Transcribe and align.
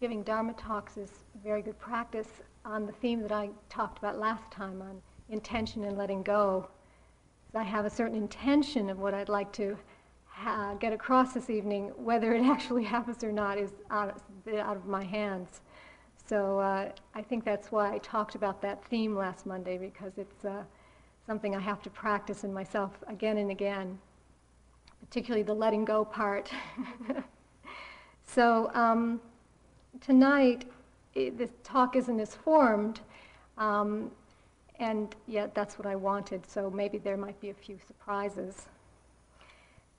giving 0.00 0.22
Dharma 0.22 0.52
talks 0.54 0.96
is 0.96 1.10
very 1.42 1.62
good 1.62 1.78
practice 1.78 2.28
on 2.64 2.86
the 2.86 2.92
theme 2.92 3.20
that 3.22 3.32
I 3.32 3.50
talked 3.68 3.98
about 3.98 4.18
last 4.18 4.50
time 4.50 4.82
on 4.82 5.00
intention 5.28 5.84
and 5.84 5.96
letting 5.96 6.22
go. 6.22 6.68
I 7.54 7.62
have 7.62 7.84
a 7.84 7.90
certain 7.90 8.16
intention 8.16 8.90
of 8.90 8.98
what 8.98 9.14
I'd 9.14 9.28
like 9.28 9.52
to 9.52 9.76
ha- 10.26 10.74
get 10.74 10.92
across 10.92 11.32
this 11.32 11.50
evening. 11.50 11.92
Whether 11.96 12.34
it 12.34 12.42
actually 12.44 12.84
happens 12.84 13.22
or 13.22 13.32
not 13.32 13.58
is 13.58 13.72
out 13.90 14.14
of, 14.14 14.54
out 14.54 14.76
of 14.76 14.86
my 14.86 15.04
hands. 15.04 15.60
So 16.26 16.58
uh, 16.58 16.90
I 17.14 17.22
think 17.22 17.44
that's 17.44 17.70
why 17.70 17.92
I 17.92 17.98
talked 17.98 18.34
about 18.34 18.62
that 18.62 18.84
theme 18.86 19.14
last 19.14 19.46
Monday 19.46 19.76
because 19.78 20.12
it's 20.16 20.44
uh, 20.44 20.64
something 21.26 21.54
I 21.54 21.60
have 21.60 21.82
to 21.82 21.90
practice 21.90 22.44
in 22.44 22.52
myself 22.52 22.92
again 23.06 23.38
and 23.38 23.50
again, 23.50 23.98
particularly 25.00 25.42
the 25.42 25.54
letting 25.54 25.84
go 25.84 26.04
part. 26.04 26.50
so 28.24 28.70
um, 28.74 29.20
tonight, 30.00 30.64
it, 31.14 31.38
the 31.38 31.46
talk 31.62 31.96
isn't 31.96 32.20
as 32.20 32.34
formed, 32.34 33.00
um, 33.58 34.10
and 34.78 35.14
yet 35.26 35.54
that's 35.54 35.78
what 35.78 35.86
I 35.86 35.96
wanted, 35.96 36.48
so 36.48 36.70
maybe 36.70 36.98
there 36.98 37.16
might 37.16 37.40
be 37.40 37.50
a 37.50 37.54
few 37.54 37.78
surprises. 37.86 38.66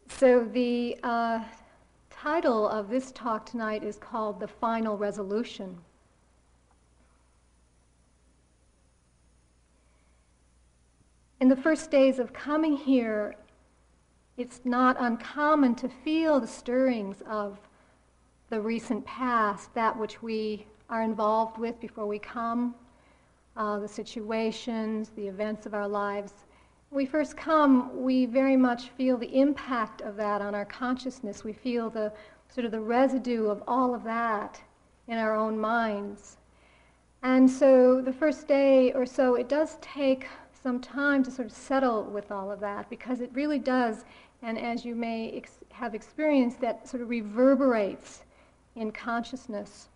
So 0.07 0.43
the 0.43 0.97
uh, 1.03 1.43
title 2.09 2.67
of 2.67 2.89
this 2.89 3.11
talk 3.11 3.45
tonight 3.45 3.83
is 3.83 3.97
called 3.97 4.39
The 4.39 4.47
Final 4.47 4.97
Resolution. 4.97 5.77
In 11.39 11.49
the 11.49 11.55
first 11.55 11.91
days 11.91 12.19
of 12.19 12.33
coming 12.33 12.77
here, 12.77 13.35
it's 14.37 14.61
not 14.63 14.97
uncommon 14.99 15.75
to 15.75 15.89
feel 15.89 16.39
the 16.39 16.47
stirrings 16.47 17.21
of 17.29 17.59
the 18.49 18.61
recent 18.61 19.03
past, 19.05 19.73
that 19.73 19.97
which 19.97 20.21
we 20.21 20.67
are 20.89 21.01
involved 21.01 21.57
with 21.57 21.79
before 21.79 22.05
we 22.05 22.19
come, 22.19 22.75
uh, 23.57 23.79
the 23.79 23.87
situations, 23.87 25.09
the 25.15 25.27
events 25.27 25.65
of 25.65 25.73
our 25.73 25.87
lives. 25.87 26.33
We 26.91 27.05
first 27.05 27.35
come, 27.35 28.03
we 28.03 28.25
very 28.25 28.55
much 28.55 28.89
feel 28.89 29.17
the 29.17 29.39
impact 29.39 30.01
of 30.01 30.15
that 30.17 30.41
on 30.41 30.53
our 30.53 30.65
consciousness. 30.65 31.43
We 31.43 31.53
feel 31.53 31.89
the 31.89 32.13
sort 32.47 32.65
of 32.65 32.71
the 32.71 32.79
residue 32.79 33.47
of 33.47 33.63
all 33.67 33.95
of 33.95 34.03
that 34.03 34.61
in 35.07 35.17
our 35.17 35.35
own 35.35 35.59
minds. 35.59 36.37
And 37.23 37.49
so 37.49 38.01
the 38.01 38.13
first 38.13 38.47
day 38.47 38.93
or 38.93 39.05
so, 39.05 39.35
it 39.35 39.49
does 39.49 39.77
take 39.81 40.27
some 40.61 40.79
time 40.79 41.23
to 41.23 41.31
sort 41.31 41.47
of 41.47 41.53
settle 41.53 42.03
with 42.03 42.31
all 42.31 42.51
of 42.51 42.59
that 42.59 42.89
because 42.89 43.19
it 43.19 43.31
really 43.33 43.59
does, 43.59 44.05
and 44.43 44.59
as 44.59 44.85
you 44.85 44.95
may 44.95 45.31
ex- 45.31 45.59
have 45.69 45.95
experienced, 45.95 46.61
that 46.61 46.87
sort 46.87 47.01
of 47.01 47.09
reverberates 47.09 48.24
in 48.75 48.91
consciousness. 48.91 49.89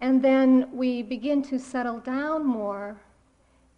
And 0.00 0.22
then 0.22 0.68
we 0.72 1.02
begin 1.02 1.42
to 1.42 1.58
settle 1.58 2.00
down 2.00 2.44
more, 2.44 2.96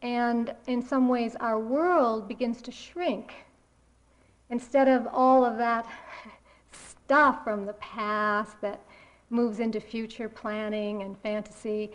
and 0.01 0.55
in 0.67 0.81
some 0.81 1.09
ways, 1.09 1.37
our 1.41 1.59
world 1.59 2.29
begins 2.29 2.63
to 2.63 2.73
shrink. 2.73 3.35
Instead 4.51 4.89
of 4.89 5.07
all 5.13 5.45
of 5.45 5.59
that 5.59 5.87
stuff 6.73 7.45
from 7.45 7.67
the 7.67 7.75
past 7.75 8.61
that 8.61 8.81
moves 9.31 9.61
into 9.61 9.81
future 9.81 10.29
planning 10.29 11.03
and 11.03 11.19
fantasy, 11.19 11.93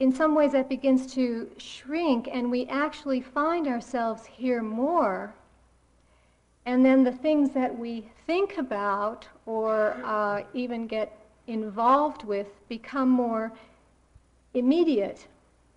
in 0.00 0.12
some 0.12 0.34
ways 0.34 0.52
that 0.52 0.68
begins 0.68 1.12
to 1.14 1.50
shrink, 1.58 2.28
and 2.32 2.50
we 2.50 2.66
actually 2.66 3.20
find 3.20 3.66
ourselves 3.66 4.24
here 4.24 4.62
more 4.62 5.34
and 6.66 6.84
then 6.84 7.04
the 7.04 7.12
things 7.12 7.50
that 7.50 7.76
we 7.76 8.08
think 8.26 8.58
about 8.58 9.26
or 9.46 9.96
uh, 10.04 10.42
even 10.54 10.86
get 10.86 11.16
involved 11.46 12.24
with 12.24 12.46
become 12.68 13.08
more 13.08 13.52
immediate. 14.54 15.26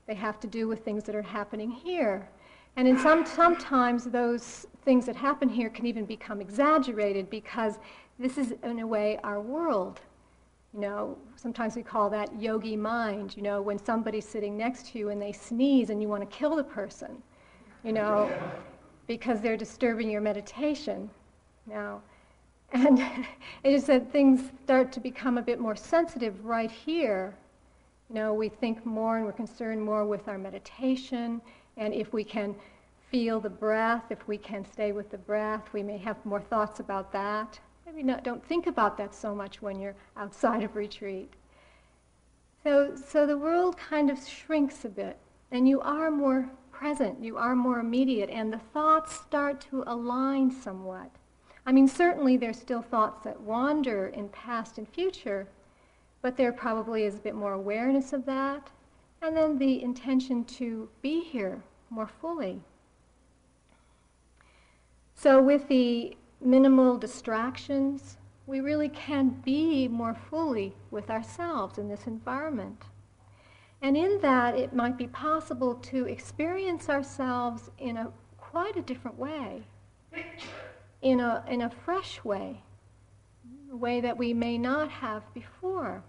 They 0.08 0.16
have 0.16 0.40
to 0.42 0.48
do 0.48 0.68
with 0.68 0.84
things 0.84 1.04
that 1.06 1.16
are 1.16 1.22
happening 1.22 1.72
here. 1.72 2.28
And 2.76 2.88
in 2.88 2.98
some, 2.98 3.26
sometimes 3.26 4.06
those 4.06 4.66
things 4.84 5.06
that 5.06 5.16
happen 5.16 5.48
here 5.48 5.70
can 5.70 5.86
even 5.86 6.06
become 6.06 6.42
exaggerated 6.42 7.30
because 7.30 7.78
this 8.20 8.38
is, 8.38 8.54
in 8.64 8.80
a 8.80 8.88
way, 8.88 9.20
our 9.24 9.42
world. 9.42 10.02
You 10.74 10.82
know, 10.82 11.18
sometimes 11.36 11.76
we 11.76 11.84
call 11.84 12.10
that 12.10 12.42
yogi 12.42 12.76
mind. 12.76 13.38
You 13.38 13.44
know, 13.44 13.62
when 13.62 13.84
somebody's 13.84 14.28
sitting 14.28 14.58
next 14.58 14.88
to 14.88 15.00
you 15.00 15.10
and 15.10 15.22
they 15.22 15.32
sneeze 15.32 15.92
and 15.92 16.02
you 16.02 16.10
want 16.10 16.28
to 16.28 16.38
kill 16.38 16.56
the 16.56 16.64
person. 16.64 17.22
You 17.84 17.94
know, 17.94 18.32
because 19.08 19.42
they're 19.42 19.58
disturbing 19.58 20.10
your 20.10 20.22
meditation 20.22 21.10
now. 21.68 22.02
And 22.72 23.00
it 23.64 23.74
is 23.74 23.86
that 23.86 24.12
things 24.12 24.52
start 24.64 24.92
to 24.94 25.00
become 25.00 25.38
a 25.38 25.42
bit 25.42 25.60
more 25.60 25.76
sensitive 25.76 26.44
right 26.46 26.72
here. 26.72 27.36
You 28.10 28.16
know, 28.16 28.34
we 28.34 28.50
think 28.50 28.86
more 28.86 29.18
and 29.18 29.26
we're 29.26 29.32
concerned 29.32 29.82
more 29.82 30.06
with 30.06 30.28
our 30.28 30.38
meditation, 30.38 31.42
and 31.78 31.94
if 31.94 32.14
we 32.14 32.24
can 32.24 32.56
feel 33.10 33.40
the 33.40 33.50
breath, 33.50 34.06
if 34.10 34.28
we 34.28 34.38
can 34.38 34.66
stay 34.66 34.92
with 34.92 35.10
the 35.12 35.18
breath, 35.18 35.62
we 35.72 35.84
may 35.84 35.98
have 36.00 36.24
more 36.26 36.42
thoughts 36.42 36.80
about 36.80 37.12
that. 37.14 37.60
Maybe 37.86 38.04
not, 38.04 38.24
don't 38.24 38.44
think 38.46 38.68
about 38.68 38.98
that 38.98 39.14
so 39.14 39.36
much 39.36 39.62
when 39.62 39.80
you're 39.80 39.96
outside 40.18 40.64
of 40.64 40.76
retreat. 40.76 41.32
So, 42.64 42.96
so 42.96 43.28
the 43.28 43.38
world 43.38 43.78
kind 43.78 44.10
of 44.10 44.18
shrinks 44.28 44.86
a 44.86 44.90
bit, 44.90 45.18
and 45.52 45.68
you 45.68 45.82
are 45.82 46.10
more 46.10 46.50
present, 46.74 47.24
you 47.24 47.38
are 47.38 47.56
more 47.56 47.80
immediate, 47.80 48.30
and 48.30 48.52
the 48.52 48.60
thoughts 48.74 49.14
start 49.16 49.62
to 49.70 49.84
align 49.88 50.52
somewhat. 50.52 51.10
I 51.66 51.72
mean, 51.72 51.88
certainly 51.88 52.36
there's 52.36 52.60
still 52.60 52.82
thoughts 52.82 53.24
that 53.24 53.40
wander 53.40 54.08
in 54.08 54.28
past 54.30 54.78
and 54.78 54.88
future, 54.90 55.48
but 56.22 56.36
there 56.36 56.52
probably 56.52 57.04
is 57.04 57.16
a 57.16 57.20
bit 57.20 57.36
more 57.36 57.54
awareness 57.54 58.12
of 58.12 58.26
that, 58.26 58.72
and 59.22 59.38
then 59.38 59.58
the 59.58 59.82
intention 59.82 60.44
to 60.46 60.90
be 61.02 61.22
here 61.22 61.64
more 61.90 62.08
fully. 62.08 62.62
So, 65.16 65.42
with 65.42 65.68
the 65.70 66.18
minimal 66.42 66.98
distractions, 66.98 68.18
we 68.46 68.60
really 68.60 68.90
can 68.90 69.30
be 69.46 69.88
more 69.88 70.16
fully 70.30 70.76
with 70.92 71.10
ourselves 71.10 71.78
in 71.78 71.88
this 71.88 72.08
environment. 72.08 72.84
And 73.84 73.98
in 73.98 74.18
that, 74.22 74.56
it 74.56 74.74
might 74.74 74.98
be 74.98 75.08
possible 75.08 75.76
to 75.76 76.06
experience 76.06 76.90
ourselves 76.90 77.70
in 77.78 77.98
a 77.98 78.14
quite 78.38 78.78
a 78.78 78.82
different 78.82 79.20
way, 79.20 79.62
in 81.02 81.20
a, 81.20 81.44
in 81.50 81.64
a 81.64 81.70
fresh 81.70 82.24
way, 82.24 82.62
a 83.70 83.76
way 83.76 84.00
that 84.00 84.18
we 84.18 84.34
may 84.34 84.58
not 84.58 84.90
have 84.90 85.22
before. 85.34 86.02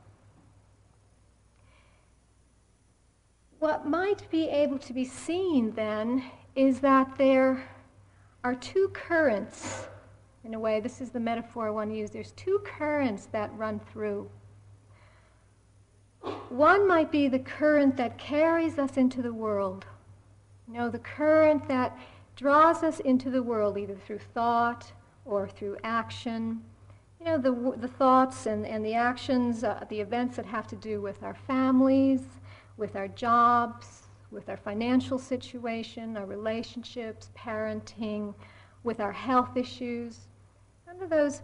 What 3.58 3.88
might 3.88 4.30
be 4.30 4.48
able 4.48 4.78
to 4.78 4.92
be 4.92 5.04
seen 5.04 5.72
then 5.72 6.22
is 6.54 6.78
that 6.78 7.18
there 7.18 7.68
are 8.44 8.54
two 8.54 8.88
currents, 8.92 9.88
in 10.44 10.54
a 10.54 10.60
way, 10.60 10.78
this 10.78 11.00
is 11.00 11.10
the 11.10 11.18
metaphor 11.18 11.66
I 11.66 11.70
want 11.70 11.90
to 11.90 11.96
use. 11.96 12.10
There's 12.10 12.32
two 12.32 12.60
currents 12.64 13.26
that 13.32 13.50
run 13.56 13.80
through. 13.80 14.30
One 16.48 16.86
might 16.88 17.10
be 17.10 17.28
the 17.28 17.38
current 17.38 17.96
that 17.96 18.16
carries 18.16 18.78
us 18.78 18.96
into 18.96 19.20
the 19.20 19.32
world. 19.32 19.84
You 20.68 20.74
know, 20.74 20.88
the 20.88 20.98
current 20.98 21.68
that 21.68 21.98
draws 22.36 22.82
us 22.82 23.00
into 23.00 23.30
the 23.30 23.42
world 23.42 23.76
either 23.76 23.96
through 24.06 24.20
thought 24.32 24.92
or 25.24 25.48
through 25.48 25.76
action. 25.84 26.62
You 27.20 27.26
know, 27.26 27.38
the, 27.38 27.76
the 27.78 27.88
thoughts 27.88 28.46
and, 28.46 28.66
and 28.66 28.84
the 28.84 28.94
actions, 28.94 29.64
uh, 29.64 29.84
the 29.88 30.00
events 30.00 30.36
that 30.36 30.46
have 30.46 30.66
to 30.68 30.76
do 30.76 31.00
with 31.00 31.22
our 31.22 31.34
families, 31.34 32.22
with 32.76 32.96
our 32.96 33.08
jobs, 33.08 34.02
with 34.30 34.48
our 34.48 34.56
financial 34.56 35.18
situation, 35.18 36.16
our 36.16 36.26
relationships, 36.26 37.30
parenting, 37.36 38.34
with 38.82 39.00
our 39.00 39.12
health 39.12 39.56
issues. 39.56 40.20
None 40.86 41.02
of 41.02 41.10
those, 41.10 41.42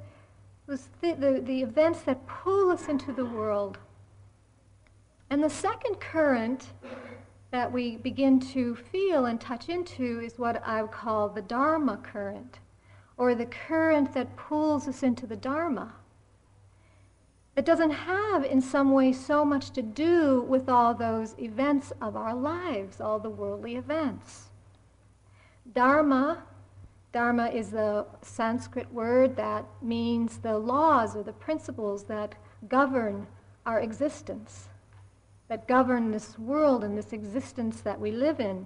those 0.66 0.88
th- 1.00 1.18
the, 1.18 1.42
the 1.44 1.62
events 1.62 2.02
that 2.02 2.26
pull 2.26 2.70
us 2.70 2.88
into 2.88 3.12
the 3.12 3.24
world 3.24 3.78
and 5.30 5.42
the 5.42 5.48
second 5.48 6.00
current 6.00 6.72
that 7.52 7.70
we 7.70 7.96
begin 7.96 8.40
to 8.40 8.74
feel 8.74 9.26
and 9.26 9.40
touch 9.40 9.68
into 9.68 10.20
is 10.20 10.38
what 10.38 10.60
I 10.66 10.82
would 10.82 10.90
call 10.90 11.28
the 11.28 11.42
Dharma 11.42 11.98
current, 11.98 12.58
or 13.16 13.34
the 13.34 13.46
current 13.46 14.12
that 14.14 14.36
pulls 14.36 14.88
us 14.88 15.04
into 15.04 15.26
the 15.26 15.36
Dharma. 15.36 15.94
It 17.56 17.64
doesn't 17.64 17.90
have, 17.90 18.44
in 18.44 18.60
some 18.60 18.92
way, 18.92 19.12
so 19.12 19.44
much 19.44 19.70
to 19.72 19.82
do 19.82 20.42
with 20.42 20.68
all 20.68 20.94
those 20.94 21.36
events 21.38 21.92
of 22.00 22.16
our 22.16 22.34
lives, 22.34 23.00
all 23.00 23.18
the 23.18 23.30
worldly 23.30 23.76
events. 23.76 24.48
Dharma, 25.74 26.44
Dharma 27.12 27.48
is 27.48 27.70
the 27.70 28.06
Sanskrit 28.22 28.92
word 28.92 29.36
that 29.36 29.64
means 29.82 30.38
the 30.38 30.58
laws 30.58 31.14
or 31.14 31.22
the 31.22 31.32
principles 31.32 32.04
that 32.04 32.34
govern 32.68 33.26
our 33.66 33.80
existence 33.80 34.69
that 35.50 35.66
govern 35.66 36.12
this 36.12 36.38
world 36.38 36.84
and 36.84 36.96
this 36.96 37.12
existence 37.12 37.80
that 37.80 37.98
we 37.98 38.12
live 38.12 38.38
in. 38.38 38.64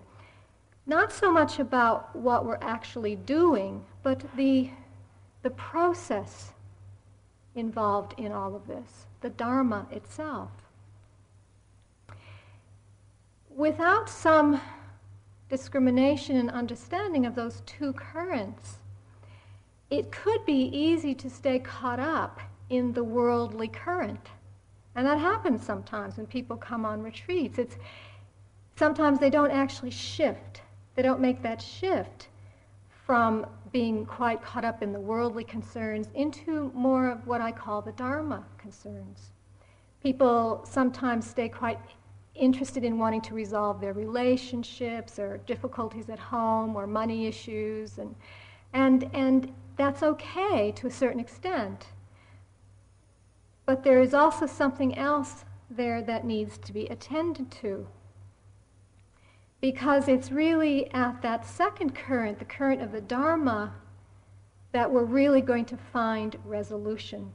Not 0.84 1.10
so 1.10 1.32
much 1.32 1.58
about 1.58 2.14
what 2.14 2.44
we're 2.44 2.58
actually 2.60 3.16
doing, 3.16 3.82
but 4.02 4.22
the, 4.36 4.69
the 5.42 5.48
process 5.48 6.52
involved 7.54 8.12
in 8.19 8.32
all 8.32 8.54
of 8.54 8.66
this. 8.66 9.06
the 9.22 9.31
Dharma 9.31 9.86
itself. 9.90 10.50
Without 13.48 14.10
some 14.10 14.60
discrimination 15.48 16.36
and 16.36 16.50
understanding 16.50 17.25
of 17.25 17.34
those 17.34 17.62
two 17.64 17.94
currents, 17.94 18.76
it 19.88 20.12
could 20.12 20.44
be 20.44 20.64
easy 20.66 21.14
to 21.14 21.31
stay 21.31 21.58
caught 21.60 22.00
up 22.00 22.40
in 22.69 22.92
the 22.92 23.04
worldly 23.04 23.69
current. 23.69 24.28
And 24.94 25.06
that 25.06 25.19
happens 25.19 25.64
sometimes 25.64 26.17
when 26.17 26.26
people 26.26 26.56
come 26.56 26.85
on 26.85 27.02
retreats. 27.02 27.58
It's, 27.58 27.76
sometimes 28.76 29.19
they 29.19 29.31
don't 29.31 29.50
actually 29.50 29.91
shift. 29.91 30.62
They 30.94 31.02
don't 31.02 31.20
make 31.20 31.43
that 31.43 31.61
shift 31.61 32.29
from 33.06 33.46
being 33.73 34.06
quite 34.06 34.43
caught 34.43 34.64
up 34.64 34.82
in 34.82 34.93
the 34.93 35.00
worldly 35.00 35.44
concerns 35.44 36.08
into 36.14 36.70
more 36.75 37.11
of 37.11 37.26
what 37.26 37.41
I 37.41 37.50
call 37.50 37.82
the 37.82 37.93
Dharma 37.93 38.44
concerns. 38.56 39.32
People 40.00 40.64
sometimes 40.64 41.29
stay 41.29 41.49
quite 41.49 41.79
interested 42.35 42.85
in 42.85 42.99
wanting 42.99 43.20
to 43.23 43.35
resolve 43.35 43.81
their 43.81 43.93
relationships 43.93 45.19
or 45.19 45.38
difficulties 45.38 46.08
at 46.08 46.19
home 46.19 46.76
or 46.76 46.87
money 46.87 47.26
issues 47.26 47.99
and 47.99 48.14
and 48.73 49.08
and 49.14 49.52
that's 49.76 50.02
okay 50.02 50.73
to 50.73 50.88
a 50.88 50.91
certain 50.91 51.20
extent 51.20 51.87
but 53.66 53.82
there 53.82 54.00
is 54.00 54.14
also 54.14 54.46
something 54.46 54.96
else 54.96 55.44
there 55.70 56.02
that 56.02 56.25
needs 56.25 56.58
to 56.58 56.72
be 56.72 56.87
attended 56.87 57.50
to. 57.50 57.87
Because 59.61 60.08
it's 60.08 60.31
really 60.31 60.93
at 60.93 61.22
that 61.22 61.46
second 61.46 61.94
current 61.94 62.38
the 62.38 62.44
current 62.44 62.82
of 62.82 62.93
the 62.93 63.00
dharma 63.00 63.72
that 64.72 64.90
we're 64.90 65.05
really 65.05 65.40
going 65.40 65.64
to 65.64 65.76
find 65.76 66.37
resolution. 66.44 67.32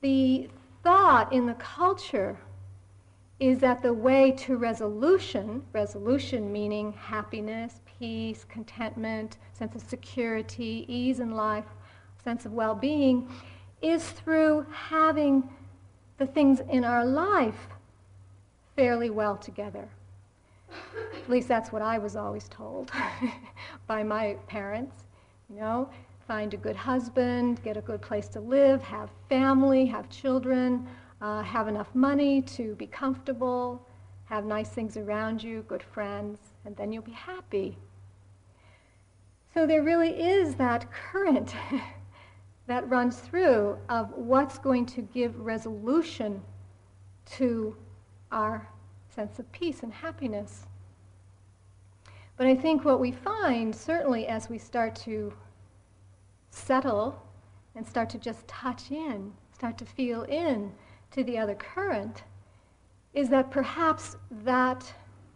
The 0.00 0.48
thought 0.84 1.32
in 1.32 1.46
the 1.46 1.54
culture 1.54 2.38
is 3.40 3.58
that 3.60 3.82
the 3.82 3.92
way 3.92 4.32
to 4.32 4.56
resolution, 4.56 5.62
resolution 5.72 6.52
meaning 6.52 6.92
happiness, 6.92 7.80
peace, 7.98 8.44
contentment, 8.48 9.38
sense 9.52 9.74
of 9.74 9.82
security, 9.82 10.84
ease 10.88 11.20
in 11.20 11.30
life, 11.30 11.64
sense 12.28 12.44
of 12.44 12.52
well 12.52 12.74
being, 12.74 13.26
is 13.80 14.10
through 14.10 14.66
having 14.70 15.48
the 16.18 16.26
things 16.26 16.60
in 16.68 16.84
our 16.84 17.02
life 17.02 17.68
fairly 18.76 19.08
well 19.08 19.34
together. 19.34 19.88
At 20.70 21.30
least 21.30 21.48
that's 21.48 21.72
what 21.72 21.80
I 21.80 21.96
was 21.96 22.16
always 22.16 22.46
told 22.48 22.92
by 23.86 24.02
my 24.02 24.36
parents. 24.46 25.04
You 25.48 25.56
know, 25.56 25.88
find 26.26 26.52
a 26.52 26.58
good 26.58 26.76
husband, 26.76 27.62
get 27.62 27.78
a 27.78 27.80
good 27.80 28.02
place 28.02 28.28
to 28.28 28.40
live, 28.40 28.82
have 28.82 29.08
family, 29.30 29.86
have 29.86 30.10
children, 30.10 30.86
uh, 31.22 31.42
have 31.42 31.66
enough 31.66 31.94
money 31.94 32.42
to 32.42 32.74
be 32.74 32.86
comfortable, 32.86 33.88
have 34.26 34.44
nice 34.44 34.68
things 34.68 34.98
around 34.98 35.42
you, 35.42 35.64
good 35.66 35.82
friends, 35.82 36.38
and 36.66 36.76
then 36.76 36.92
you'll 36.92 37.02
be 37.02 37.22
happy. 37.32 37.78
So 39.54 39.66
there 39.66 39.82
really 39.82 40.10
is 40.10 40.56
that 40.56 40.92
current 40.92 41.54
that 42.68 42.88
runs 42.88 43.18
through 43.18 43.78
of 43.88 44.12
what's 44.12 44.58
going 44.58 44.84
to 44.84 45.00
give 45.00 45.40
resolution 45.40 46.40
to 47.24 47.74
our 48.30 48.68
sense 49.08 49.38
of 49.38 49.50
peace 49.52 49.82
and 49.82 49.92
happiness. 49.92 50.66
But 52.36 52.46
I 52.46 52.54
think 52.54 52.84
what 52.84 53.00
we 53.00 53.10
find, 53.10 53.74
certainly 53.74 54.26
as 54.26 54.50
we 54.50 54.58
start 54.58 54.94
to 54.96 55.32
settle 56.50 57.20
and 57.74 57.86
start 57.86 58.10
to 58.10 58.18
just 58.18 58.46
touch 58.46 58.90
in, 58.90 59.32
start 59.52 59.78
to 59.78 59.86
feel 59.86 60.22
in 60.24 60.70
to 61.12 61.24
the 61.24 61.38
other 61.38 61.54
current, 61.54 62.22
is 63.14 63.30
that 63.30 63.50
perhaps 63.50 64.16
that 64.44 64.92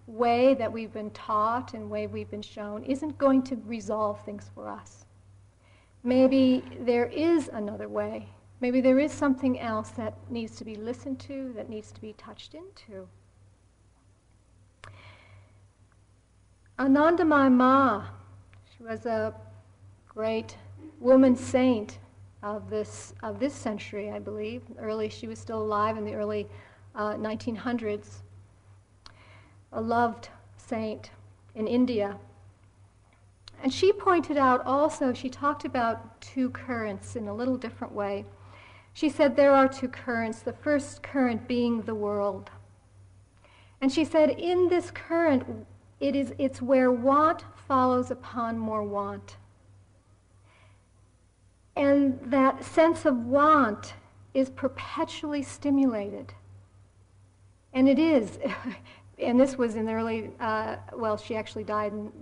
way 0.07 0.53
that 0.55 0.71
we've 0.71 0.93
been 0.93 1.11
taught 1.13 1.73
and 1.73 1.89
way 1.89 2.07
we've 2.07 2.31
been 2.31 2.43
shown 2.43 2.85
isn't 2.85 3.17
going 3.17 3.43
to 3.43 3.57
resolve 3.65 4.23
things 4.25 4.51
for 4.55 4.69
us. 4.69 5.07
Maybe 6.05 6.65
there 6.81 7.07
is 7.07 7.49
another 7.49 7.89
way. 7.89 8.29
Maybe 8.61 8.81
there 8.81 8.99
is 8.99 9.13
something 9.13 9.59
else 9.61 9.91
that 9.91 10.15
needs 10.31 10.57
to 10.57 10.65
be 10.65 10.77
listened 10.77 11.21
to, 11.21 11.53
that 11.55 11.69
needs 11.69 11.93
to 11.93 12.01
be 12.01 12.13
touched 12.15 12.55
into. 12.55 13.09
Anandamayi 16.79 17.53
Ma, 17.53 18.05
she 18.77 18.83
was 18.83 19.07
a 19.07 19.35
great 20.09 20.57
woman 21.01 21.37
saint 21.37 21.99
of 22.43 22.69
this, 22.71 23.15
of 23.23 23.39
this 23.39 23.55
century, 23.55 24.11
I 24.11 24.19
believe. 24.19 24.63
Early, 24.79 25.09
she 25.09 25.29
was 25.29 25.39
still 25.39 25.63
alive 25.63 25.97
in 25.97 26.05
the 26.05 26.15
early 26.15 26.49
uh, 26.95 27.15
1900s. 27.15 28.23
A 29.73 29.81
loved 29.81 30.29
saint 30.57 31.11
in 31.55 31.67
India. 31.67 32.17
And 33.63 33.73
she 33.73 33.93
pointed 33.93 34.37
out 34.37 34.67
also, 34.67 35.15
she 35.15 35.31
talked 35.31 35.65
about 35.65 36.21
two 36.21 36.51
currents 36.51 37.15
in 37.15 37.29
a 37.29 37.35
little 37.35 37.57
different 37.57 37.95
way. 37.95 38.25
She 38.93 39.09
said 39.09 39.37
there 39.37 39.55
are 39.55 39.69
two 39.69 39.89
currents, 39.89 40.41
the 40.41 40.53
first 40.53 41.03
current 41.05 41.47
being 41.47 41.83
the 41.83 41.95
world. 41.95 42.51
And 43.81 43.93
she 43.93 44.05
said, 44.05 44.31
in 44.31 44.69
this 44.69 44.91
current, 44.91 45.45
it 46.01 46.17
is, 46.17 46.35
it's 46.39 46.61
where 46.61 46.91
want 46.91 47.45
follows 47.69 48.11
upon 48.11 48.59
more 48.59 48.83
want. 48.83 49.37
And 51.77 52.19
that 52.25 52.65
sense 52.65 53.07
of 53.07 53.17
want 53.17 53.95
is 54.35 54.51
perpetually 54.51 55.43
stimulated. 55.43 56.35
And 57.73 57.89
it 57.89 58.01
is. 58.01 58.41
and 59.19 59.39
this 59.39 59.57
was 59.57 59.77
in 59.77 59.87
the 59.87 59.93
early, 59.93 60.33
uh, 60.41 60.77
well, 60.95 61.17
she 61.17 61.37
actually 61.37 61.65
died 61.65 61.93
in 61.93 62.13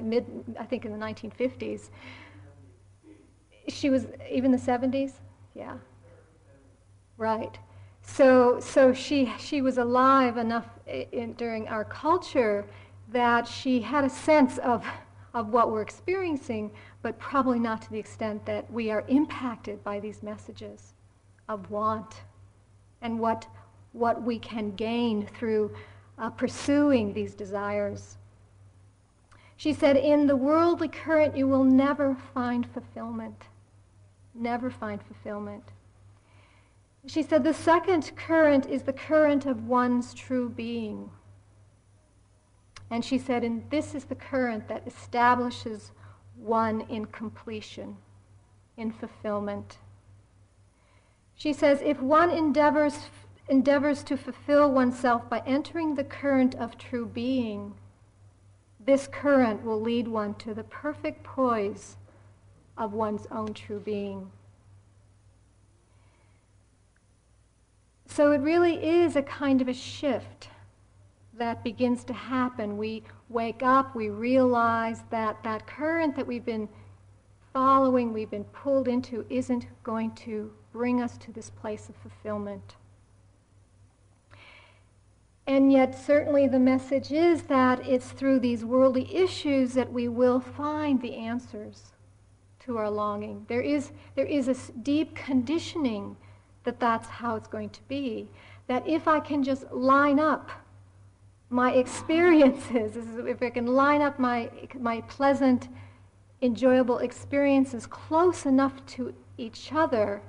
mid, 0.00 0.26
I 0.58 0.64
think 0.64 0.84
in 0.84 0.92
the 0.92 0.98
1950s. 0.98 1.90
She 3.68 3.90
was 3.90 4.06
even 4.30 4.50
the 4.50 4.58
70s? 4.58 5.14
Yeah. 5.54 5.76
Right. 7.16 7.58
So, 8.02 8.58
so 8.60 8.92
she, 8.92 9.32
she 9.38 9.62
was 9.62 9.78
alive 9.78 10.36
enough 10.36 10.66
in, 10.86 11.34
during 11.34 11.68
our 11.68 11.84
culture 11.84 12.66
that 13.12 13.46
she 13.46 13.80
had 13.80 14.04
a 14.04 14.10
sense 14.10 14.58
of, 14.58 14.84
of 15.34 15.48
what 15.48 15.70
we're 15.70 15.82
experiencing, 15.82 16.70
but 17.02 17.18
probably 17.18 17.58
not 17.58 17.82
to 17.82 17.90
the 17.90 17.98
extent 17.98 18.44
that 18.46 18.70
we 18.70 18.90
are 18.90 19.04
impacted 19.08 19.82
by 19.84 20.00
these 20.00 20.22
messages 20.22 20.94
of 21.48 21.70
want 21.70 22.22
and 23.02 23.18
what, 23.18 23.46
what 23.92 24.22
we 24.22 24.38
can 24.38 24.72
gain 24.72 25.26
through 25.26 25.72
uh, 26.18 26.30
pursuing 26.30 27.12
these 27.12 27.34
desires. 27.34 28.16
She 29.56 29.72
said, 29.72 29.96
In 29.96 30.26
the 30.26 30.36
worldly 30.36 30.88
current, 30.88 31.36
you 31.36 31.46
will 31.46 31.64
never 31.64 32.16
find 32.34 32.66
fulfillment. 32.66 33.44
Never 34.34 34.70
find 34.70 35.00
fulfillment. 35.02 35.64
She 37.06 37.22
said, 37.22 37.44
The 37.44 37.54
second 37.54 38.12
current 38.16 38.66
is 38.66 38.82
the 38.82 38.92
current 38.92 39.46
of 39.46 39.66
one's 39.66 40.14
true 40.14 40.48
being. 40.48 41.10
And 42.90 43.04
she 43.04 43.18
said, 43.18 43.44
And 43.44 43.68
this 43.70 43.94
is 43.94 44.04
the 44.04 44.14
current 44.14 44.68
that 44.68 44.86
establishes 44.86 45.92
one 46.36 46.82
in 46.82 47.06
completion, 47.06 47.96
in 48.76 48.92
fulfillment. 48.92 49.78
She 51.34 51.52
says, 51.52 51.80
if 51.82 52.00
one 52.00 52.30
endeavors, 52.30 53.06
endeavors 53.48 54.02
to 54.04 54.16
fulfill 54.16 54.70
oneself 54.70 55.28
by 55.28 55.42
entering 55.46 55.94
the 55.94 56.04
current 56.04 56.54
of 56.54 56.78
true 56.78 57.06
being, 57.06 57.74
this 58.84 59.06
current 59.06 59.64
will 59.64 59.80
lead 59.80 60.08
one 60.08 60.34
to 60.34 60.54
the 60.54 60.64
perfect 60.64 61.22
poise 61.22 61.96
of 62.76 62.92
one's 62.92 63.26
own 63.30 63.54
true 63.54 63.80
being. 63.80 64.30
So 68.06 68.32
it 68.32 68.40
really 68.40 68.74
is 68.84 69.16
a 69.16 69.22
kind 69.22 69.60
of 69.60 69.68
a 69.68 69.72
shift 69.72 70.48
that 71.38 71.64
begins 71.64 72.04
to 72.04 72.12
happen. 72.12 72.76
We 72.76 73.04
wake 73.28 73.62
up, 73.62 73.94
we 73.94 74.10
realize 74.10 75.02
that 75.10 75.42
that 75.44 75.66
current 75.66 76.14
that 76.16 76.26
we've 76.26 76.44
been 76.44 76.68
following, 77.52 78.12
we've 78.12 78.30
been 78.30 78.44
pulled 78.44 78.88
into, 78.88 79.24
isn't 79.30 79.66
going 79.82 80.14
to 80.16 80.52
bring 80.72 81.00
us 81.00 81.16
to 81.18 81.32
this 81.32 81.50
place 81.50 81.88
of 81.88 81.96
fulfillment. 81.96 82.76
And 85.46 85.72
yet, 85.72 85.98
certainly, 85.98 86.46
the 86.46 86.60
message 86.60 87.10
is 87.10 87.42
that 87.42 87.86
it's 87.86 88.12
through 88.12 88.40
these 88.40 88.64
worldly 88.64 89.12
issues 89.14 89.74
that 89.74 89.92
we 89.92 90.06
will 90.08 90.38
find 90.38 91.02
the 91.02 91.16
answers 91.16 91.92
to 92.60 92.78
our 92.78 92.88
longing. 92.88 93.44
There 93.48 93.60
is, 93.60 93.90
there 94.14 94.26
is 94.26 94.48
a 94.48 94.72
deep 94.82 95.16
conditioning 95.16 96.16
that 96.64 96.78
that's 96.78 97.08
how 97.08 97.34
it's 97.34 97.48
going 97.48 97.70
to 97.70 97.82
be. 97.88 98.28
That 98.68 98.86
if 98.86 99.08
I 99.08 99.18
can 99.18 99.42
just 99.42 99.70
line 99.72 100.20
up 100.20 100.50
my 101.50 101.72
experiences, 101.72 102.96
if 102.96 103.42
I 103.42 103.50
can 103.50 103.66
line 103.66 104.00
up 104.00 104.20
my, 104.20 104.48
my 104.78 105.00
pleasant, 105.02 105.68
enjoyable 106.40 106.98
experiences 106.98 107.86
close 107.86 108.46
enough 108.46 108.84
to 108.86 109.12
each 109.38 109.72
other, 109.72 110.22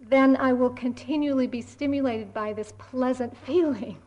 then 0.00 0.36
I 0.36 0.52
will 0.52 0.70
continually 0.70 1.48
be 1.48 1.60
stimulated 1.60 2.32
by 2.32 2.52
this 2.52 2.72
pleasant 2.78 3.36
feeling. 3.46 3.98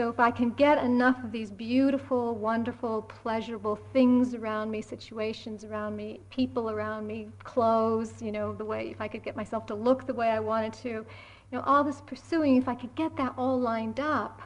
So 0.00 0.08
if 0.08 0.18
I 0.18 0.30
can 0.30 0.52
get 0.52 0.82
enough 0.82 1.22
of 1.22 1.30
these 1.30 1.50
beautiful, 1.50 2.34
wonderful, 2.34 3.02
pleasurable 3.02 3.78
things 3.92 4.32
around 4.32 4.70
me, 4.70 4.80
situations 4.80 5.62
around 5.62 5.94
me, 5.94 6.20
people 6.30 6.70
around 6.70 7.06
me, 7.06 7.28
clothes, 7.44 8.22
you 8.22 8.32
know, 8.32 8.54
the 8.54 8.64
way, 8.64 8.88
if 8.88 9.02
I 9.02 9.08
could 9.08 9.22
get 9.22 9.36
myself 9.36 9.66
to 9.66 9.74
look 9.74 10.06
the 10.06 10.14
way 10.14 10.30
I 10.30 10.40
wanted 10.40 10.72
to, 10.84 10.88
you 10.88 11.04
know, 11.52 11.60
all 11.66 11.84
this 11.84 12.00
pursuing, 12.00 12.56
if 12.56 12.66
I 12.66 12.76
could 12.76 12.94
get 12.94 13.14
that 13.18 13.34
all 13.36 13.60
lined 13.60 14.00
up, 14.00 14.40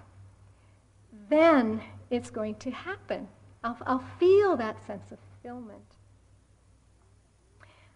then 1.28 1.80
it's 2.10 2.30
going 2.30 2.56
to 2.56 2.72
happen. 2.72 3.28
I'll, 3.62 3.78
I'll 3.86 4.04
feel 4.18 4.56
that 4.56 4.84
sense 4.84 5.12
of 5.12 5.18
fulfillment. 5.20 5.86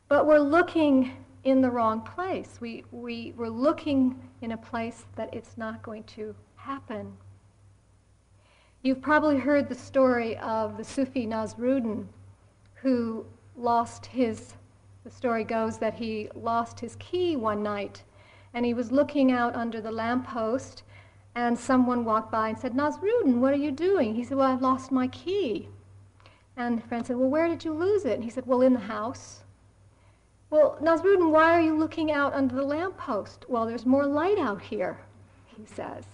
But 0.06 0.28
we're 0.28 0.38
looking 0.38 1.10
in 1.42 1.60
the 1.60 1.70
wrong 1.70 2.02
place. 2.02 2.58
We, 2.60 2.84
we, 2.92 3.34
we're 3.36 3.48
looking 3.48 4.16
in 4.42 4.52
a 4.52 4.56
place 4.56 5.06
that 5.16 5.34
it's 5.34 5.58
not 5.58 5.82
going 5.82 6.04
to 6.04 6.36
happen. 6.54 7.16
You've 8.88 9.02
probably 9.02 9.36
heard 9.36 9.68
the 9.68 9.74
story 9.74 10.38
of 10.38 10.78
the 10.78 10.82
Sufi 10.82 11.26
Nasruddin, 11.26 12.06
who 12.76 13.26
lost 13.54 14.06
his, 14.06 14.54
the 15.04 15.10
story 15.10 15.44
goes 15.44 15.76
that 15.76 15.92
he 15.92 16.30
lost 16.34 16.80
his 16.80 16.96
key 16.96 17.36
one 17.36 17.62
night, 17.62 18.02
and 18.54 18.64
he 18.64 18.72
was 18.72 18.90
looking 18.90 19.30
out 19.30 19.54
under 19.54 19.82
the 19.82 19.92
lamppost, 19.92 20.84
and 21.34 21.58
someone 21.58 22.06
walked 22.06 22.32
by 22.32 22.48
and 22.48 22.58
said, 22.58 22.72
Nasruddin, 22.72 23.40
what 23.40 23.52
are 23.52 23.58
you 23.58 23.72
doing? 23.72 24.14
He 24.14 24.24
said, 24.24 24.38
Well, 24.38 24.50
I've 24.50 24.62
lost 24.62 24.90
my 24.90 25.08
key. 25.08 25.68
And 26.56 26.78
the 26.78 26.86
friend 26.86 27.04
said, 27.04 27.16
Well, 27.16 27.28
where 27.28 27.46
did 27.46 27.66
you 27.66 27.74
lose 27.74 28.06
it? 28.06 28.14
And 28.14 28.24
he 28.24 28.30
said, 28.30 28.46
Well, 28.46 28.62
in 28.62 28.72
the 28.72 28.80
house. 28.80 29.42
Well, 30.48 30.78
Nasruddin, 30.80 31.30
why 31.30 31.52
are 31.52 31.60
you 31.60 31.76
looking 31.76 32.10
out 32.10 32.32
under 32.32 32.54
the 32.54 32.62
lamppost? 32.62 33.44
Well, 33.50 33.66
there's 33.66 33.84
more 33.84 34.06
light 34.06 34.38
out 34.38 34.62
here, 34.62 34.98
he 35.44 35.66
says. 35.66 36.06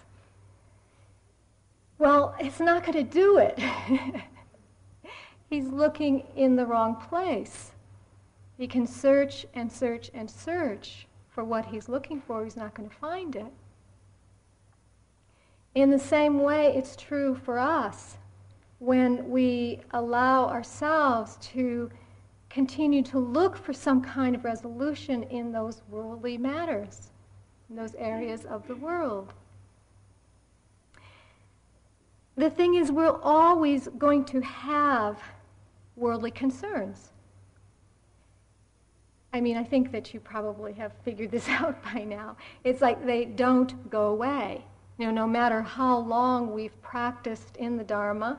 Well, 1.98 2.34
it's 2.40 2.60
not 2.60 2.84
going 2.84 2.98
to 2.98 3.02
do 3.04 3.38
it. 3.38 3.58
He's 5.50 5.68
looking 5.68 6.26
in 6.34 6.56
the 6.56 6.66
wrong 6.66 6.96
place. 6.96 7.72
He 8.58 8.66
can 8.66 8.86
search 8.86 9.46
and 9.54 9.70
search 9.70 10.10
and 10.14 10.30
search 10.30 11.06
for 11.28 11.44
what 11.44 11.66
he's 11.66 11.88
looking 11.88 12.20
for. 12.20 12.44
He's 12.44 12.56
not 12.56 12.74
going 12.74 12.88
to 12.88 12.94
find 12.96 13.34
it. 13.34 13.52
In 15.74 15.90
the 15.90 15.98
same 15.98 16.38
way, 16.38 16.68
it's 16.76 16.94
true 16.94 17.34
for 17.34 17.58
us 17.58 18.16
when 18.78 19.28
we 19.28 19.80
allow 19.90 20.46
ourselves 20.46 21.36
to 21.38 21.90
continue 22.48 23.02
to 23.02 23.18
look 23.18 23.56
for 23.56 23.72
some 23.72 24.00
kind 24.00 24.36
of 24.36 24.44
resolution 24.44 25.24
in 25.24 25.50
those 25.50 25.82
worldly 25.88 26.38
matters, 26.38 27.10
in 27.68 27.74
those 27.74 27.96
areas 27.96 28.44
of 28.44 28.66
the 28.68 28.76
world. 28.76 29.34
The 32.36 32.50
thing 32.50 32.74
is, 32.74 32.90
we're 32.90 33.20
always 33.22 33.88
going 33.98 34.24
to 34.26 34.40
have 34.40 35.18
worldly 35.96 36.32
concerns. 36.32 37.10
I 39.32 39.40
mean, 39.40 39.56
I 39.56 39.64
think 39.64 39.92
that 39.92 40.12
you 40.12 40.20
probably 40.20 40.72
have 40.74 40.92
figured 41.04 41.30
this 41.30 41.48
out 41.48 41.82
by 41.82 42.04
now. 42.04 42.36
It's 42.64 42.80
like 42.80 43.04
they 43.04 43.24
don't 43.24 43.90
go 43.90 44.08
away. 44.08 44.64
You 44.98 45.06
know, 45.06 45.12
no 45.12 45.26
matter 45.26 45.60
how 45.60 45.98
long 45.98 46.52
we've 46.52 46.80
practiced 46.82 47.56
in 47.56 47.76
the 47.76 47.84
Dharma, 47.84 48.38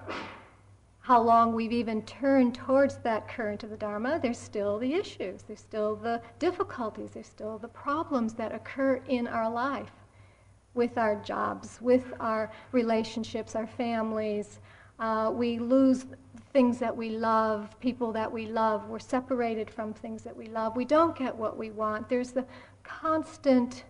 how 0.99 1.21
long 1.21 1.53
we've 1.53 1.73
even 1.73 2.01
turned 2.03 2.55
towards 2.55 2.97
that 2.97 3.27
current 3.27 3.63
of 3.63 3.69
the 3.69 3.77
Dharma, 3.77 4.19
there's 4.21 4.37
still 4.37 4.79
the 4.79 4.93
issues, 4.93 5.43
there's 5.43 5.59
still 5.59 5.95
the 5.95 6.21
difficulties, 6.39 7.11
there's 7.13 7.27
still 7.27 7.57
the 7.57 7.67
problems 7.67 8.33
that 8.33 8.53
occur 8.53 9.01
in 9.07 9.27
our 9.27 9.49
life 9.49 9.91
with 10.75 10.97
our 10.97 11.15
jobs, 11.15 11.79
with 11.81 12.13
our 12.19 12.51
relationships, 12.71 13.55
our 13.55 13.65
families. 13.65 14.59
Uh, 14.99 15.31
we 15.33 15.57
lose 15.57 16.05
things 16.53 16.77
that 16.79 16.95
we 16.95 17.09
love, 17.09 17.77
people 17.79 18.11
that 18.11 18.31
we 18.31 18.45
love. 18.45 18.87
We're 18.87 18.99
separated 18.99 19.69
from 19.69 19.93
things 19.93 20.21
that 20.23 20.35
we 20.35 20.47
love. 20.47 20.75
We 20.75 20.85
don't 20.85 21.17
get 21.17 21.35
what 21.35 21.57
we 21.57 21.71
want. 21.71 22.07
There's 22.07 22.31
the 22.31 22.45
constant 22.83 23.85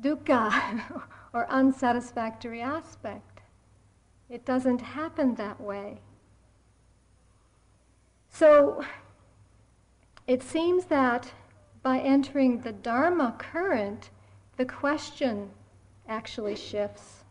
dukkha 0.00 1.02
or 1.32 1.50
unsatisfactory 1.50 2.60
aspect. 2.60 3.40
It 4.28 4.44
doesn't 4.44 4.80
happen 4.80 5.34
that 5.36 5.60
way. 5.60 6.00
So 8.28 8.84
it 10.26 10.42
seems 10.42 10.86
that 10.86 11.32
by 11.82 11.98
entering 11.98 12.60
the 12.60 12.72
Dharma 12.72 13.34
current, 13.38 14.10
the 14.56 14.64
question 14.64 15.50
actually 16.08 16.56
shifts. 16.56 17.24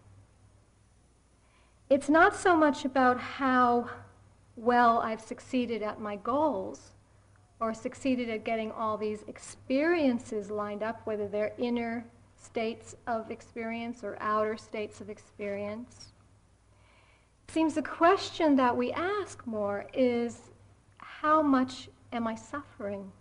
It's 1.89 2.09
not 2.09 2.35
so 2.35 2.55
much 2.55 2.85
about 2.85 3.19
how 3.19 3.89
well 4.55 4.99
I've 4.99 5.21
succeeded 5.21 5.81
at 5.81 5.99
my 5.99 6.15
goals 6.15 6.91
or 7.59 7.73
succeeded 7.73 8.29
at 8.29 8.43
getting 8.43 8.71
all 8.71 8.97
these 8.97 9.23
experiences 9.27 10.49
lined 10.49 10.83
up, 10.83 11.01
whether 11.05 11.27
they're 11.27 11.53
inner 11.57 12.05
states 12.35 12.95
of 13.07 13.29
experience 13.29 14.03
or 14.03 14.17
outer 14.19 14.57
states 14.57 14.99
of 14.99 15.09
experience. 15.09 16.13
It 17.47 17.53
seems 17.53 17.75
the 17.75 17.83
question 17.83 18.55
that 18.55 18.75
we 18.75 18.91
ask 18.93 19.45
more 19.45 19.85
is 19.93 20.49
how 20.97 21.41
much 21.41 21.89
am 22.11 22.25
I 22.25 22.35
suffering? 22.35 23.11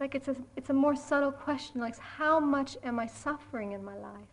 Like 0.00 0.14
it's 0.14 0.28
a, 0.28 0.36
it's 0.56 0.70
a 0.70 0.74
more 0.74 0.94
subtle 0.94 1.32
question, 1.32 1.80
like 1.80 1.98
how 1.98 2.38
much 2.38 2.76
am 2.84 2.98
I 3.00 3.06
suffering 3.06 3.72
in 3.72 3.84
my 3.84 3.96
life? 3.96 4.28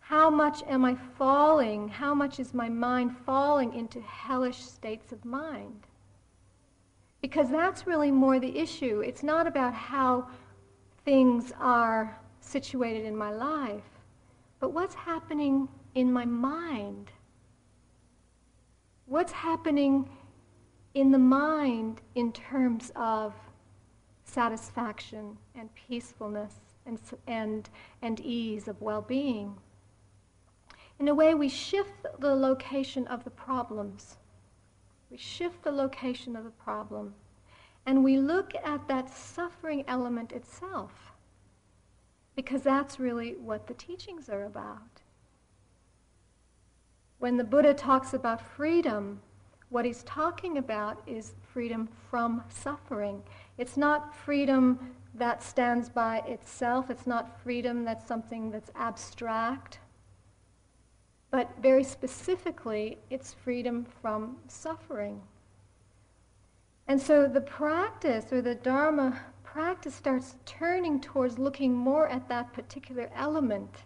How 0.00 0.28
much 0.28 0.62
am 0.68 0.84
I 0.84 0.96
falling? 1.16 1.88
How 1.88 2.14
much 2.14 2.38
is 2.38 2.52
my 2.52 2.68
mind 2.68 3.16
falling 3.24 3.72
into 3.72 4.00
hellish 4.02 4.58
states 4.58 5.10
of 5.10 5.24
mind? 5.24 5.86
Because 7.22 7.48
that's 7.50 7.86
really 7.86 8.10
more 8.10 8.38
the 8.38 8.58
issue. 8.58 9.00
It's 9.00 9.22
not 9.22 9.46
about 9.46 9.72
how 9.72 10.26
things 11.04 11.52
are 11.58 12.18
situated 12.40 13.06
in 13.06 13.16
my 13.16 13.32
life, 13.32 13.84
but 14.60 14.72
what's 14.72 14.94
happening 14.94 15.68
in 15.94 16.12
my 16.12 16.24
mind? 16.24 17.10
What's 19.06 19.32
happening 19.32 20.10
in 20.94 21.10
the 21.10 21.18
mind 21.18 22.00
in 22.16 22.32
terms 22.32 22.92
of 22.96 23.32
satisfaction 24.32 25.36
and 25.54 25.68
peacefulness 25.74 26.54
and, 26.86 26.98
and, 27.26 27.68
and 28.00 28.20
ease 28.20 28.68
of 28.68 28.80
well 28.80 29.02
being. 29.02 29.56
In 30.98 31.08
a 31.08 31.14
way, 31.14 31.34
we 31.34 31.48
shift 31.48 32.06
the 32.20 32.34
location 32.34 33.06
of 33.08 33.24
the 33.24 33.30
problems. 33.30 34.16
We 35.10 35.16
shift 35.16 35.62
the 35.62 35.72
location 35.72 36.36
of 36.36 36.44
the 36.44 36.50
problem. 36.50 37.14
And 37.86 38.04
we 38.04 38.16
look 38.16 38.52
at 38.64 38.86
that 38.88 39.10
suffering 39.14 39.84
element 39.88 40.32
itself. 40.32 41.12
Because 42.36 42.62
that's 42.62 43.00
really 43.00 43.34
what 43.34 43.66
the 43.66 43.74
teachings 43.74 44.28
are 44.28 44.44
about. 44.44 45.02
When 47.18 47.36
the 47.36 47.44
Buddha 47.44 47.74
talks 47.74 48.14
about 48.14 48.40
freedom, 48.40 49.20
what 49.68 49.84
he's 49.84 50.02
talking 50.04 50.58
about 50.58 51.02
is 51.06 51.34
freedom 51.52 51.88
from 52.10 52.42
suffering. 52.48 53.22
It's 53.58 53.76
not 53.76 54.14
freedom 54.14 54.94
that 55.14 55.42
stands 55.42 55.88
by 55.88 56.18
itself. 56.26 56.90
It's 56.90 57.06
not 57.06 57.40
freedom 57.42 57.84
that's 57.84 58.06
something 58.06 58.50
that's 58.50 58.70
abstract. 58.74 59.78
But 61.30 61.50
very 61.60 61.84
specifically, 61.84 62.98
it's 63.10 63.32
freedom 63.32 63.86
from 64.00 64.36
suffering. 64.48 65.22
And 66.88 67.00
so 67.00 67.26
the 67.28 67.40
practice 67.40 68.32
or 68.32 68.42
the 68.42 68.54
Dharma 68.54 69.20
practice 69.42 69.94
starts 69.94 70.36
turning 70.44 71.00
towards 71.00 71.38
looking 71.38 71.74
more 71.74 72.08
at 72.08 72.28
that 72.28 72.52
particular 72.52 73.10
element. 73.14 73.84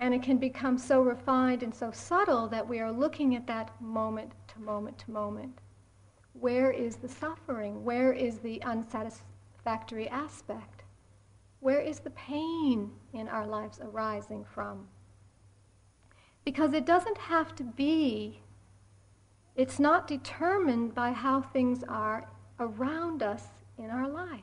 And 0.00 0.14
it 0.14 0.22
can 0.22 0.38
become 0.38 0.78
so 0.78 1.02
refined 1.02 1.62
and 1.62 1.74
so 1.74 1.92
subtle 1.92 2.48
that 2.48 2.68
we 2.68 2.80
are 2.80 2.90
looking 2.90 3.36
at 3.36 3.46
that 3.46 3.80
moment 3.80 4.32
to 4.48 4.60
moment 4.60 4.98
to 4.98 5.10
moment. 5.10 5.60
Where 6.34 6.70
is 6.70 6.96
the 6.96 7.08
suffering? 7.08 7.84
Where 7.84 8.12
is 8.12 8.38
the 8.38 8.62
unsatisfactory 8.62 10.08
aspect? 10.08 10.82
Where 11.60 11.80
is 11.80 12.00
the 12.00 12.10
pain 12.10 12.90
in 13.12 13.28
our 13.28 13.46
lives 13.46 13.80
arising 13.80 14.44
from? 14.44 14.88
Because 16.44 16.72
it 16.72 16.84
doesn't 16.84 17.18
have 17.18 17.54
to 17.56 17.62
be, 17.62 18.40
it's 19.54 19.78
not 19.78 20.08
determined 20.08 20.94
by 20.94 21.12
how 21.12 21.40
things 21.40 21.84
are 21.84 22.28
around 22.58 23.22
us 23.22 23.44
in 23.78 23.90
our 23.90 24.08
life. 24.08 24.40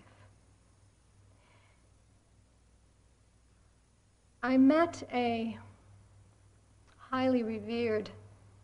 I 4.42 4.58
met 4.58 5.04
a 5.12 5.58
highly 7.10 7.44
revered 7.44 8.10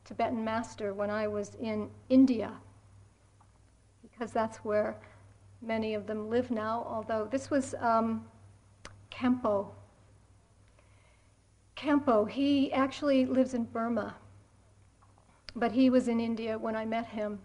Tibetan 0.05 0.45
master 0.45 0.93
when 0.93 1.09
I 1.09 1.27
was 1.27 1.55
in 1.55 1.89
India, 2.07 2.53
because 4.15 4.31
that's 4.31 4.57
where 4.57 4.97
many 5.61 5.93
of 5.93 6.07
them 6.07 6.29
live 6.29 6.51
now, 6.51 6.85
although 6.89 7.27
this 7.29 7.49
was 7.49 7.75
um, 7.79 8.25
Khenpo. 9.11 9.67
Khenpo, 11.75 12.29
he 12.29 12.71
actually 12.71 13.25
lives 13.25 13.53
in 13.53 13.63
Burma, 13.65 14.15
but 15.55 15.71
he 15.71 15.89
was 15.89 16.07
in 16.07 16.19
India 16.19 16.57
when 16.57 16.75
I 16.75 16.85
met 16.85 17.07
him. 17.07 17.39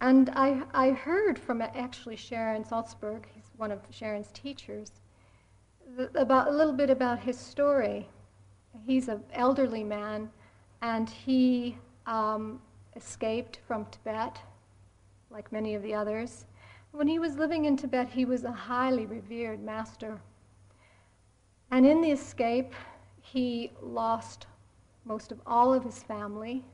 And 0.00 0.30
I, 0.30 0.62
I 0.72 0.90
heard 0.90 1.38
from 1.38 1.60
actually 1.60 2.16
Sharon 2.16 2.64
Salzberg, 2.64 3.24
he's 3.34 3.50
one 3.56 3.70
of 3.72 3.80
Sharon's 3.90 4.30
teachers, 4.32 4.92
about 6.14 6.48
a 6.48 6.52
little 6.52 6.72
bit 6.72 6.90
about 6.90 7.20
his 7.20 7.38
story. 7.38 8.08
He's 8.86 9.08
an 9.08 9.22
elderly 9.32 9.82
man, 9.82 10.30
and 10.82 11.08
he 11.08 11.76
um, 12.06 12.60
escaped 12.94 13.58
from 13.66 13.86
Tibet, 13.86 14.40
like 15.30 15.52
many 15.52 15.74
of 15.74 15.82
the 15.82 15.94
others. 15.94 16.46
When 16.92 17.08
he 17.08 17.18
was 17.18 17.36
living 17.36 17.66
in 17.66 17.76
Tibet, 17.76 18.08
he 18.08 18.24
was 18.24 18.44
a 18.44 18.52
highly 18.52 19.06
revered 19.06 19.62
master. 19.62 20.20
And 21.70 21.86
in 21.86 22.00
the 22.00 22.10
escape, 22.10 22.72
he 23.20 23.72
lost 23.82 24.46
most 25.04 25.32
of 25.32 25.40
all 25.46 25.72
of 25.74 25.84
his 25.84 26.02
family. 26.02 26.64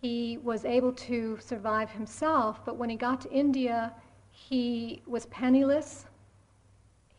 He 0.00 0.38
was 0.38 0.64
able 0.64 0.92
to 0.92 1.38
survive 1.40 1.90
himself, 1.90 2.64
but 2.64 2.76
when 2.76 2.90
he 2.90 2.96
got 2.96 3.20
to 3.22 3.30
India, 3.30 3.92
he 4.30 5.02
was 5.06 5.26
penniless. 5.26 6.06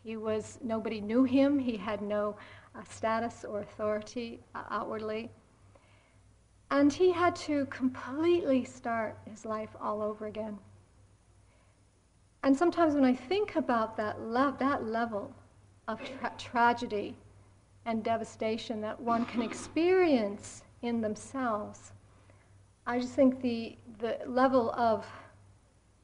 He 0.03 0.17
was, 0.17 0.57
nobody 0.63 0.99
knew 1.01 1.23
him. 1.23 1.59
He 1.59 1.77
had 1.77 2.01
no 2.01 2.35
uh, 2.75 2.81
status 2.89 3.45
or 3.45 3.59
authority 3.59 4.39
uh, 4.55 4.63
outwardly. 4.69 5.29
And 6.71 6.91
he 6.91 7.11
had 7.11 7.35
to 7.47 7.65
completely 7.65 8.63
start 8.63 9.17
his 9.29 9.45
life 9.45 9.69
all 9.81 10.01
over 10.01 10.25
again. 10.25 10.57
And 12.43 12.57
sometimes 12.57 12.95
when 12.95 13.03
I 13.03 13.13
think 13.13 13.57
about 13.57 13.97
that, 13.97 14.15
that 14.59 14.85
level 14.85 15.33
of 15.89 15.99
tra- 16.01 16.33
tragedy 16.37 17.15
and 17.85 18.03
devastation 18.03 18.79
that 18.81 18.99
one 18.99 19.25
can 19.25 19.41
experience 19.41 20.63
in 20.81 21.01
themselves, 21.01 21.91
I 22.87 22.99
just 22.99 23.13
think 23.13 23.41
the, 23.41 23.75
the 23.99 24.19
level 24.25 24.71
of, 24.71 25.05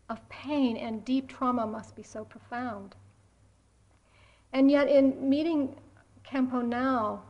of 0.10 0.28
pain 0.28 0.76
and 0.76 1.04
deep 1.06 1.30
trauma 1.30 1.66
must 1.66 1.96
be 1.96 2.04
so 2.04 2.26
profound. 2.26 2.96
And 4.52 4.70
yet, 4.70 4.90
in 4.90 5.30
meeting 5.30 5.76
Khenpo 6.26 6.66
now, 6.66 7.24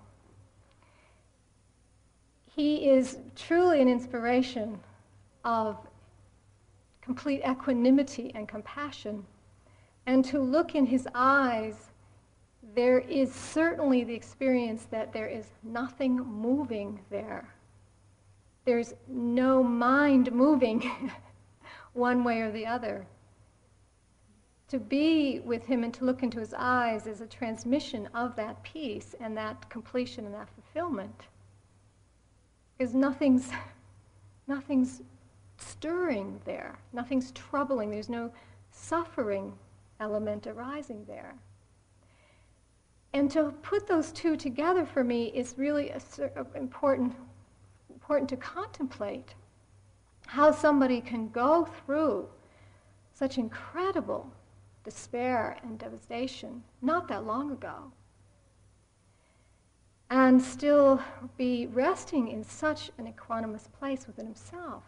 he 2.57 2.89
is 2.89 3.19
truly 3.35 3.81
an 3.83 3.87
inspiration 3.87 4.79
of 5.45 5.77
complete 7.01 7.43
equanimity 7.47 8.31
and 8.33 8.47
compassion. 8.47 9.23
And 10.07 10.25
to 10.25 10.39
look 10.39 10.73
in 10.73 10.87
his 10.87 11.07
eyes, 11.13 11.91
there 12.73 12.97
is 12.97 13.31
certainly 13.31 14.03
the 14.03 14.15
experience 14.15 14.87
that 14.89 15.13
there 15.13 15.27
is 15.27 15.45
nothing 15.61 16.15
moving 16.17 16.99
there. 17.11 17.47
There's 18.65 18.95
no 19.07 19.61
mind 19.63 20.31
moving 20.31 20.89
one 21.93 22.23
way 22.23 22.41
or 22.41 22.51
the 22.51 22.65
other. 22.65 23.05
To 24.69 24.79
be 24.79 25.41
with 25.45 25.63
him 25.63 25.83
and 25.83 25.93
to 25.93 26.05
look 26.05 26.23
into 26.23 26.39
his 26.39 26.55
eyes 26.57 27.05
is 27.05 27.21
a 27.21 27.27
transmission 27.27 28.09
of 28.15 28.35
that 28.35 28.63
peace 28.63 29.13
and 29.19 29.37
that 29.37 29.69
completion 29.69 30.25
and 30.25 30.33
that 30.33 30.49
fulfillment 30.49 31.27
because 32.77 32.93
nothing's, 32.93 33.50
nothing's 34.48 35.01
stirring 35.57 36.39
there, 36.46 36.77
nothing's 36.93 37.31
troubling, 37.31 37.89
there's 37.89 38.10
no 38.10 38.31
suffering 38.72 39.53
element 40.00 40.46
arising 40.48 41.03
there. 41.05 41.35
And 43.13 43.31
to 43.31 43.51
put 43.63 43.87
those 43.87 44.11
two 44.11 44.35
together 44.35 44.85
for 44.85 45.03
me 45.03 45.27
is 45.27 45.55
really 45.57 45.92
important, 46.55 47.16
important 47.90 48.29
to 48.29 48.37
contemplate 48.37 49.33
how 50.27 50.51
somebody 50.51 51.01
can 51.01 51.29
go 51.29 51.66
through 51.66 52.27
such 53.13 53.37
incredible 53.37 54.31
despair 54.83 55.57
and 55.63 55.79
devastation 55.79 56.63
not 56.81 57.07
that 57.07 57.25
long 57.25 57.51
ago 57.51 57.92
and 60.09 60.41
still 60.41 61.01
be 61.37 61.67
resting 61.67 62.29
in 62.29 62.43
such 62.43 62.91
an 62.98 63.11
equanimous 63.11 63.67
place 63.79 64.07
within 64.07 64.25
himself. 64.25 64.83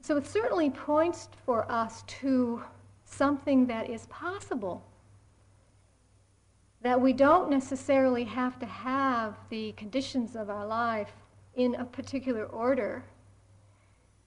So 0.00 0.16
it 0.16 0.26
certainly 0.26 0.70
points 0.70 1.28
for 1.44 1.70
us 1.70 2.02
to 2.20 2.62
something 3.04 3.66
that 3.66 3.88
is 3.88 4.06
possible. 4.06 4.82
That 6.82 7.00
we 7.00 7.12
don't 7.12 7.50
necessarily 7.50 8.24
have 8.24 8.58
to 8.58 8.66
have 8.66 9.36
the 9.48 9.72
conditions 9.72 10.36
of 10.36 10.50
our 10.50 10.66
life 10.66 11.12
in 11.54 11.74
a 11.76 11.84
particular 11.84 12.44
order, 12.46 13.04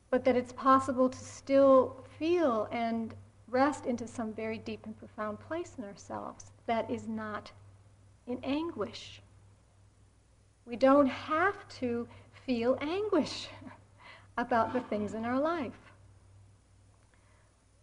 but 0.09 0.23
that 0.25 0.35
it's 0.35 0.53
possible 0.53 1.09
to 1.09 1.17
still 1.17 2.03
feel 2.17 2.67
and 2.71 3.13
rest 3.47 3.85
into 3.85 4.07
some 4.07 4.33
very 4.33 4.57
deep 4.57 4.85
and 4.85 4.97
profound 4.97 5.39
place 5.39 5.73
in 5.77 5.83
ourselves 5.83 6.51
that 6.65 6.89
is 6.89 7.07
not 7.07 7.51
in 8.27 8.39
anguish. 8.43 9.21
We 10.65 10.75
don't 10.75 11.07
have 11.07 11.67
to 11.79 12.07
feel 12.45 12.77
anguish 12.81 13.47
about 14.37 14.73
the 14.73 14.81
things 14.81 15.13
in 15.13 15.25
our 15.25 15.39
life. 15.39 15.73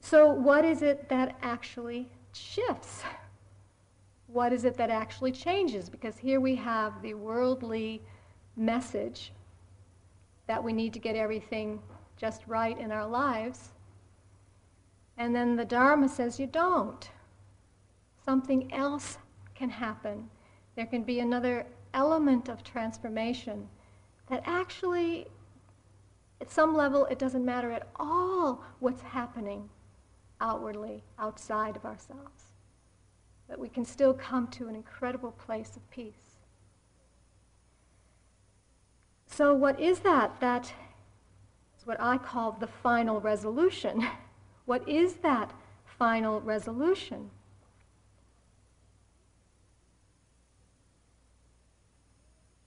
So, 0.00 0.30
what 0.30 0.64
is 0.64 0.82
it 0.82 1.08
that 1.08 1.36
actually 1.40 2.08
shifts? 2.32 3.02
What 4.26 4.52
is 4.52 4.64
it 4.64 4.76
that 4.76 4.90
actually 4.90 5.32
changes? 5.32 5.88
Because 5.88 6.18
here 6.18 6.40
we 6.40 6.54
have 6.56 7.00
the 7.00 7.14
worldly 7.14 8.02
message 8.56 9.32
that 10.46 10.62
we 10.62 10.72
need 10.72 10.92
to 10.92 10.98
get 10.98 11.16
everything 11.16 11.80
just 12.16 12.42
right 12.46 12.78
in 12.78 12.92
our 12.92 13.06
lives. 13.06 13.70
And 15.16 15.34
then 15.34 15.56
the 15.56 15.64
Dharma 15.64 16.08
says 16.08 16.38
you 16.38 16.46
don't. 16.46 17.08
Something 18.24 18.72
else 18.74 19.18
can 19.54 19.70
happen 19.70 20.28
there 20.76 20.86
can 20.86 21.02
be 21.02 21.20
another 21.20 21.66
element 21.92 22.48
of 22.48 22.64
transformation 22.64 23.68
that 24.28 24.42
actually, 24.44 25.26
at 26.40 26.50
some 26.50 26.74
level, 26.74 27.06
it 27.06 27.18
doesn't 27.18 27.44
matter 27.44 27.70
at 27.70 27.88
all 27.96 28.64
what's 28.80 29.02
happening 29.02 29.68
outwardly, 30.40 31.02
outside 31.18 31.76
of 31.76 31.84
ourselves. 31.84 32.52
That 33.48 33.58
we 33.58 33.68
can 33.68 33.84
still 33.84 34.14
come 34.14 34.48
to 34.48 34.68
an 34.68 34.74
incredible 34.74 35.32
place 35.32 35.76
of 35.76 35.88
peace. 35.90 36.38
So, 39.26 39.52
what 39.54 39.78
is 39.80 40.00
that? 40.00 40.40
That 40.40 40.72
is 41.78 41.86
what 41.86 42.00
I 42.00 42.18
call 42.18 42.52
the 42.52 42.66
final 42.66 43.20
resolution. 43.20 44.06
What 44.66 44.88
is 44.88 45.16
that 45.16 45.52
final 45.84 46.40
resolution? 46.40 47.30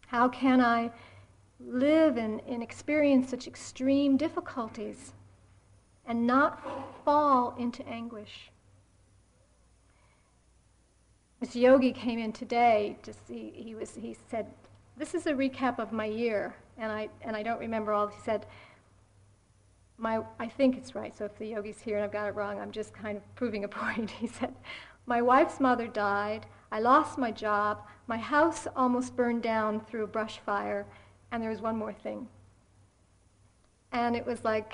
How 0.08 0.30
can 0.30 0.62
I 0.62 0.92
live 1.60 2.18
and, 2.18 2.42
and 2.48 2.64
experience 2.64 3.30
such 3.30 3.48
extreme 3.48 4.18
difficulties 4.18 5.14
and 6.06 6.26
not 6.26 6.62
fall 7.04 7.56
into 7.58 7.86
anguish? 7.88 8.50
This 11.40 11.56
yogi 11.56 11.92
came 11.92 12.20
in 12.20 12.32
today. 12.32 12.98
Just 13.04 13.20
he, 13.30 13.52
he 13.56 13.76
was 13.76 13.96
he 13.96 14.18
said, 14.30 14.48
"This 14.96 15.14
is 15.14 15.28
a 15.28 15.34
recap 15.34 15.78
of 15.78 15.92
my 15.92 16.06
year," 16.06 16.56
and 16.78 16.92
I 16.92 17.10
and 17.22 17.36
I 17.36 17.44
don't 17.44 17.60
remember 17.60 17.94
all. 17.94 18.08
He 18.08 18.20
said, 18.24 18.48
"My 19.98 20.24
I 20.40 20.48
think 20.48 20.78
it's 20.78 20.96
right. 20.96 21.16
So 21.16 21.26
if 21.26 21.38
the 21.38 21.46
yogi's 21.46 21.80
here 21.80 21.98
and 21.98 22.06
I've 22.06 22.12
got 22.12 22.28
it 22.28 22.36
wrong, 22.36 22.60
I'm 22.60 22.72
just 22.72 22.94
kind 22.94 23.18
of 23.18 23.36
proving 23.36 23.66
a 23.66 23.68
point." 23.84 24.10
He 24.10 24.26
said, 24.26 24.56
"My 25.06 25.22
wife's 25.22 25.60
mother 25.60 25.86
died. 25.88 26.48
I 26.72 26.80
lost 26.80 27.20
my 27.20 27.30
job. 27.30 27.84
My 28.08 28.18
house 28.18 28.68
almost 28.76 29.16
burned 29.16 29.44
down 29.44 29.82
through 29.82 30.06
a 30.06 30.08
brush 30.08 30.40
fire, 30.40 30.86
and 31.32 31.44
there 31.44 31.50
was 31.50 31.62
one 31.62 31.78
more 31.78 31.94
thing. 31.94 32.28
And 33.92 34.16
it 34.16 34.26
was 34.26 34.44
like, 34.46 34.74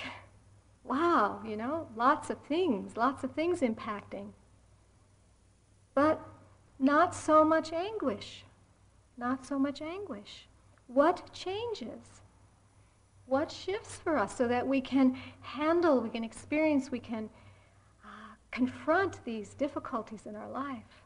wow, 0.83 1.41
you 1.45 1.57
know, 1.57 1.87
lots 1.95 2.29
of 2.29 2.37
things, 2.47 2.95
lots 2.95 3.23
of 3.23 3.31
things 3.31 3.61
impacting. 3.61 4.29
But 5.95 6.21
not 6.79 7.15
so 7.15 7.43
much 7.43 7.71
anguish. 7.71 8.43
Not 9.17 9.45
so 9.45 9.57
much 9.57 9.81
anguish. 9.81 10.47
What 10.87 11.31
changes? 11.33 12.21
What 13.25 13.51
shifts 13.51 13.95
for 13.95 14.17
us 14.17 14.35
so 14.35 14.47
that 14.47 14.67
we 14.67 14.81
can 14.81 15.17
handle, 15.41 16.01
we 16.01 16.09
can 16.09 16.23
experience, 16.23 16.91
we 16.91 16.99
can 16.99 17.29
uh, 18.03 18.35
confront 18.51 19.23
these 19.23 19.53
difficulties 19.53 20.25
in 20.25 20.35
our 20.35 20.49
life? 20.49 21.02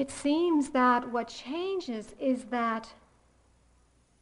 It 0.00 0.10
seems 0.10 0.70
that 0.70 1.10
what 1.10 1.28
changes 1.28 2.14
is 2.20 2.44
that 2.46 2.92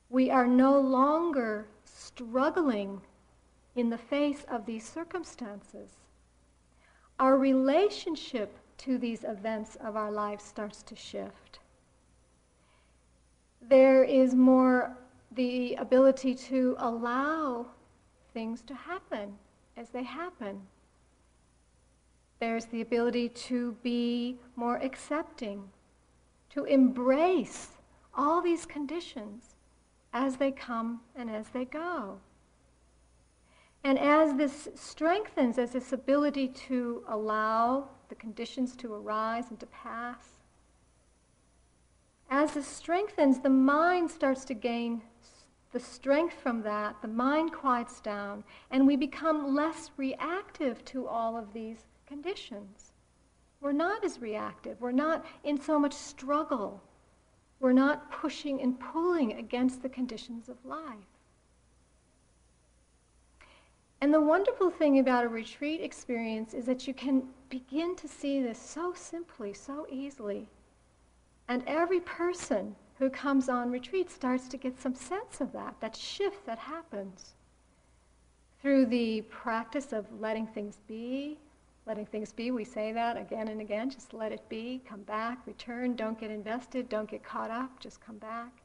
We 0.08 0.30
are 0.30 0.46
no 0.46 0.78
longer 0.78 1.66
struggling 1.84 3.00
in 3.74 3.90
the 3.90 3.98
face 3.98 4.44
of 4.48 4.66
these 4.66 4.88
circumstances. 4.88 5.90
Our 7.18 7.36
relationship 7.38 8.58
to 8.78 8.98
these 8.98 9.24
events 9.24 9.76
of 9.76 9.96
our 9.96 10.12
lives 10.12 10.44
starts 10.44 10.82
to 10.84 10.96
shift. 10.96 11.58
There 13.60 14.04
is 14.04 14.34
more 14.34 14.96
the 15.32 15.74
ability 15.76 16.34
to 16.36 16.76
allow 16.78 17.66
things 18.32 18.62
to 18.62 18.74
happen 18.74 19.36
as 19.76 19.88
they 19.90 20.04
happen. 20.04 20.62
There's 22.40 22.66
the 22.66 22.80
ability 22.80 23.28
to 23.28 23.72
be 23.82 24.38
more 24.56 24.76
accepting, 24.76 25.70
to 26.50 26.64
embrace 26.64 27.68
all 28.14 28.40
these 28.40 28.66
conditions 28.66 29.56
as 30.12 30.36
they 30.36 30.52
come 30.52 31.00
and 31.16 31.30
as 31.30 31.48
they 31.48 31.64
go. 31.64 32.18
And 33.82 33.98
as 33.98 34.34
this 34.34 34.68
strengthens, 34.74 35.58
as 35.58 35.72
this 35.72 35.92
ability 35.92 36.48
to 36.68 37.04
allow 37.08 37.88
the 38.08 38.14
conditions 38.14 38.76
to 38.76 38.94
arise 38.94 39.50
and 39.50 39.60
to 39.60 39.66
pass, 39.66 40.38
as 42.30 42.54
this 42.54 42.66
strengthens, 42.66 43.40
the 43.40 43.50
mind 43.50 44.10
starts 44.10 44.44
to 44.46 44.54
gain 44.54 45.02
the 45.72 45.80
strength 45.80 46.34
from 46.40 46.62
that, 46.62 46.96
the 47.02 47.08
mind 47.08 47.52
quiets 47.52 48.00
down, 48.00 48.44
and 48.70 48.86
we 48.86 48.96
become 48.96 49.54
less 49.54 49.90
reactive 49.96 50.84
to 50.86 51.06
all 51.06 51.36
of 51.36 51.52
these 51.52 51.84
conditions. 52.06 52.92
We're 53.60 53.72
not 53.72 54.04
as 54.04 54.20
reactive. 54.20 54.80
We're 54.80 54.92
not 54.92 55.24
in 55.42 55.60
so 55.60 55.78
much 55.78 55.94
struggle. 55.94 56.82
We're 57.60 57.72
not 57.72 58.10
pushing 58.10 58.60
and 58.60 58.78
pulling 58.78 59.34
against 59.34 59.82
the 59.82 59.88
conditions 59.88 60.48
of 60.48 60.56
life. 60.64 61.14
And 64.00 64.12
the 64.12 64.20
wonderful 64.20 64.68
thing 64.68 64.98
about 64.98 65.24
a 65.24 65.28
retreat 65.28 65.80
experience 65.80 66.52
is 66.52 66.66
that 66.66 66.86
you 66.86 66.92
can 66.92 67.22
begin 67.48 67.96
to 67.96 68.06
see 68.06 68.42
this 68.42 68.58
so 68.58 68.92
simply, 68.94 69.54
so 69.54 69.86
easily. 69.90 70.46
And 71.48 71.62
every 71.66 72.00
person 72.00 72.76
who 72.98 73.08
comes 73.08 73.48
on 73.48 73.70
retreat 73.70 74.10
starts 74.10 74.46
to 74.48 74.56
get 74.56 74.78
some 74.78 74.94
sense 74.94 75.40
of 75.40 75.52
that, 75.52 75.76
that 75.80 75.96
shift 75.96 76.44
that 76.44 76.58
happens 76.58 77.34
through 78.60 78.86
the 78.86 79.22
practice 79.22 79.92
of 79.92 80.06
letting 80.20 80.46
things 80.46 80.80
be. 80.86 81.38
Letting 81.86 82.06
things 82.06 82.32
be, 82.32 82.50
we 82.50 82.64
say 82.64 82.92
that 82.92 83.18
again 83.18 83.48
and 83.48 83.60
again. 83.60 83.90
Just 83.90 84.14
let 84.14 84.32
it 84.32 84.48
be, 84.48 84.82
come 84.88 85.02
back, 85.02 85.38
return, 85.46 85.94
don't 85.94 86.18
get 86.18 86.30
invested, 86.30 86.88
don't 86.88 87.10
get 87.10 87.22
caught 87.22 87.50
up, 87.50 87.78
just 87.78 88.00
come 88.00 88.16
back. 88.16 88.62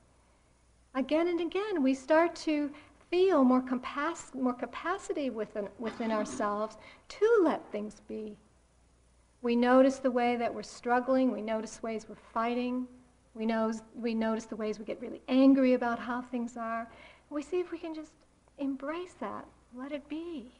Again 0.95 1.27
and 1.27 1.41
again, 1.41 1.83
we 1.83 1.93
start 1.93 2.33
to 2.37 2.71
feel 3.09 3.43
more, 3.43 3.61
capac- 3.61 4.33
more 4.33 4.53
capacity 4.53 5.29
within, 5.29 5.67
within 5.79 6.11
ourselves 6.11 6.77
to 7.09 7.41
let 7.43 7.69
things 7.71 8.01
be. 8.07 8.37
We 9.41 9.55
notice 9.55 9.97
the 9.97 10.11
way 10.11 10.35
that 10.37 10.53
we're 10.53 10.63
struggling, 10.63 11.31
we 11.31 11.41
notice 11.41 11.83
ways 11.83 12.07
we're 12.07 12.15
fighting, 12.15 12.87
we, 13.33 13.45
knows, 13.45 13.81
we 13.95 14.13
notice 14.13 14.45
the 14.45 14.55
ways 14.55 14.79
we 14.79 14.85
get 14.85 15.01
really 15.01 15.21
angry 15.27 15.73
about 15.73 15.99
how 15.99 16.21
things 16.21 16.57
are. 16.57 16.89
We 17.29 17.41
see 17.41 17.59
if 17.59 17.71
we 17.71 17.77
can 17.77 17.93
just 17.93 18.13
embrace 18.57 19.13
that, 19.19 19.45
let 19.75 19.91
it 19.91 20.07
be. 20.09 20.51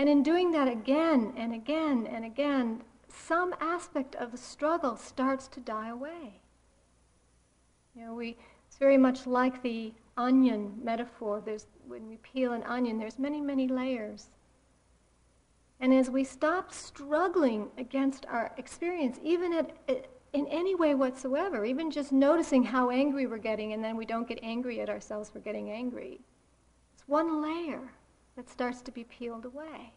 And 0.00 0.08
in 0.08 0.22
doing 0.22 0.50
that 0.52 0.66
again 0.66 1.34
and 1.36 1.52
again 1.52 2.08
and 2.10 2.24
again, 2.24 2.80
some 3.06 3.54
aspect 3.60 4.14
of 4.14 4.32
the 4.32 4.38
struggle 4.38 4.96
starts 4.96 5.46
to 5.48 5.60
die 5.60 5.90
away. 5.90 6.40
You 7.94 8.06
know, 8.06 8.14
we, 8.14 8.38
it's 8.66 8.78
very 8.78 8.96
much 8.96 9.26
like 9.26 9.62
the 9.62 9.92
onion 10.16 10.72
metaphor. 10.82 11.42
There's, 11.44 11.66
when 11.86 12.08
we 12.08 12.16
peel 12.16 12.54
an 12.54 12.62
onion, 12.62 12.96
there's 12.96 13.18
many, 13.18 13.42
many 13.42 13.68
layers. 13.68 14.28
And 15.80 15.92
as 15.92 16.08
we 16.08 16.24
stop 16.24 16.72
struggling 16.72 17.68
against 17.76 18.24
our 18.24 18.54
experience, 18.56 19.20
even 19.22 19.52
at, 19.52 19.76
uh, 19.86 19.96
in 20.32 20.46
any 20.46 20.74
way 20.74 20.94
whatsoever, 20.94 21.66
even 21.66 21.90
just 21.90 22.10
noticing 22.10 22.62
how 22.62 22.88
angry 22.88 23.26
we're 23.26 23.36
getting 23.36 23.74
and 23.74 23.84
then 23.84 23.98
we 23.98 24.06
don't 24.06 24.26
get 24.26 24.38
angry 24.42 24.80
at 24.80 24.88
ourselves 24.88 25.28
for 25.28 25.40
getting 25.40 25.70
angry. 25.70 26.22
It's 26.94 27.06
one 27.06 27.42
layer 27.42 27.92
that 28.40 28.48
starts 28.48 28.80
to 28.80 28.90
be 28.90 29.04
peeled 29.04 29.44
away. 29.44 29.92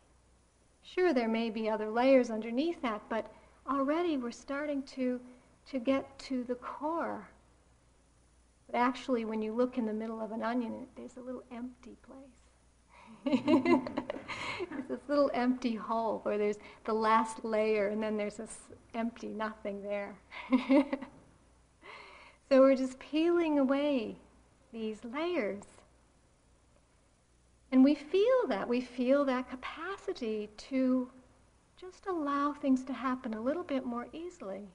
Sure, 0.82 1.13
there 1.13 1.29
may 1.29 1.49
be 1.49 1.69
other 1.69 1.89
layers 1.89 2.29
underneath 2.29 2.82
that, 2.82 3.01
but 3.08 3.32
already 3.69 4.17
we're 4.17 4.32
starting 4.32 4.84
to, 4.84 5.21
to 5.65 5.79
get 5.79 6.19
to 6.19 6.43
the 6.43 6.56
core. 6.56 7.29
But 8.67 8.75
actually, 8.75 9.23
when 9.23 9.41
you 9.41 9.53
look 9.53 9.77
in 9.77 9.86
the 9.86 9.93
middle 9.93 10.19
of 10.19 10.34
an 10.34 10.43
onion, 10.43 10.88
there's 10.97 11.15
a 11.15 11.21
little 11.21 11.43
empty 11.53 11.95
place. 12.06 12.17
it's 14.67 14.89
this 14.89 14.99
little 15.08 15.32
empty 15.34 15.75
hole 15.75 16.19
where 16.23 16.38
there's 16.38 16.58
the 16.84 16.91
last 16.93 17.45
layer 17.45 17.88
and 17.88 18.03
then 18.03 18.17
there's 18.17 18.36
this 18.36 18.58
empty 18.93 19.29
nothing 19.29 19.82
there. 19.82 20.17
so 22.49 22.60
we're 22.60 22.75
just 22.75 22.99
peeling 22.99 23.58
away 23.60 24.17
these 24.73 24.97
layers. 25.06 25.63
And 27.73 27.83
we 27.83 27.95
feel 27.95 28.47
that. 28.49 28.69
We 28.69 28.81
feel 28.81 29.25
that 29.25 29.49
capacity 29.49 30.47
to 30.69 31.09
just 31.75 32.05
allow 32.05 32.53
things 32.53 32.83
to 32.83 32.93
happen 32.93 33.33
a 33.33 33.41
little 33.41 33.63
bit 33.63 33.83
more 33.83 34.07
easily. 34.13 34.69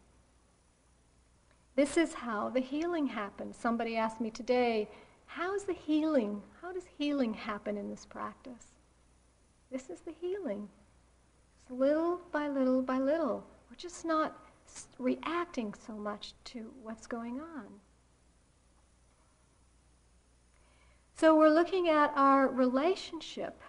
This 1.76 1.96
is 1.96 2.12
how 2.12 2.48
the 2.48 2.58
healing 2.58 3.06
happens. 3.06 3.56
Somebody 3.56 3.96
asked 3.96 4.20
me 4.20 4.30
today, 4.30 4.88
How's 5.26 5.62
the 5.62 5.74
healing? 5.74 6.42
How 6.60 6.72
does 6.72 6.86
healing 6.98 7.34
happen 7.34 7.76
in 7.76 7.88
this 7.88 8.04
practice? 8.04 8.72
This 9.70 9.90
is 9.90 10.00
the 10.00 10.14
healing. 10.20 10.68
It's 11.62 11.70
little 11.70 12.20
by 12.32 12.48
little 12.48 12.82
by 12.82 12.98
little. 12.98 13.44
We're 13.70 13.76
just 13.76 14.04
not 14.04 14.36
reacting 14.98 15.72
so 15.86 15.92
much 15.92 16.32
to 16.46 16.72
what's 16.82 17.06
going 17.06 17.40
on. 17.40 17.66
So 21.18 21.34
we're 21.34 21.48
looking 21.48 21.88
at 21.88 22.12
our 22.14 22.46
relationship 22.46 23.60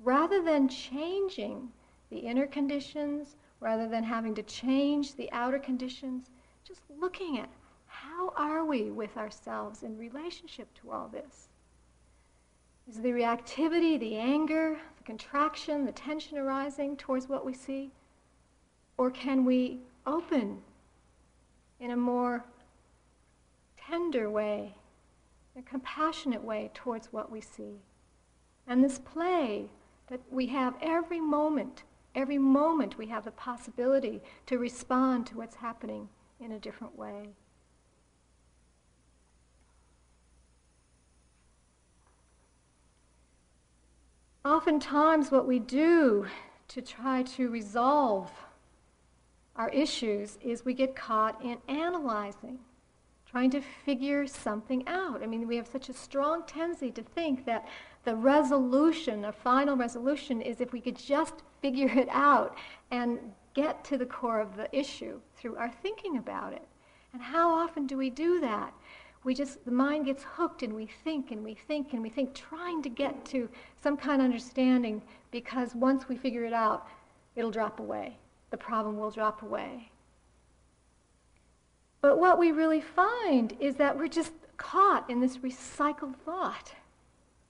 rather 0.00 0.42
than 0.42 0.68
changing 0.68 1.70
the 2.10 2.18
inner 2.18 2.46
conditions, 2.46 3.36
rather 3.58 3.88
than 3.88 4.04
having 4.04 4.34
to 4.34 4.42
change 4.42 5.14
the 5.14 5.32
outer 5.32 5.58
conditions, 5.58 6.28
just 6.62 6.82
looking 7.00 7.38
at 7.38 7.48
how 7.86 8.34
are 8.36 8.66
we 8.66 8.90
with 8.90 9.16
ourselves 9.16 9.82
in 9.82 9.96
relationship 9.96 10.68
to 10.74 10.90
all 10.90 11.08
this? 11.08 11.48
Is 12.86 13.00
the 13.00 13.12
reactivity, 13.12 13.98
the 13.98 14.16
anger, 14.16 14.76
the 14.98 15.04
contraction, 15.04 15.86
the 15.86 15.92
tension 15.92 16.36
arising 16.36 16.98
towards 16.98 17.30
what 17.30 17.46
we 17.46 17.54
see? 17.54 17.92
Or 18.98 19.10
can 19.10 19.46
we 19.46 19.78
open 20.06 20.60
in 21.80 21.92
a 21.92 21.96
more 21.96 22.44
tender 23.78 24.28
way, 24.28 24.74
a 25.56 25.62
compassionate 25.62 26.42
way 26.42 26.70
towards 26.74 27.12
what 27.12 27.30
we 27.30 27.40
see? 27.40 27.80
And 28.66 28.82
this 28.82 28.98
play 28.98 29.66
that 30.08 30.20
we 30.30 30.46
have 30.46 30.74
every 30.80 31.20
moment, 31.20 31.84
every 32.14 32.38
moment 32.38 32.98
we 32.98 33.06
have 33.06 33.24
the 33.24 33.30
possibility 33.30 34.22
to 34.46 34.58
respond 34.58 35.26
to 35.26 35.36
what's 35.36 35.56
happening 35.56 36.08
in 36.40 36.52
a 36.52 36.58
different 36.58 36.96
way. 36.96 37.30
Oftentimes, 44.44 45.30
what 45.30 45.46
we 45.46 45.58
do 45.58 46.26
to 46.68 46.82
try 46.82 47.22
to 47.22 47.48
resolve 47.48 48.30
our 49.56 49.70
issues 49.70 50.36
is 50.42 50.64
we 50.64 50.74
get 50.74 50.94
caught 50.94 51.42
in 51.42 51.56
analyzing, 51.68 52.58
trying 53.34 53.50
to 53.50 53.60
figure 53.60 54.28
something 54.28 54.86
out. 54.86 55.20
I 55.20 55.26
mean, 55.26 55.48
we 55.48 55.56
have 55.56 55.66
such 55.66 55.88
a 55.88 55.92
strong 55.92 56.44
tendency 56.46 56.92
to 56.92 57.02
think 57.02 57.44
that 57.46 57.66
the 58.04 58.14
resolution, 58.14 59.24
a 59.24 59.32
final 59.32 59.76
resolution, 59.76 60.40
is 60.40 60.60
if 60.60 60.72
we 60.72 60.80
could 60.80 60.96
just 60.96 61.42
figure 61.60 61.90
it 61.98 62.06
out 62.12 62.56
and 62.92 63.18
get 63.52 63.82
to 63.86 63.98
the 63.98 64.06
core 64.06 64.38
of 64.40 64.56
the 64.56 64.68
issue 64.70 65.18
through 65.36 65.56
our 65.56 65.68
thinking 65.82 66.16
about 66.16 66.52
it. 66.52 66.62
And 67.12 67.20
how 67.20 67.52
often 67.52 67.88
do 67.88 67.96
we 67.96 68.08
do 68.08 68.38
that? 68.38 68.72
we 69.24 69.34
just, 69.34 69.64
the 69.64 69.70
mind 69.72 70.04
gets 70.04 70.22
hooked 70.22 70.62
and 70.62 70.72
we 70.72 70.86
think 71.02 71.30
and 71.30 71.42
we 71.42 71.54
think 71.54 71.92
and 71.94 72.02
we 72.02 72.10
think, 72.10 72.34
trying 72.34 72.82
to 72.82 72.90
get 72.90 73.24
to 73.24 73.48
some 73.82 73.96
kind 73.96 74.20
of 74.20 74.26
understanding 74.26 75.02
because 75.30 75.74
once 75.74 76.08
we 76.08 76.16
figure 76.16 76.44
it 76.44 76.52
out, 76.52 76.86
it'll 77.34 77.50
drop 77.50 77.80
away. 77.80 78.18
The 78.50 78.58
problem 78.58 78.98
will 78.98 79.10
drop 79.10 79.42
away. 79.42 79.90
But 82.04 82.18
what 82.18 82.38
we 82.38 82.52
really 82.52 82.82
find 82.82 83.56
is 83.60 83.76
that 83.76 83.96
we're 83.96 84.08
just 84.08 84.32
caught 84.58 85.08
in 85.08 85.20
this 85.20 85.38
recycled 85.38 86.16
thought. 86.16 86.74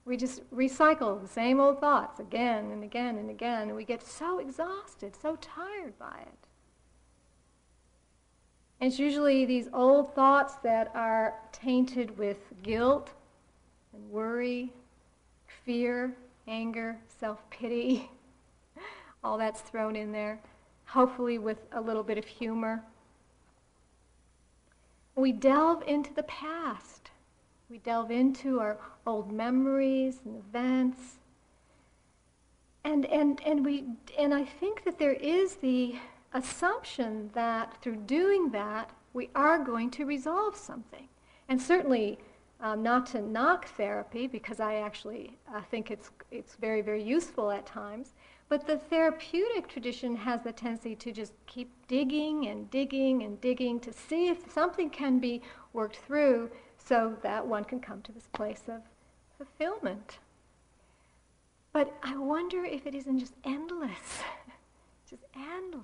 We 0.05 0.17
just 0.17 0.49
recycle 0.55 1.21
the 1.21 1.27
same 1.27 1.59
old 1.59 1.81
thoughts 1.81 2.21
again 2.21 2.71
and 2.71 2.85
again 2.85 3.19
and 3.19 3.31
again, 3.31 3.63
and 3.63 3.75
we 3.75 3.83
get 3.83 4.07
so 4.07 4.39
exhausted, 4.39 5.17
so 5.21 5.35
tired 5.41 5.99
by 5.99 6.19
it. 6.21 6.39
And 8.81 8.93
it's 8.93 9.01
usually 9.01 9.45
these 9.45 9.67
old 9.73 10.15
thoughts 10.15 10.55
that 10.63 10.93
are 10.95 11.35
tainted 11.51 12.17
with 12.17 12.39
guilt 12.63 13.11
and 13.93 14.09
worry, 14.09 14.73
fear, 15.65 16.15
anger, 16.47 16.97
self 17.19 17.41
pity. 17.51 18.09
All 19.25 19.37
that's 19.37 19.63
thrown 19.63 19.97
in 19.97 20.13
there, 20.13 20.39
hopefully 20.85 21.39
with 21.39 21.59
a 21.73 21.81
little 21.81 22.05
bit 22.05 22.19
of 22.19 22.25
humor. 22.25 22.85
We 25.17 25.33
delve 25.33 25.83
into 25.87 26.13
the 26.13 26.25
past. 26.25 27.11
We 27.71 27.79
delve 27.79 28.11
into 28.11 28.61
our 28.61 28.79
old 29.07 29.33
memories 29.33 30.21
and 30.25 30.37
events. 30.37 31.19
And, 32.85 33.07
and, 33.07 33.41
and, 33.47 33.65
we, 33.65 33.85
and 34.19 34.35
I 34.35 34.45
think 34.45 34.85
that 34.85 34.99
there 34.99 35.15
is 35.15 35.57
the 35.57 35.97
assumption 36.33 37.31
that 37.35 37.81
through 37.81 37.97
doing 37.97 38.51
that, 38.51 38.91
we 39.13 39.31
are 39.35 39.59
going 39.59 39.91
to 39.93 40.05
resolve 40.05 40.57
something. 40.57 41.09
And 41.49 41.61
certainly 41.61 42.19
um, 42.61 42.83
not 42.83 43.07
to 43.07 43.21
knock 43.21 43.69
therapy, 43.77 44.27
because 44.27 44.59
I 44.61 44.77
actually 44.77 45.37
uh, 45.55 45.61
think 45.71 45.91
it's, 45.91 46.11
it's 46.31 46.57
very, 46.57 46.83
very 46.83 47.03
useful 47.03 47.51
at 47.51 47.67
times. 47.67 48.15
But 48.49 48.67
the 48.67 48.79
therapeutic 48.79 49.69
tradition 49.69 50.17
has 50.17 50.43
the 50.43 50.53
tendency 50.53 50.95
to 50.97 51.13
just 51.13 51.33
keep 51.47 51.71
digging 51.89 52.47
and 52.47 52.71
digging 52.71 53.23
and 53.23 53.41
digging 53.41 53.81
to 53.81 53.93
see 53.93 54.29
if 54.29 54.53
something 54.53 54.91
can 54.91 55.19
be 55.19 55.43
worked 55.73 55.97
through 55.97 56.51
so 56.79 57.17
that 57.23 57.47
one 57.47 57.65
can 57.65 57.81
come 57.81 58.03
to 58.03 58.13
this 58.13 58.29
place 58.33 58.63
of 58.69 58.83
fulfillment. 59.39 60.19
But 61.73 61.93
I 62.03 62.17
wonder 62.17 62.65
if 62.65 62.87
it 62.87 62.95
isn't 62.95 63.19
just 63.19 63.35
endless, 63.45 64.23
just 65.11 65.25
endless. 65.35 65.83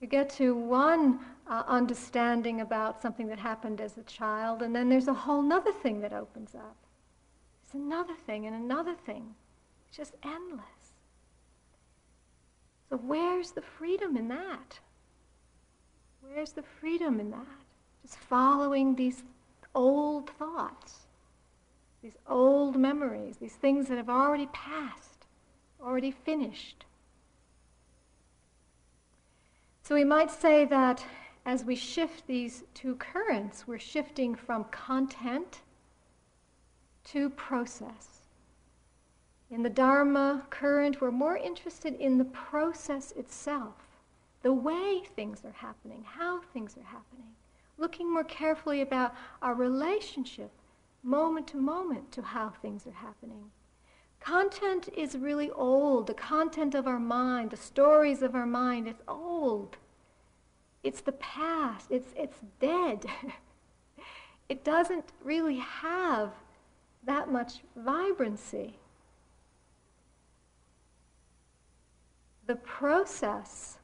You 0.00 0.06
get 0.06 0.28
to 0.30 0.54
one 0.54 1.20
uh, 1.48 1.62
understanding 1.66 2.60
about 2.60 3.00
something 3.00 3.26
that 3.28 3.38
happened 3.38 3.80
as 3.80 3.96
a 3.96 4.02
child, 4.02 4.62
and 4.62 4.76
then 4.76 4.88
there's 4.88 5.08
a 5.08 5.14
whole 5.14 5.50
other 5.52 5.72
thing 5.72 6.00
that 6.02 6.12
opens 6.12 6.54
up. 6.54 6.76
There's 7.64 7.82
another 7.82 8.14
thing 8.26 8.46
and 8.46 8.54
another 8.54 8.94
thing. 8.94 9.34
It's 9.88 9.96
just 9.96 10.14
endless. 10.22 10.75
So, 12.88 12.96
where's 12.96 13.52
the 13.52 13.62
freedom 13.62 14.16
in 14.16 14.28
that? 14.28 14.78
Where's 16.20 16.52
the 16.52 16.62
freedom 16.62 17.20
in 17.20 17.30
that? 17.30 17.46
Just 18.02 18.18
following 18.18 18.94
these 18.94 19.24
old 19.74 20.30
thoughts, 20.30 21.06
these 22.02 22.16
old 22.28 22.76
memories, 22.76 23.36
these 23.38 23.56
things 23.56 23.88
that 23.88 23.96
have 23.96 24.08
already 24.08 24.46
passed, 24.52 25.26
already 25.80 26.10
finished. 26.10 26.84
So 29.82 29.94
we 29.94 30.04
might 30.04 30.30
say 30.30 30.64
that 30.64 31.04
as 31.44 31.64
we 31.64 31.76
shift 31.76 32.26
these 32.26 32.64
two 32.74 32.96
currents, 32.96 33.68
we're 33.68 33.78
shifting 33.78 34.34
from 34.34 34.64
content 34.64 35.60
to 37.04 37.30
process. 37.30 38.15
In 39.48 39.62
the 39.62 39.70
Dharma 39.70 40.44
current, 40.50 41.00
we're 41.00 41.12
more 41.12 41.36
interested 41.36 41.94
in 41.94 42.18
the 42.18 42.24
process 42.24 43.12
itself, 43.12 43.74
the 44.42 44.52
way 44.52 45.02
things 45.14 45.44
are 45.44 45.52
happening, 45.52 46.04
how 46.04 46.40
things 46.52 46.76
are 46.76 46.82
happening, 46.82 47.28
looking 47.78 48.12
more 48.12 48.24
carefully 48.24 48.80
about 48.80 49.14
our 49.40 49.54
relationship 49.54 50.50
moment 51.04 51.46
to 51.46 51.56
moment 51.56 52.10
to 52.10 52.22
how 52.22 52.50
things 52.50 52.86
are 52.86 53.06
happening. 53.06 53.50
Content 54.18 54.88
is 54.96 55.16
really 55.16 55.50
old. 55.50 56.08
The 56.08 56.14
content 56.14 56.74
of 56.74 56.88
our 56.88 56.98
mind, 56.98 57.50
the 57.52 57.56
stories 57.56 58.22
of 58.22 58.34
our 58.34 58.46
mind, 58.46 58.88
it's 58.88 59.02
old. 59.06 59.76
It's 60.82 61.00
the 61.00 61.12
past. 61.12 61.86
It's, 61.90 62.12
it's 62.16 62.38
dead. 62.58 63.06
it 64.48 64.64
doesn't 64.64 65.12
really 65.22 65.58
have 65.58 66.32
that 67.04 67.30
much 67.30 67.60
vibrancy. 67.76 68.78
The 72.46 72.56
process, 72.56 73.78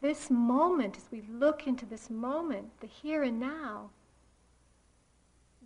this 0.00 0.30
moment, 0.30 0.96
as 0.96 1.10
we 1.10 1.22
look 1.30 1.66
into 1.66 1.86
this 1.86 2.08
moment, 2.10 2.80
the 2.80 2.86
here 2.86 3.22
and 3.22 3.40
now, 3.40 3.90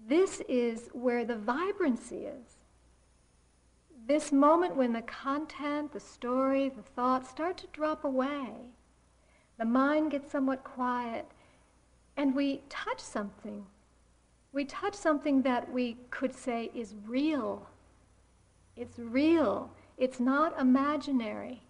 this 0.09 0.41
is 0.49 0.89
where 0.93 1.25
the 1.25 1.37
vibrancy 1.37 2.25
is 2.25 2.59
this 4.09 4.33
moment 4.33 4.75
when 4.75 4.95
the 4.95 5.03
content, 5.03 5.93
the 5.93 6.01
story, 6.01 6.71
the 6.71 6.83
thoughts 6.83 7.29
start 7.29 7.59
to 7.59 7.67
drop 7.69 8.05
away, 8.05 8.73
the 9.59 9.67
mind 9.67 10.11
gets 10.11 10.33
somewhat 10.33 10.65
quiet, 10.65 11.27
and 12.17 12.35
we 12.35 12.63
touch 12.71 13.01
something. 13.01 13.67
We 14.53 14.65
touch 14.65 14.95
something 14.95 15.43
that 15.43 15.71
we 15.71 15.99
could 16.11 16.35
say 16.35 16.71
is 16.75 16.95
real. 17.07 17.67
It's 18.77 18.99
real. 18.99 19.71
It's 19.99 20.19
not 20.19 20.59
imaginary. 20.59 21.63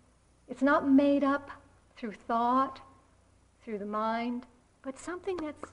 It's 0.48 0.62
not 0.62 0.88
made 0.88 1.22
up 1.24 1.50
through 1.96 2.12
thought, 2.12 2.80
through 3.62 3.78
the 3.78 3.86
mind, 3.86 4.46
but 4.82 4.98
something 4.98 5.36
that's 5.36 5.72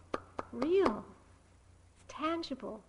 real. 0.52 1.06
It's 1.98 2.14
tangible. 2.14 2.82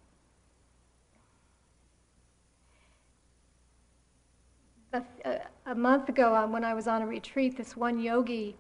a, 5.25 5.41
a, 5.67 5.75
month 5.75 6.09
ago 6.09 6.35
um, 6.35 6.53
when 6.53 6.65
I 6.65 6.75
was 6.75 6.87
on 6.87 7.03
a 7.03 7.07
retreat, 7.07 7.57
this 7.57 7.77
one 7.77 7.99
yogi 7.99 8.57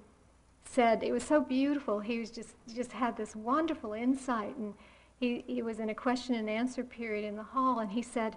said 0.64 1.02
it 1.02 1.12
was 1.12 1.22
so 1.22 1.40
beautiful. 1.40 2.00
He 2.00 2.18
was 2.18 2.30
just 2.30 2.54
just 2.74 2.92
had 2.92 3.16
this 3.16 3.34
wonderful 3.34 3.92
insight, 3.92 4.56
and 4.56 4.74
he, 5.18 5.44
he 5.46 5.62
was 5.62 5.80
in 5.80 5.88
a 5.88 5.94
question 5.94 6.34
and 6.34 6.50
answer 6.50 6.84
period 6.84 7.24
in 7.24 7.36
the 7.36 7.42
hall, 7.42 7.78
and 7.78 7.90
he 7.90 8.02
said, 8.02 8.36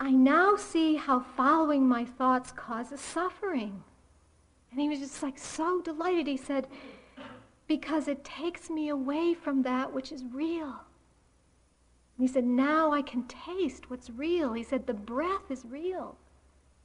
"I 0.00 0.10
now 0.10 0.56
see 0.56 0.96
how 0.96 1.20
following 1.20 1.88
my 1.88 2.04
thoughts 2.04 2.52
causes 2.52 3.00
suffering." 3.00 3.82
And 4.74 4.82
he 4.82 4.88
was 4.88 4.98
just 4.98 5.22
like 5.22 5.38
so 5.38 5.80
delighted. 5.80 6.26
He 6.26 6.36
said, 6.36 6.66
"Because 7.68 8.08
it 8.08 8.24
takes 8.24 8.68
me 8.68 8.88
away 8.88 9.32
from 9.32 9.62
that 9.62 9.92
which 9.92 10.10
is 10.10 10.24
real." 10.24 10.82
And 12.16 12.18
he 12.18 12.26
said, 12.26 12.44
"Now 12.44 12.90
I 12.90 13.00
can 13.00 13.22
taste 13.28 13.88
what's 13.88 14.10
real." 14.10 14.52
He 14.52 14.64
said, 14.64 14.88
"The 14.88 14.92
breath 14.92 15.48
is 15.48 15.64
real." 15.64 16.18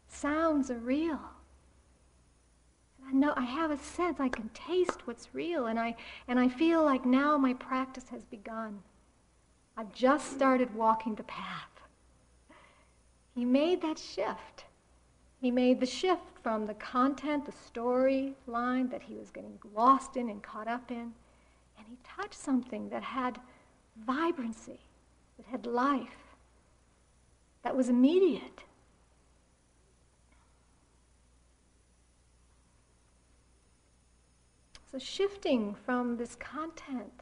sounds 0.08 0.70
are 0.70 0.78
real. 0.78 1.20
I 3.08 3.12
know 3.12 3.34
I 3.36 3.46
have 3.46 3.72
a 3.72 3.78
sense 3.78 4.20
I 4.20 4.30
can 4.30 4.50
taste 4.50 5.08
what's 5.08 5.34
real 5.34 5.66
and 5.66 5.80
I 5.80 5.96
and 6.28 6.40
I 6.40 6.48
feel 6.48 6.84
like 6.84 7.06
now 7.06 7.38
my 7.38 7.56
practice 7.56 8.10
has 8.10 8.24
begun. 8.26 8.84
I've 9.76 9.92
just 9.94 10.32
started 10.32 10.76
walking 10.76 11.16
the 11.16 11.24
path. 11.24 11.82
He 13.34 13.46
made 13.46 13.82
that 13.82 13.98
shift. 13.98 14.66
He 15.40 15.52
made 15.52 15.80
the 15.80 15.86
shift 15.86 16.38
from 16.44 16.66
the 16.66 16.74
content, 16.74 17.46
the 17.46 17.54
storyline 17.54 18.92
that 18.92 19.04
he 19.04 19.16
was 19.16 19.32
getting 19.32 19.58
lost 19.74 20.18
in 20.18 20.30
and 20.30 20.44
caught 20.44 20.68
up 20.68 20.92
in, 20.92 21.14
and 21.78 21.88
he 21.88 21.98
touched 22.04 22.34
something 22.34 22.90
that 22.90 23.04
had 23.04 23.40
vibrancy, 24.06 24.82
that 25.38 25.46
had 25.46 25.66
life, 25.66 26.36
that 27.64 27.76
was 27.76 27.88
immediate. 27.88 28.64
So, 34.92 35.00
shifting 35.00 35.76
from 35.86 36.18
this 36.18 36.36
content, 36.36 37.22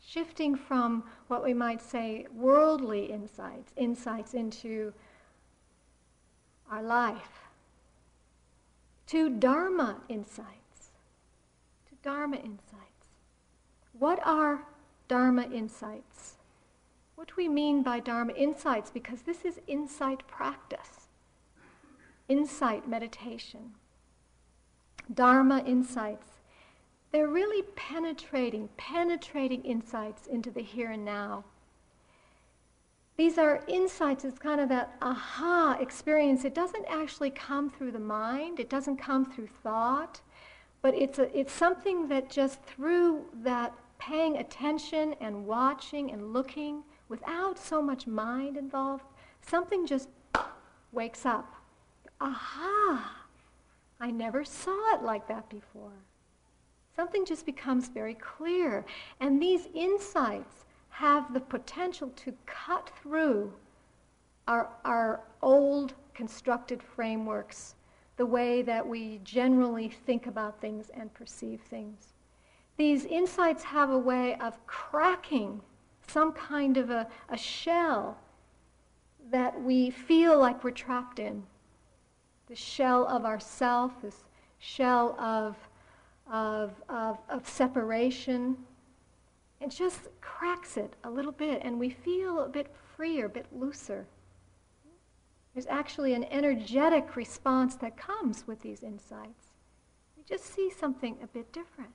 shifting 0.00 0.54
from 0.54 1.02
what 1.26 1.42
we 1.42 1.54
might 1.54 1.80
say 1.82 2.26
worldly 2.32 3.06
insights, 3.06 3.72
insights 3.76 4.34
into 4.34 4.92
our 6.74 6.82
life, 6.82 7.48
to 9.06 9.30
Dharma 9.30 10.00
insights, 10.08 10.90
to 11.88 11.94
Dharma 12.02 12.36
insights. 12.36 13.06
What 13.96 14.18
are 14.26 14.66
Dharma 15.06 15.42
insights? 15.42 16.34
What 17.14 17.28
do 17.28 17.34
we 17.36 17.48
mean 17.48 17.84
by 17.84 18.00
Dharma 18.00 18.32
insights? 18.32 18.90
Because 18.90 19.22
this 19.22 19.44
is 19.44 19.60
insight 19.68 20.26
practice, 20.26 21.06
insight 22.28 22.88
meditation. 22.88 23.74
Dharma 25.12 25.62
insights 25.64 26.26
they're 27.14 27.28
really 27.28 27.62
penetrating, 27.76 28.68
penetrating 28.76 29.62
insights 29.62 30.26
into 30.26 30.50
the 30.50 30.62
here 30.62 30.90
and 30.90 31.04
now. 31.04 31.44
These 33.16 33.38
are 33.38 33.62
insights, 33.68 34.24
it's 34.24 34.38
kind 34.38 34.60
of 34.60 34.68
that 34.70 34.96
aha 35.00 35.76
experience. 35.80 36.44
It 36.44 36.54
doesn't 36.54 36.84
actually 36.88 37.30
come 37.30 37.70
through 37.70 37.92
the 37.92 38.00
mind, 38.00 38.58
it 38.58 38.68
doesn't 38.68 38.96
come 38.96 39.24
through 39.24 39.48
thought, 39.62 40.20
but 40.82 40.94
it's, 40.94 41.18
a, 41.18 41.38
it's 41.38 41.52
something 41.52 42.08
that 42.08 42.28
just 42.28 42.62
through 42.62 43.24
that 43.42 43.72
paying 43.98 44.38
attention 44.38 45.14
and 45.20 45.46
watching 45.46 46.10
and 46.10 46.32
looking 46.32 46.82
without 47.08 47.58
so 47.58 47.80
much 47.80 48.06
mind 48.06 48.56
involved, 48.56 49.04
something 49.40 49.86
just 49.86 50.08
wakes 50.92 51.24
up. 51.24 51.54
Aha! 52.20 53.26
I 54.00 54.10
never 54.10 54.44
saw 54.44 54.94
it 54.94 55.02
like 55.02 55.28
that 55.28 55.48
before. 55.48 55.92
Something 56.96 57.24
just 57.24 57.46
becomes 57.46 57.88
very 57.88 58.14
clear. 58.14 58.84
And 59.20 59.40
these 59.40 59.68
insights 59.74 60.63
have 60.94 61.34
the 61.34 61.40
potential 61.40 62.08
to 62.14 62.32
cut 62.46 62.88
through 63.02 63.52
our, 64.46 64.68
our 64.84 65.22
old 65.42 65.92
constructed 66.14 66.80
frameworks, 66.80 67.74
the 68.16 68.24
way 68.24 68.62
that 68.62 68.86
we 68.86 69.18
generally 69.24 69.88
think 69.88 70.28
about 70.28 70.60
things 70.60 70.92
and 70.94 71.12
perceive 71.12 71.60
things. 71.62 72.12
These 72.76 73.06
insights 73.06 73.64
have 73.64 73.90
a 73.90 73.98
way 73.98 74.36
of 74.36 74.64
cracking 74.68 75.60
some 76.06 76.32
kind 76.32 76.76
of 76.76 76.90
a, 76.90 77.08
a 77.28 77.36
shell 77.36 78.16
that 79.32 79.60
we 79.60 79.90
feel 79.90 80.38
like 80.38 80.62
we're 80.62 80.70
trapped 80.70 81.18
in. 81.18 81.42
The 82.46 82.54
shell 82.54 83.04
of 83.08 83.24
ourself, 83.24 84.00
this 84.00 84.22
shell 84.60 85.18
of, 85.18 85.56
of, 86.30 86.70
of, 86.88 87.18
of 87.28 87.48
separation. 87.48 88.56
It 89.60 89.70
just 89.70 90.08
cracks 90.20 90.76
it 90.76 90.94
a 91.04 91.10
little 91.10 91.32
bit, 91.32 91.62
and 91.62 91.78
we 91.78 91.90
feel 91.90 92.40
a 92.40 92.48
bit 92.48 92.74
freer, 92.96 93.26
a 93.26 93.28
bit 93.28 93.46
looser. 93.52 94.06
There's 95.54 95.66
actually 95.66 96.14
an 96.14 96.24
energetic 96.24 97.16
response 97.16 97.76
that 97.76 97.96
comes 97.96 98.46
with 98.46 98.60
these 98.60 98.82
insights. 98.82 99.52
We 100.16 100.24
just 100.24 100.44
see 100.44 100.70
something 100.70 101.16
a 101.22 101.26
bit 101.28 101.52
different. 101.52 101.94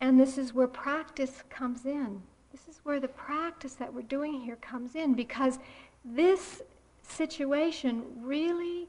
And 0.00 0.18
this 0.18 0.36
is 0.36 0.52
where 0.52 0.66
practice 0.66 1.44
comes 1.48 1.86
in. 1.86 2.22
This 2.50 2.66
is 2.68 2.80
where 2.82 2.98
the 2.98 3.08
practice 3.08 3.74
that 3.74 3.94
we're 3.94 4.02
doing 4.02 4.40
here 4.40 4.56
comes 4.56 4.96
in 4.96 5.14
because 5.14 5.60
this 6.04 6.60
situation 7.02 8.02
really 8.20 8.88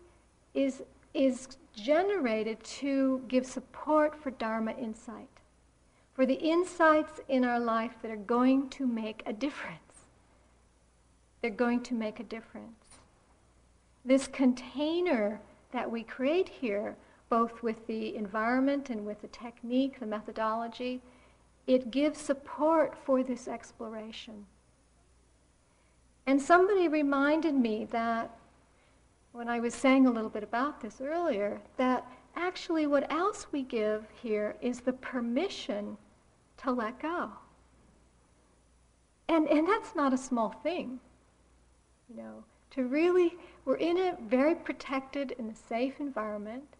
is, 0.56 0.82
is 1.14 1.48
generated 1.76 2.64
to 2.64 3.22
give 3.28 3.46
support 3.46 4.16
for 4.16 4.32
Dharma 4.32 4.72
insight, 4.74 5.30
for 6.14 6.26
the 6.26 6.36
insights 6.36 7.20
in 7.28 7.44
our 7.44 7.60
life 7.60 7.94
that 8.02 8.12
are 8.12 8.16
going 8.16 8.70
to 8.70 8.86
make 8.88 9.24
a 9.26 9.34
difference. 9.34 9.80
They're 11.42 11.52
going 11.52 11.82
to 11.84 11.94
make 11.94 12.20
a 12.20 12.24
difference. 12.24 13.00
This 14.06 14.28
container 14.28 15.42
that 15.72 15.90
we 15.90 16.04
create 16.04 16.50
here, 16.50 16.96
both 17.30 17.64
with 17.64 17.86
the 17.88 18.16
environment 18.16 18.90
and 18.90 19.06
with 19.06 19.22
the 19.22 19.28
technique, 19.28 20.00
the 20.00 20.06
methodology, 20.06 21.02
it 21.68 21.92
gives 21.92 22.20
support 22.20 22.96
for 23.06 23.24
this 23.24 23.48
exploration. 23.48 24.46
And 26.26 26.42
somebody 26.42 26.88
reminded 26.88 27.56
me 27.56 27.86
that 27.92 28.38
when 29.34 29.50
I 29.50 29.60
was 29.60 29.74
saying 29.74 30.06
a 30.06 30.12
little 30.12 30.30
bit 30.30 30.44
about 30.44 30.80
this 30.80 31.02
earlier, 31.02 31.60
that 31.78 32.06
actually 32.36 32.88
what 32.88 33.12
else 33.12 33.48
we 33.52 33.64
give 33.64 34.06
here 34.22 34.56
is 34.62 34.80
the 34.80 34.94
permission 34.94 35.98
to 36.58 36.72
let 36.72 37.00
go. 37.00 37.32
And, 39.28 39.48
and 39.50 39.68
that's 39.68 39.96
not 39.96 40.14
a 40.14 40.18
small 40.18 40.50
thing. 40.50 41.00
You 42.10 42.18
know, 42.18 42.44
to 42.72 42.86
really, 42.86 43.36
we're 43.66 43.78
in 43.78 43.98
a 43.98 44.18
very 44.30 44.54
protected 44.54 45.36
and 45.40 45.52
a 45.52 45.56
safe 45.56 46.00
environment, 46.00 46.76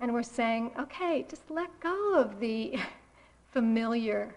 and 0.00 0.12
we're 0.12 0.22
saying, 0.22 0.70
okay, 0.78 1.24
just 1.30 1.50
let 1.50 1.68
go 1.80 2.14
of 2.14 2.40
the 2.40 2.78
familiar. 3.52 4.34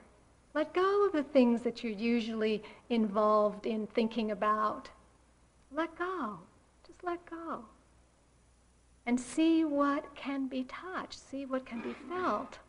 Let 0.54 0.74
go 0.74 1.06
of 1.06 1.12
the 1.12 1.24
things 1.24 1.62
that 1.64 1.84
you're 1.84 1.92
usually 1.92 2.64
involved 2.90 3.66
in 3.66 3.86
thinking 3.88 4.32
about. 4.32 4.90
Let 5.74 5.94
go. 5.98 6.40
Let 7.08 7.26
go. 7.26 7.64
And 9.06 9.18
see 9.18 9.64
what 9.64 10.14
can 10.14 10.48
be 10.48 10.66
touched, 10.66 11.18
see 11.18 11.46
what 11.46 11.66
can 11.66 11.82
be 11.82 11.96
felt. 12.10 12.60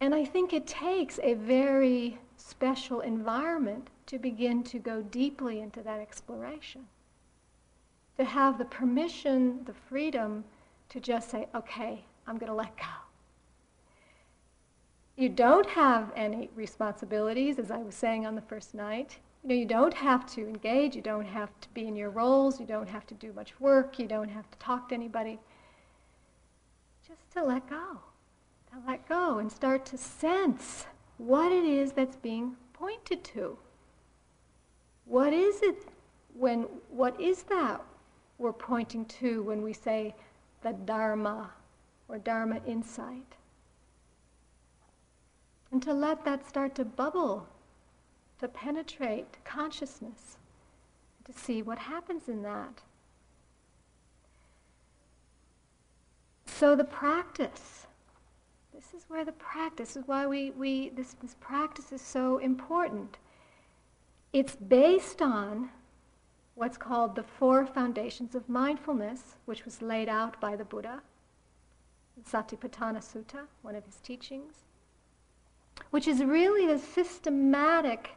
And 0.00 0.14
I 0.14 0.24
think 0.24 0.52
it 0.52 0.64
takes 0.64 1.18
a 1.20 1.34
very 1.34 2.20
special 2.36 3.00
environment 3.00 3.88
to 4.06 4.20
begin 4.20 4.62
to 4.64 4.78
go 4.78 5.02
deeply 5.02 5.58
into 5.58 5.82
that 5.82 5.98
exploration. 5.98 6.86
To 8.18 8.24
have 8.24 8.56
the 8.56 8.66
permission, 8.66 9.64
the 9.64 9.74
freedom 9.74 10.44
to 10.90 11.00
just 11.00 11.28
say, 11.28 11.48
okay, 11.56 12.04
I'm 12.28 12.38
going 12.38 12.50
to 12.50 12.54
let 12.54 12.76
go. 12.76 12.84
You 15.16 15.28
don't 15.28 15.68
have 15.70 16.12
any 16.14 16.50
responsibilities, 16.54 17.58
as 17.58 17.72
I 17.72 17.78
was 17.78 17.96
saying 17.96 18.26
on 18.26 18.36
the 18.36 18.42
first 18.42 18.74
night. 18.74 19.18
You 19.42 19.48
know, 19.48 19.54
you 19.56 19.66
don't 19.66 19.94
have 19.94 20.24
to 20.34 20.46
engage, 20.46 20.94
you 20.94 21.02
don't 21.02 21.26
have 21.26 21.50
to 21.60 21.68
be 21.70 21.86
in 21.88 21.96
your 21.96 22.10
roles, 22.10 22.60
you 22.60 22.66
don't 22.66 22.88
have 22.88 23.06
to 23.08 23.14
do 23.14 23.32
much 23.32 23.58
work, 23.58 23.98
you 23.98 24.06
don't 24.06 24.28
have 24.28 24.48
to 24.50 24.58
talk 24.58 24.88
to 24.90 24.94
anybody. 24.94 25.40
Just 27.06 27.30
to 27.32 27.42
let 27.42 27.68
go. 27.68 27.98
To 28.70 28.78
let 28.86 29.08
go 29.08 29.38
and 29.38 29.50
start 29.50 29.84
to 29.86 29.98
sense 29.98 30.86
what 31.18 31.50
it 31.50 31.64
is 31.64 31.92
that's 31.92 32.16
being 32.16 32.56
pointed 32.72 33.24
to. 33.24 33.58
What 35.06 35.32
is 35.32 35.60
it 35.62 35.88
when, 36.34 36.62
what 36.88 37.20
is 37.20 37.42
that 37.44 37.82
we're 38.38 38.52
pointing 38.52 39.04
to 39.06 39.42
when 39.42 39.62
we 39.62 39.72
say 39.72 40.14
the 40.62 40.72
Dharma 40.72 41.50
or 42.08 42.18
Dharma 42.18 42.60
insight? 42.66 43.34
And 45.72 45.82
to 45.82 45.92
let 45.92 46.24
that 46.24 46.46
start 46.48 46.74
to 46.76 46.84
bubble, 46.84 47.48
to 48.42 48.48
penetrate 48.48 49.38
consciousness, 49.44 50.36
to 51.24 51.32
see 51.32 51.62
what 51.62 51.78
happens 51.78 52.28
in 52.28 52.42
that. 52.42 52.82
So 56.46 56.74
the 56.74 56.84
practice, 56.84 57.86
this 58.74 58.94
is 58.94 59.04
where 59.08 59.24
the 59.24 59.32
practice 59.32 59.96
is 59.96 60.02
why 60.06 60.26
we, 60.26 60.50
we 60.50 60.88
this, 60.90 61.14
this 61.22 61.36
practice 61.40 61.92
is 61.92 62.02
so 62.02 62.38
important. 62.38 63.16
It's 64.32 64.56
based 64.56 65.22
on 65.22 65.70
what's 66.56 66.76
called 66.76 67.14
the 67.14 67.22
four 67.22 67.64
foundations 67.64 68.34
of 68.34 68.48
mindfulness, 68.48 69.36
which 69.44 69.64
was 69.64 69.80
laid 69.80 70.08
out 70.08 70.40
by 70.40 70.56
the 70.56 70.64
Buddha, 70.64 71.00
Satipatthana 72.28 72.98
Sutta, 72.98 73.46
one 73.62 73.76
of 73.76 73.84
his 73.84 73.96
teachings 73.96 74.64
which 75.90 76.06
is 76.06 76.22
really 76.22 76.66
the 76.66 76.78
systematic 76.78 78.10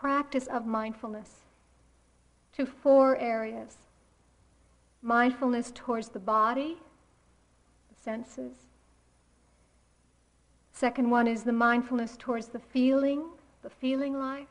practice 0.00 0.46
of 0.46 0.66
mindfulness 0.66 1.30
to 2.52 2.64
four 2.66 3.16
areas 3.16 3.76
mindfulness 5.00 5.70
towards 5.74 6.08
the 6.08 6.18
body, 6.18 6.76
the 7.88 8.02
senses. 8.02 8.54
Second 10.72 11.08
one 11.10 11.26
is 11.26 11.44
the 11.44 11.52
mindfulness 11.52 12.16
towards 12.18 12.48
the 12.48 12.58
feeling, 12.58 13.24
the 13.62 13.70
feeling 13.70 14.18
life. 14.18 14.48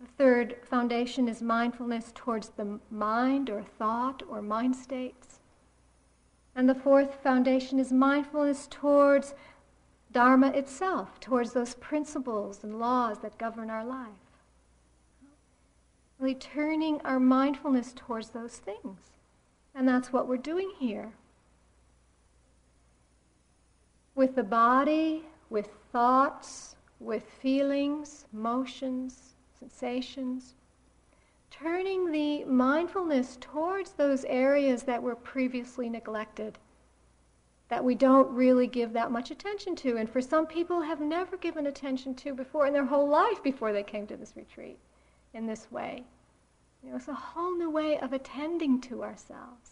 The 0.00 0.06
third 0.18 0.56
foundation 0.62 1.28
is 1.28 1.42
mindfulness 1.42 2.12
towards 2.14 2.50
the 2.50 2.78
mind 2.90 3.50
or 3.50 3.62
thought 3.62 4.22
or 4.28 4.42
mind 4.42 4.76
states. 4.76 5.40
And 6.54 6.68
the 6.68 6.74
fourth 6.74 7.22
foundation 7.22 7.78
is 7.78 7.92
mindfulness 7.92 8.68
towards 8.70 9.34
Dharma 10.12 10.48
itself, 10.48 11.20
towards 11.20 11.52
those 11.52 11.74
principles 11.74 12.64
and 12.64 12.78
laws 12.78 13.18
that 13.18 13.38
govern 13.38 13.70
our 13.70 13.84
life. 13.84 14.08
Really 16.18 16.34
turning 16.34 17.00
our 17.02 17.20
mindfulness 17.20 17.92
towards 17.94 18.30
those 18.30 18.56
things. 18.56 19.10
And 19.74 19.86
that's 19.86 20.12
what 20.12 20.26
we're 20.26 20.38
doing 20.38 20.70
here. 20.78 21.12
With 24.14 24.34
the 24.34 24.42
body, 24.42 25.24
with 25.50 25.68
thoughts, 25.92 26.76
with 26.98 27.24
feelings, 27.24 28.24
motions, 28.32 29.34
sensations, 29.58 30.54
turning 31.50 32.10
the 32.10 32.44
mindfulness 32.44 33.36
towards 33.40 33.92
those 33.92 34.24
areas 34.24 34.84
that 34.84 35.02
were 35.02 35.16
previously 35.16 35.90
neglected 35.90 36.58
that 37.68 37.84
we 37.84 37.94
don't 37.94 38.30
really 38.30 38.66
give 38.66 38.92
that 38.92 39.10
much 39.10 39.30
attention 39.30 39.74
to, 39.76 39.96
and 39.96 40.08
for 40.08 40.20
some 40.20 40.46
people 40.46 40.80
have 40.82 41.00
never 41.00 41.36
given 41.36 41.66
attention 41.66 42.14
to 42.14 42.32
before 42.32 42.66
in 42.66 42.72
their 42.72 42.84
whole 42.84 43.08
life 43.08 43.42
before 43.42 43.72
they 43.72 43.82
came 43.82 44.06
to 44.06 44.16
this 44.16 44.34
retreat 44.36 44.78
in 45.34 45.46
this 45.46 45.70
way. 45.70 46.04
You 46.82 46.90
know, 46.90 46.96
it's 46.96 47.08
a 47.08 47.14
whole 47.14 47.56
new 47.56 47.70
way 47.70 47.98
of 47.98 48.12
attending 48.12 48.80
to 48.82 49.02
ourselves. 49.02 49.70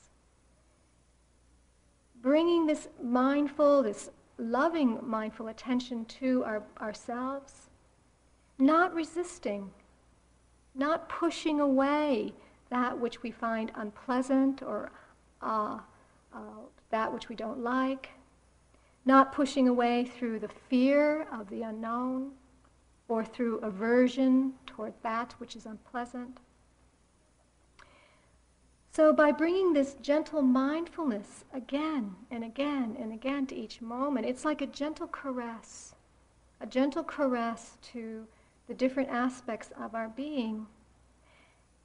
Bringing 2.21 2.67
this 2.67 2.89
mindful, 3.01 3.85
this 3.85 4.11
loving 4.39 4.99
mindful 5.03 5.47
attention 5.49 6.05
to 6.07 6.43
our, 6.45 6.63
ourselves, 6.81 7.71
not 8.59 8.93
resisting, 8.93 9.71
not 10.75 11.09
pushing 11.09 11.61
away 11.61 12.33
that 12.71 12.99
which 12.99 13.23
we 13.23 13.31
find 13.31 13.71
unpleasant 13.77 14.63
or 14.63 14.91
uh, 15.43 15.79
uh, 16.35 16.39
that 16.95 17.13
which 17.13 17.29
we 17.29 17.35
don't 17.35 17.59
like, 17.59 18.11
not 19.05 19.33
pushing 19.33 19.67
away 19.67 20.05
through 20.05 20.39
the 20.39 20.55
fear 20.69 21.27
of 21.33 21.51
the 21.51 21.63
unknown 21.63 22.31
or 23.09 23.25
through 23.25 23.59
aversion 23.59 24.53
toward 24.65 24.95
that 25.03 25.33
which 25.39 25.57
is 25.57 25.67
unpleasant. 25.67 26.39
So, 28.93 29.13
by 29.13 29.33
bringing 29.33 29.73
this 29.73 29.95
gentle 30.03 30.41
mindfulness 30.41 31.45
again 31.53 32.15
and 32.31 32.45
again 32.45 32.97
and 32.97 33.13
again 33.13 33.45
to 33.49 33.57
each 33.57 33.83
moment, 33.83 34.25
it's 34.25 34.45
like 34.45 34.61
a 34.61 34.67
gentle 34.67 35.09
caress, 35.09 35.97
a 36.61 36.67
gentle 36.67 37.03
caress 37.03 37.77
to 37.91 38.25
the 38.69 38.75
different 38.75 39.09
aspects 39.09 39.71
of 39.77 39.97
our 39.97 40.11
being. 40.11 40.69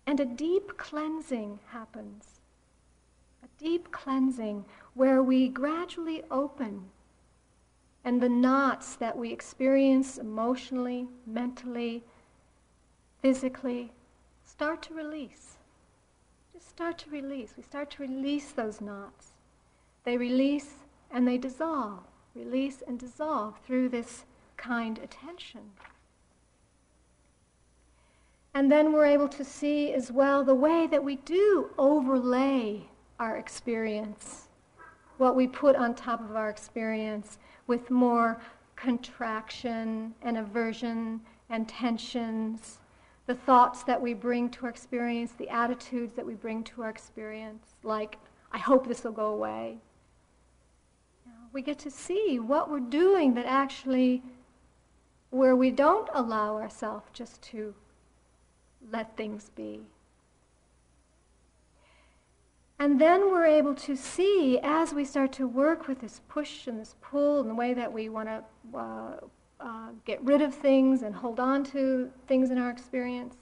And 0.05 0.19
a 0.19 0.25
deep 0.25 0.77
cleansing 0.77 1.57
happens. 1.71 2.41
A 3.43 3.47
deep 3.57 3.91
cleansing 3.91 4.65
where 4.93 5.23
we 5.23 5.47
gradually 5.47 6.23
open 6.29 6.89
and 8.03 8.21
the 8.21 8.29
knots 8.29 8.95
that 8.95 9.17
we 9.17 9.31
experience 9.31 10.17
emotionally, 10.17 11.07
mentally, 11.25 12.03
physically 13.21 13.91
start 14.43 14.81
to 14.81 14.93
release 14.93 15.57
Just 16.53 16.69
start 16.69 16.97
to 16.99 17.09
release. 17.09 17.53
We 17.55 17.63
start 17.63 17.89
to 17.91 18.01
release 18.03 18.51
those 18.51 18.81
knots. 18.81 19.35
They 20.03 20.17
release 20.17 20.75
and 21.11 21.25
they 21.27 21.37
dissolve, 21.37 22.03
release 22.35 22.83
and 22.85 22.99
dissolve 22.99 23.59
through 23.65 23.89
this 23.89 24.25
kind 24.57 24.99
attention. 24.99 25.71
And 28.53 28.69
then 28.69 28.91
we're 28.91 29.05
able 29.05 29.29
to 29.29 29.45
see 29.45 29.93
as 29.93 30.11
well 30.11 30.43
the 30.43 30.55
way 30.55 30.87
that 30.87 31.03
we 31.03 31.15
do 31.17 31.69
overlay 31.77 32.89
our 33.19 33.37
experience, 33.37 34.48
what 35.19 35.35
we 35.35 35.45
put 35.45 35.75
on 35.75 35.93
top 35.93 36.21
of 36.21 36.35
our 36.35 36.49
experience 36.49 37.37
with 37.67 37.91
more 37.91 38.41
contraction 38.75 40.15
and 40.23 40.37
aversion 40.37 41.21
and 41.49 41.67
tensions 41.67 42.79
the 43.29 43.35
thoughts 43.35 43.83
that 43.83 44.01
we 44.01 44.15
bring 44.15 44.49
to 44.49 44.63
our 44.63 44.71
experience, 44.71 45.33
the 45.33 45.47
attitudes 45.49 46.15
that 46.15 46.25
we 46.25 46.33
bring 46.33 46.63
to 46.63 46.81
our 46.81 46.89
experience, 46.89 47.75
like, 47.83 48.17
I 48.51 48.57
hope 48.57 48.87
this 48.87 49.03
will 49.03 49.11
go 49.11 49.27
away. 49.27 49.77
We 51.53 51.61
get 51.61 51.77
to 51.79 51.91
see 51.91 52.39
what 52.39 52.71
we're 52.71 52.79
doing 52.79 53.35
that 53.35 53.45
actually, 53.45 54.23
where 55.29 55.55
we 55.55 55.69
don't 55.69 56.09
allow 56.11 56.55
ourselves 56.57 57.05
just 57.13 57.39
to 57.51 57.75
let 58.91 59.15
things 59.15 59.51
be. 59.55 59.81
And 62.81 62.99
then 62.99 63.29
we're 63.29 63.45
able 63.45 63.75
to 63.75 63.95
see 63.97 64.57
as 64.63 64.93
we 64.93 65.03
start 65.03 65.33
to 65.33 65.47
work 65.47 65.89
with 65.89 65.99
this 65.99 66.21
push 66.29 66.65
and 66.65 66.79
this 66.79 66.95
pull 67.01 67.41
and 67.41 67.49
the 67.49 67.53
way 67.53 67.73
that 67.73 67.91
we 67.91 68.07
want 68.07 68.29
to 68.29 68.43
uh, 68.77 69.17
uh, 69.59 69.89
get 70.05 70.23
rid 70.23 70.41
of 70.41 70.55
things 70.55 71.01
and 71.03 71.13
hold 71.13 71.41
on 71.41 71.65
to 71.65 72.09
things 72.27 72.51
in 72.51 72.57
our 72.57 72.69
experience, 72.69 73.35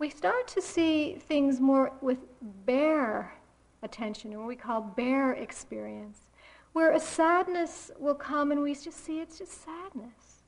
we 0.00 0.10
start 0.10 0.48
to 0.48 0.60
see 0.60 1.14
things 1.14 1.60
more 1.60 1.92
with 2.00 2.18
bare 2.66 3.32
attention, 3.84 4.36
what 4.36 4.48
we 4.48 4.56
call 4.56 4.80
bare 4.80 5.34
experience, 5.34 6.22
where 6.72 6.90
a 6.90 6.98
sadness 6.98 7.92
will 8.00 8.14
come 8.14 8.50
and 8.50 8.60
we 8.60 8.74
just 8.74 9.04
see 9.04 9.20
it's 9.20 9.38
just 9.38 9.62
sadness. 9.64 10.42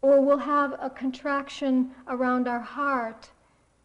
Or 0.00 0.22
we'll 0.22 0.38
have 0.38 0.74
a 0.80 0.88
contraction 0.88 1.90
around 2.08 2.48
our 2.48 2.60
heart 2.60 3.28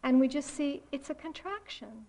and 0.03 0.21
we 0.21 0.29
just 0.29 0.55
see 0.55 0.83
it's 0.93 1.09
a 1.09 1.15
contraction. 1.15 2.05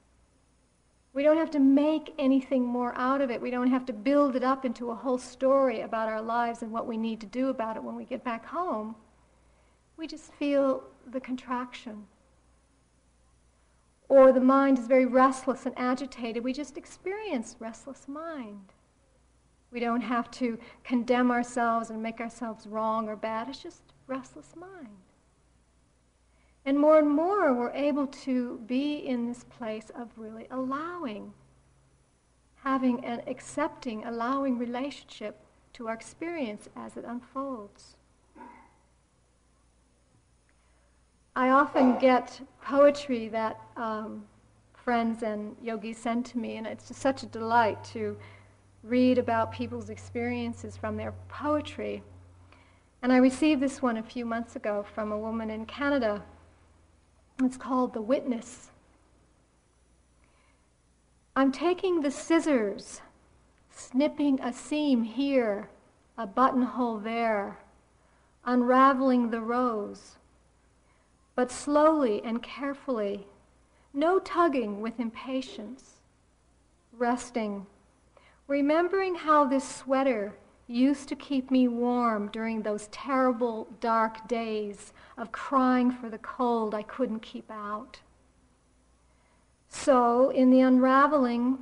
We 1.13 1.25
don't 1.25 1.39
have 1.39 1.51
to 1.53 1.59
make 1.59 2.15
anything 2.19 2.65
more 2.65 2.95
out 2.97 3.21
of 3.21 3.31
it. 3.31 3.41
We 3.41 3.51
don't 3.51 3.71
have 3.71 3.85
to 3.87 3.93
build 3.93 4.37
it 4.37 4.45
up 4.45 4.65
into 4.65 4.91
a 4.91 4.95
whole 4.95 5.19
story 5.19 5.81
about 5.81 6.09
our 6.09 6.23
lives 6.23 6.63
and 6.63 6.71
what 6.71 6.87
we 6.87 6.97
need 6.97 7.21
to 7.21 7.27
do 7.27 7.49
about 7.49 7.77
it 7.77 7.83
when 7.83 7.97
we 7.97 8.05
get 8.05 8.23
back 8.23 8.47
home. 8.47 8.95
We 9.97 10.07
just 10.07 10.33
feel 10.35 10.85
the 11.11 11.21
contraction. 11.21 12.07
Or 14.09 14.33
the 14.33 14.41
mind 14.41 14.79
is 14.79 14.87
very 14.87 15.07
restless 15.07 15.67
and 15.67 15.75
agitated. 15.77 16.45
We 16.45 16.53
just 16.53 16.79
experience 16.79 17.57
restless 17.59 18.07
mind. 18.07 18.73
We 19.73 19.81
don't 19.81 20.01
have 20.01 20.31
to 20.33 20.59
condemn 20.85 21.31
ourselves 21.31 21.91
and 21.91 22.03
make 22.03 22.21
ourselves 22.21 22.67
wrong 22.67 23.09
or 23.09 23.17
bad. 23.17 23.49
It's 23.49 23.63
just 23.63 23.83
restless 24.07 24.55
mind. 24.57 24.89
And 26.65 26.79
more 26.79 26.99
and 26.99 27.09
more, 27.09 27.55
we're 27.55 27.73
able 27.73 28.07
to 28.07 28.59
be 28.67 28.97
in 28.97 29.27
this 29.27 29.45
place 29.45 29.91
of 29.95 30.09
really 30.17 30.47
allowing, 30.51 31.33
having 32.57 33.05
an 33.05 33.23
accepting, 33.27 34.05
allowing 34.05 34.59
relationship 34.59 35.41
to 35.73 35.89
our 35.89 35.95
experience 35.95 36.69
as 36.77 36.97
it 36.97 37.05
unfolds. 37.07 37.97
I 41.35 41.51
often 41.51 41.99
get 41.99 42.41
poetry 42.61 43.29
that 43.29 43.59
um, 43.77 44.25
friends 44.75 45.23
and 45.23 45.57
yogis 45.63 45.97
send 45.97 46.27
to 46.27 46.39
me, 46.39 46.57
and 46.57 46.67
it's 46.67 46.89
just 46.89 47.01
such 47.01 47.23
a 47.23 47.27
delight 47.27 47.83
to 47.85 48.17
read 48.83 49.17
about 49.17 49.53
people's 49.53 49.89
experiences 49.89 50.77
from 50.77 50.97
their 50.97 51.15
poetry. 51.29 52.03
And 53.03 53.13
I 53.13 53.17
received 53.17 53.63
this 53.63 53.81
one 53.81 53.97
a 53.97 54.03
few 54.03 54.27
months 54.27 54.57
ago 54.57 54.85
from 54.95 55.13
a 55.13 55.19
woman 55.19 55.49
in 55.49 55.65
Canada 55.65 56.23
it's 57.45 57.57
called 57.57 57.93
The 57.95 58.03
Witness. 58.03 58.71
I'm 61.35 61.53
taking 61.53 62.01
the 62.01 62.11
scissors, 62.11 63.01
snipping 63.71 64.41
a 64.41 64.53
seam 64.53 65.05
here, 65.05 65.71
a 66.19 66.27
buttonhole 66.27 66.99
there, 66.99 67.59
unraveling 68.45 69.31
the 69.31 69.41
rows, 69.41 70.17
but 71.35 71.51
slowly 71.51 72.21
and 72.25 72.43
carefully, 72.43 73.27
no 73.95 74.19
tugging 74.19 74.81
with 74.81 75.01
impatience, 75.01 75.95
resting, 76.93 77.67
remembering 78.47 79.15
how 79.15 79.45
this 79.47 79.67
sweater 79.67 80.35
used 80.71 81.09
to 81.09 81.17
keep 81.17 81.51
me 81.51 81.67
warm 81.67 82.29
during 82.29 82.63
those 82.63 82.89
terrible 82.89 83.69
dark 83.81 84.29
days 84.29 84.93
of 85.19 85.33
crying 85.33 85.91
for 85.91 86.09
the 86.09 86.19
cold 86.19 86.75
I 86.75 86.83
couldn't 86.83 87.21
keep 87.21 87.51
out. 87.51 88.01
So, 89.69 90.31
in 90.31 90.51
the 90.51 90.61
unraveling, 90.61 91.59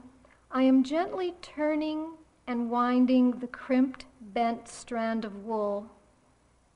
I 0.51 0.63
am 0.63 0.85
gently 0.85 1.35
turning 1.43 2.13
and 2.47 2.71
winding 2.71 3.33
the 3.33 3.47
crimped, 3.47 4.07
bent 4.21 4.69
strand 4.69 5.25
of 5.25 5.45
wool, 5.45 5.91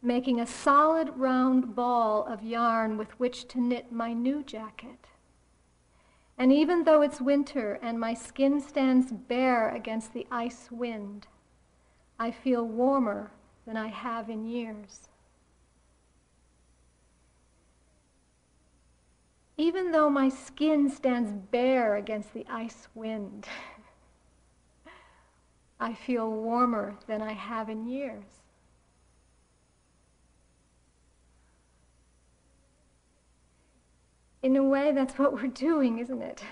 making 0.02 0.40
a 0.40 0.46
solid 0.46 1.10
round 1.16 1.74
ball 1.74 2.24
of 2.24 2.42
yarn 2.42 2.98
with 2.98 3.18
which 3.18 3.48
to 3.48 3.60
knit 3.60 3.90
my 3.90 4.12
new 4.12 4.42
jacket. 4.42 5.06
And 6.36 6.52
even 6.52 6.84
though 6.84 7.02
it's 7.02 7.20
winter 7.20 7.78
and 7.82 8.00
my 8.00 8.14
skin 8.14 8.60
stands 8.60 9.12
bare 9.12 9.74
against 9.74 10.12
the 10.12 10.26
ice 10.30 10.70
wind, 10.70 11.26
I 12.22 12.30
feel 12.30 12.64
warmer 12.64 13.32
than 13.66 13.76
I 13.76 13.88
have 13.88 14.30
in 14.30 14.46
years. 14.46 15.08
Even 19.56 19.90
though 19.90 20.08
my 20.08 20.28
skin 20.28 20.88
stands 20.88 21.32
bare 21.32 21.96
against 21.96 22.32
the 22.32 22.46
ice 22.48 22.86
wind, 22.94 23.48
I 25.80 25.94
feel 25.94 26.30
warmer 26.30 26.94
than 27.08 27.22
I 27.22 27.32
have 27.32 27.68
in 27.68 27.88
years. 27.88 28.22
In 34.44 34.54
a 34.54 34.62
way, 34.62 34.92
that's 34.92 35.18
what 35.18 35.32
we're 35.32 35.48
doing, 35.48 35.98
isn't 35.98 36.22
it? 36.22 36.44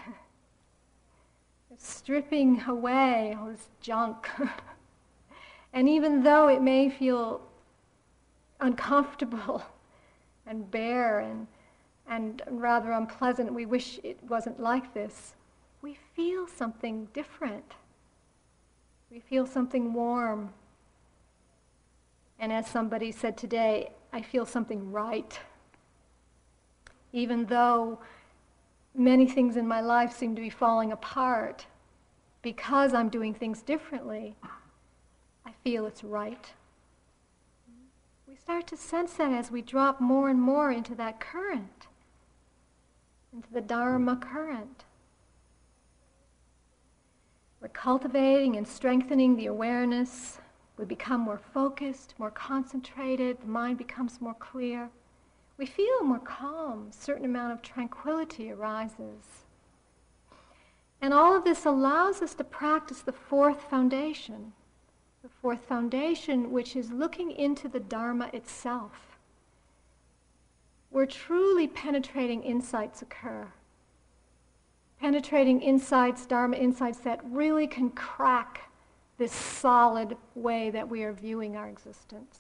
stripping 1.79 2.61
away 2.67 3.37
all 3.39 3.47
this 3.47 3.69
junk. 3.81 4.29
And 5.73 5.89
even 5.89 6.23
though 6.23 6.49
it 6.49 6.63
may 6.63 6.91
feel 6.91 7.41
uncomfortable 8.61 9.63
and 10.47 10.71
bare 10.71 11.21
and, 11.21 11.47
and 12.09 12.43
rather 12.49 12.93
unpleasant, 12.93 13.53
we 13.53 13.67
wish 13.67 14.01
it 14.03 14.19
wasn't 14.29 14.61
like 14.61 14.95
this, 14.95 15.35
we 15.83 15.97
feel 16.15 16.47
something 16.47 17.09
different. 17.13 17.75
We 19.11 19.21
feel 19.21 19.47
something 19.47 19.93
warm. 19.93 20.53
And 22.39 22.53
as 22.53 22.67
somebody 22.67 23.13
said 23.13 23.37
today, 23.37 23.93
I 24.13 24.23
feel 24.23 24.47
something 24.47 24.91
right. 24.93 25.39
Even 27.13 27.47
though 27.47 27.99
many 28.95 29.27
things 29.27 29.57
in 29.57 29.67
my 29.67 29.81
life 29.81 30.13
seem 30.13 30.35
to 30.35 30.43
be 30.43 30.51
falling 30.51 30.93
apart 30.93 31.67
because 32.43 32.95
I'm 32.95 33.09
doing 33.09 33.35
things 33.35 33.63
differently, 33.63 34.37
feel 35.63 35.87
it's 35.87 36.05
right. 36.05 36.53
We 38.27 38.37
start 38.37 38.67
to 38.69 38.77
sense 38.77 39.15
that 39.15 39.33
as 39.33 39.51
we 39.51 39.63
drop 39.63 40.01
more 40.01 40.29
and 40.29 40.41
more 40.41 40.71
into 40.71 40.95
that 40.95 41.21
current, 41.21 41.89
into 43.33 43.53
the 43.53 43.61
Dharma 43.61 44.17
current. 44.17 44.85
We're 47.61 47.69
cultivating 47.69 48.57
and 48.57 48.67
strengthening 48.67 49.37
the 49.37 49.47
awareness. 49.47 50.39
We 50.79 50.85
become 50.85 51.21
more 51.21 51.41
focused, 51.53 52.15
more 52.19 52.31
concentrated. 52.31 53.41
The 53.41 53.47
mind 53.47 53.77
becomes 53.79 54.21
more 54.21 54.35
clear. 54.35 54.89
We 55.59 55.67
feel 55.67 56.03
more 56.03 56.21
calm. 56.21 56.89
A 56.91 56.93
certain 56.93 57.27
amount 57.27 57.53
of 57.53 57.61
tranquility 57.61 58.51
arises. 58.51 59.45
And 61.03 61.13
all 61.13 61.37
of 61.37 61.45
this 61.45 61.67
allows 61.67 62.23
us 62.23 62.35
to 62.35 62.45
practice 62.45 63.03
the 63.03 63.13
fourth 63.13 63.63
foundation, 63.63 64.53
the 65.23 65.29
fourth 65.29 65.65
foundation, 65.67 66.51
which 66.51 66.75
is 66.77 66.91
looking 66.91 67.31
into 67.31 67.69
the 67.69 67.81
Dharma 67.81 68.31
itself, 68.33 69.19
where 70.89 71.07
truly 71.07 71.67
penetrating 71.67 72.43
insights 72.43 73.03
occur. 73.03 73.49
Penetrating 74.99 75.61
insights, 75.61 76.27
Dharma 76.27 76.57
insights 76.57 76.99
that 77.01 77.21
really 77.25 77.67
can 77.67 77.91
crack 77.91 78.71
this 79.19 79.33
solid 79.33 80.17
way 80.35 80.71
that 80.71 80.89
we 80.89 81.03
are 81.03 81.13
viewing 81.13 81.57
our 81.57 81.69
existence. 81.69 82.39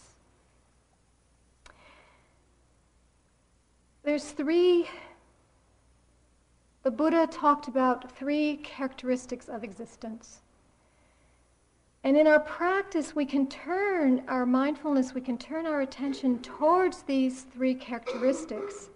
There's 4.03 4.31
three, 4.31 4.89
the 6.83 6.91
Buddha 6.91 7.29
talked 7.31 7.69
about 7.69 8.11
three 8.17 8.57
characteristics 8.57 9.49
of 9.49 9.63
existence. 9.63 10.41
And 12.03 12.17
in 12.17 12.27
our 12.27 12.41
practice, 12.41 13.15
we 13.15 13.27
can 13.27 13.47
turn 13.47 14.23
our 14.27 14.47
mindfulness, 14.47 15.13
we 15.13 15.21
can 15.21 15.37
turn 15.37 15.67
our 15.67 15.83
attention 15.83 16.41
towards 16.41 17.03
these 17.03 17.43
three 17.43 17.75
characteristics 17.75 18.89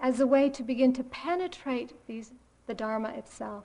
as 0.00 0.20
a 0.20 0.26
way 0.26 0.48
to 0.50 0.62
begin 0.62 0.92
to 0.94 1.04
penetrate 1.04 1.92
these, 2.06 2.32
the 2.66 2.74
Dharma 2.74 3.10
itself. 3.10 3.64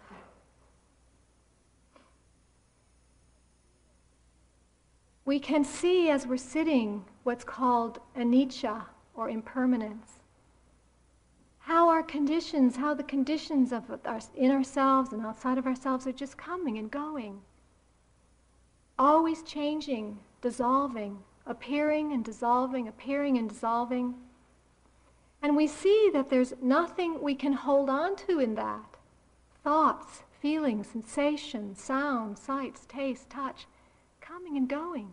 We 5.24 5.39
can 5.39 5.64
see 5.64 6.10
as 6.10 6.28
we're 6.28 6.36
sitting 6.36 7.06
what's 7.24 7.46
called 7.46 8.00
anicca 8.18 8.84
or 9.14 9.30
impermanence. 9.30 10.20
How 11.60 11.88
our 11.88 12.04
conditions, 12.04 12.76
how 12.76 12.94
the 12.94 13.04
conditions 13.04 13.72
of 13.72 13.84
our, 14.04 14.20
in 14.36 14.52
ourselves 14.52 15.14
and 15.14 15.26
outside 15.26 15.58
of 15.58 15.68
ourselves 15.68 16.08
are 16.08 16.12
just 16.12 16.38
coming 16.38 16.78
and 16.78 16.92
going 16.92 17.39
always 19.02 19.41
changing, 19.41 20.16
dissolving, 20.41 21.18
appearing 21.47 22.14
and 22.14 22.24
dissolving, 22.24 22.88
appearing 22.88 23.36
and 23.36 23.49
dissolving. 23.49 24.14
And 25.41 25.58
we 25.58 25.66
see 25.66 26.12
that 26.14 26.30
there's 26.30 26.54
nothing 26.62 27.20
we 27.20 27.34
can 27.34 27.54
hold 27.54 27.89
on 27.89 28.16
to 28.28 28.39
in 28.39 28.54
that. 28.56 28.97
Thoughts, 29.64 30.22
feelings, 30.39 30.86
sensations, 30.86 31.82
sounds, 31.82 32.39
sights, 32.39 32.86
taste, 32.88 33.28
touch, 33.28 33.66
coming 34.22 34.56
and 34.56 34.70
going. 34.70 35.10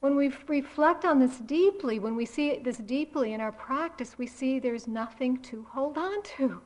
When 0.00 0.14
we 0.14 0.34
reflect 0.48 1.06
on 1.06 1.18
this 1.18 1.38
deeply, 1.38 1.98
when 1.98 2.14
we 2.14 2.26
see 2.26 2.58
this 2.58 2.76
deeply 2.76 3.32
in 3.32 3.40
our 3.40 3.52
practice, 3.52 4.18
we 4.18 4.26
see 4.26 4.58
there's 4.58 4.86
nothing 4.86 5.38
to 5.44 5.66
hold 5.70 5.96
on 5.96 6.22
to. 6.36 6.60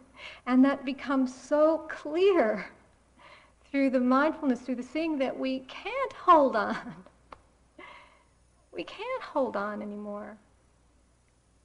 And 0.45 0.65
that 0.65 0.85
becomes 0.85 1.33
so 1.33 1.87
clear 1.89 2.67
through 3.71 3.91
the 3.91 4.01
mindfulness, 4.01 4.61
through 4.61 4.77
the 4.77 4.83
seeing 4.83 5.19
that 5.19 5.39
we 5.39 5.61
can't 5.61 6.13
hold 6.13 6.57
on. 6.57 6.77
We 8.73 8.85
can't 8.85 9.23
hold 9.23 9.57
on 9.57 9.81
anymore 9.81 10.37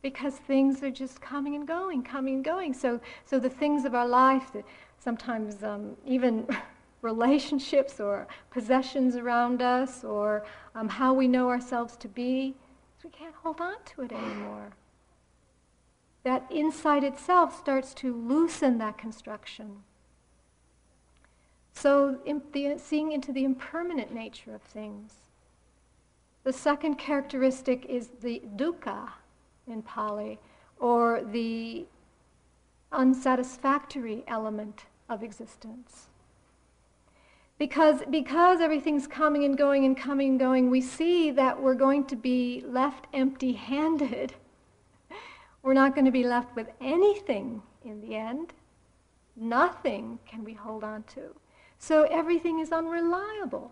because 0.02 0.36
things 0.36 0.82
are 0.82 0.92
just 0.92 1.22
coming 1.22 1.56
and 1.56 1.68
going, 1.68 2.04
coming 2.04 2.36
and 2.36 2.44
going. 2.44 2.74
So, 2.74 3.00
so 3.26 3.40
the 3.40 3.50
things 3.50 3.86
of 3.86 3.94
our 3.94 4.08
life, 4.08 4.52
that 4.54 4.64
sometimes 4.98 5.64
um, 5.64 5.96
even 6.06 6.48
relationships 7.02 8.00
or 8.00 8.28
possessions 8.50 9.16
around 9.16 9.62
us, 9.62 10.04
or 10.04 10.46
um, 10.76 10.88
how 10.88 11.14
we 11.14 11.28
know 11.28 11.50
ourselves 11.50 11.98
to 11.98 12.08
be, 12.08 12.56
we 13.04 13.10
can't 13.10 13.36
hold 13.36 13.60
on 13.60 13.76
to 13.86 14.04
it 14.04 14.12
anymore. 14.12 14.72
That 16.24 16.46
insight 16.52 17.04
itself 17.04 17.58
starts 17.58 17.94
to 17.96 18.14
loosen 18.14 18.78
that 18.78 18.98
construction. 18.98 19.84
So, 21.74 22.18
the, 22.24 22.76
seeing 22.78 23.12
into 23.12 23.32
the 23.32 23.44
impermanent 23.44 24.14
nature 24.14 24.54
of 24.54 24.62
things. 24.62 25.14
The 26.44 26.54
second 26.54 26.96
characteristic 26.96 27.86
is 27.86 28.10
the 28.22 28.42
dukkha 28.56 29.10
in 29.68 29.82
Pali, 29.82 30.40
or 30.80 31.22
the 31.24 31.86
unsatisfactory 32.92 34.24
element 34.28 34.86
of 35.08 35.24
existence. 35.24 36.08
Because, 37.58 38.02
because 38.10 38.60
everything's 38.60 39.06
coming 39.06 39.44
and 39.44 39.56
going 39.56 39.86
and 39.86 39.96
coming 39.96 40.30
and 40.30 40.40
going, 40.40 40.72
we 40.72 40.82
see 40.82 41.30
that 41.30 41.62
we're 41.62 41.76
going 41.76 42.06
to 42.06 42.16
be 42.16 42.64
left 42.66 43.06
empty 43.14 43.54
handed. 43.54 44.34
We're 45.62 45.76
not 45.76 45.94
going 45.94 46.06
to 46.06 46.12
be 46.12 46.24
left 46.24 46.56
with 46.56 46.70
anything 46.82 47.62
in 47.86 48.02
the 48.02 48.16
end. 48.16 48.52
Nothing 49.36 50.18
can 50.26 50.44
we 50.44 50.54
hold 50.54 50.84
on 50.84 51.04
to. 51.14 51.36
So 51.82 52.04
everything 52.04 52.60
is 52.60 52.72
unreliable. 52.72 53.72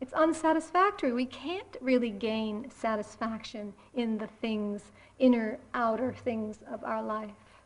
It's 0.00 0.12
unsatisfactory. 0.12 1.12
We 1.12 1.26
can't 1.26 1.76
really 1.80 2.10
gain 2.10 2.68
satisfaction 2.68 3.74
in 3.94 4.18
the 4.18 4.26
things, 4.26 4.90
inner, 5.20 5.60
outer 5.72 6.12
things 6.12 6.58
of 6.68 6.82
our 6.82 7.00
life. 7.00 7.62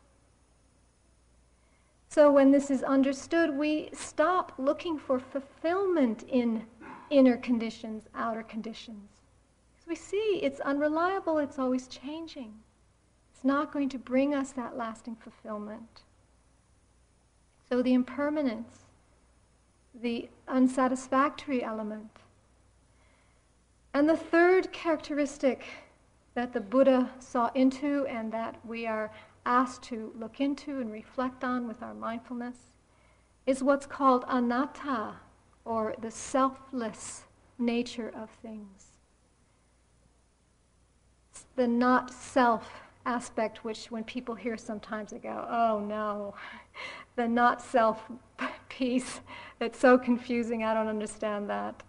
So 2.07 2.31
when 2.31 2.51
this 2.51 2.69
is 2.69 2.83
understood, 2.83 3.57
we 3.57 3.89
stop 3.93 4.53
looking 4.59 4.99
for 4.99 5.17
fulfillment 5.17 6.23
in 6.29 6.67
inner 7.09 7.37
conditions, 7.37 8.03
outer 8.13 8.43
conditions. 8.43 9.21
Because 9.73 9.87
we 9.87 9.95
see 9.95 10.39
it's 10.43 10.59
unreliable, 10.59 11.39
it's 11.39 11.57
always 11.57 11.87
changing. 11.87 12.53
It's 13.33 13.43
not 13.43 13.73
going 13.73 13.89
to 13.89 13.97
bring 13.97 14.35
us 14.35 14.51
that 14.51 14.77
lasting 14.77 15.15
fulfillment. 15.15 16.03
So 17.67 17.81
the 17.81 17.95
impermanence 17.95 18.82
the 20.01 20.29
unsatisfactory 20.47 21.63
element. 21.63 22.09
And 23.93 24.09
the 24.09 24.17
third 24.17 24.71
characteristic 24.71 25.63
that 26.33 26.53
the 26.53 26.61
Buddha 26.61 27.11
saw 27.19 27.51
into 27.53 28.05
and 28.07 28.31
that 28.31 28.57
we 28.65 28.87
are 28.87 29.11
asked 29.45 29.83
to 29.83 30.11
look 30.17 30.39
into 30.39 30.79
and 30.79 30.91
reflect 30.91 31.43
on 31.43 31.67
with 31.67 31.83
our 31.83 31.93
mindfulness 31.93 32.57
is 33.45 33.61
what's 33.61 33.85
called 33.85 34.23
anatta, 34.27 35.15
or 35.65 35.95
the 36.01 36.11
selfless 36.11 37.23
nature 37.57 38.11
of 38.15 38.29
things. 38.41 38.91
It's 41.31 41.45
the 41.55 41.67
not 41.67 42.11
self 42.11 42.81
aspect, 43.05 43.63
which 43.63 43.91
when 43.91 44.03
people 44.03 44.35
hear 44.35 44.55
sometimes 44.55 45.11
they 45.11 45.19
go, 45.19 45.45
oh 45.49 45.79
no, 45.79 46.35
the 47.15 47.27
not 47.27 47.61
self 47.61 48.09
piece. 48.69 49.21
It's 49.63 49.79
so 49.79 49.97
confusing, 49.97 50.63
I 50.63 50.73
don't 50.73 50.89
understand 50.89 51.49
that. 51.49 51.83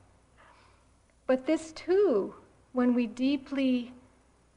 But 1.27 1.45
this 1.45 1.73
too, 1.73 2.35
when 2.73 2.95
we 2.95 3.07
deeply 3.09 3.93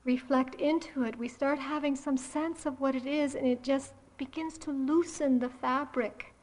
reflect 0.03 0.55
into 0.61 1.03
it, 1.03 1.17
we 1.17 1.27
start 1.27 1.57
having 1.57 1.95
some 1.95 2.15
sense 2.15 2.67
of 2.67 2.79
what 2.79 2.95
it 2.95 3.07
is, 3.07 3.33
and 3.33 3.47
it 3.47 3.63
just 3.63 3.93
begins 4.17 4.57
to 4.59 4.71
loosen 4.71 5.39
the 5.39 5.49
fabric, 5.49 6.33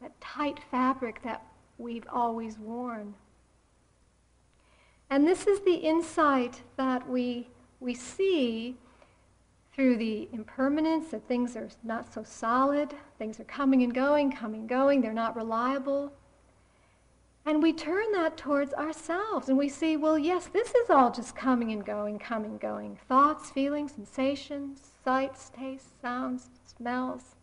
that 0.00 0.20
tight 0.20 0.60
fabric 0.70 1.22
that 1.22 1.42
we've 1.78 2.06
always 2.12 2.58
worn. 2.58 3.14
And 5.08 5.26
this 5.26 5.46
is 5.46 5.60
the 5.60 5.74
insight 5.74 6.62
that 6.76 7.08
we, 7.08 7.48
we 7.80 7.94
see 7.94 8.76
through 9.80 9.96
the 9.96 10.28
impermanence 10.34 11.08
that 11.08 11.26
things 11.26 11.56
are 11.56 11.70
not 11.82 12.12
so 12.12 12.22
solid, 12.22 12.92
things 13.18 13.40
are 13.40 13.44
coming 13.44 13.82
and 13.82 13.94
going, 13.94 14.30
coming 14.30 14.60
and 14.60 14.68
going, 14.68 15.00
they're 15.00 15.10
not 15.10 15.34
reliable. 15.34 16.12
And 17.46 17.62
we 17.62 17.72
turn 17.72 18.12
that 18.12 18.36
towards 18.36 18.74
ourselves 18.74 19.48
and 19.48 19.56
we 19.56 19.70
see, 19.70 19.96
well, 19.96 20.18
yes, 20.18 20.48
this 20.48 20.74
is 20.74 20.90
all 20.90 21.10
just 21.10 21.34
coming 21.34 21.72
and 21.72 21.82
going, 21.82 22.18
coming 22.18 22.50
and 22.50 22.60
going. 22.60 22.98
Thoughts, 23.08 23.48
feelings, 23.48 23.92
sensations, 23.92 24.82
sights, 25.02 25.50
tastes, 25.56 25.88
sounds, 26.02 26.50
smells. 26.76 27.36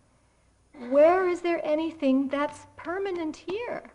Where 0.92 1.28
is 1.28 1.42
there 1.42 1.66
anything 1.66 2.28
that's 2.28 2.68
permanent 2.76 3.36
here? 3.48 3.90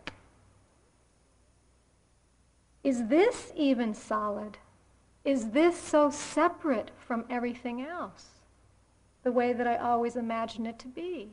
Is 2.83 3.07
this 3.07 3.53
even 3.55 3.93
solid? 3.93 4.57
Is 5.23 5.51
this 5.51 5.79
so 5.79 6.09
separate 6.09 6.91
from 6.99 7.23
everything 7.29 7.81
else? 7.81 8.32
The 9.23 9.31
way 9.31 9.53
that 9.53 9.67
I 9.67 9.77
always 9.77 10.15
imagined 10.15 10.67
it 10.67 10.79
to 10.79 10.87
be. 10.87 11.29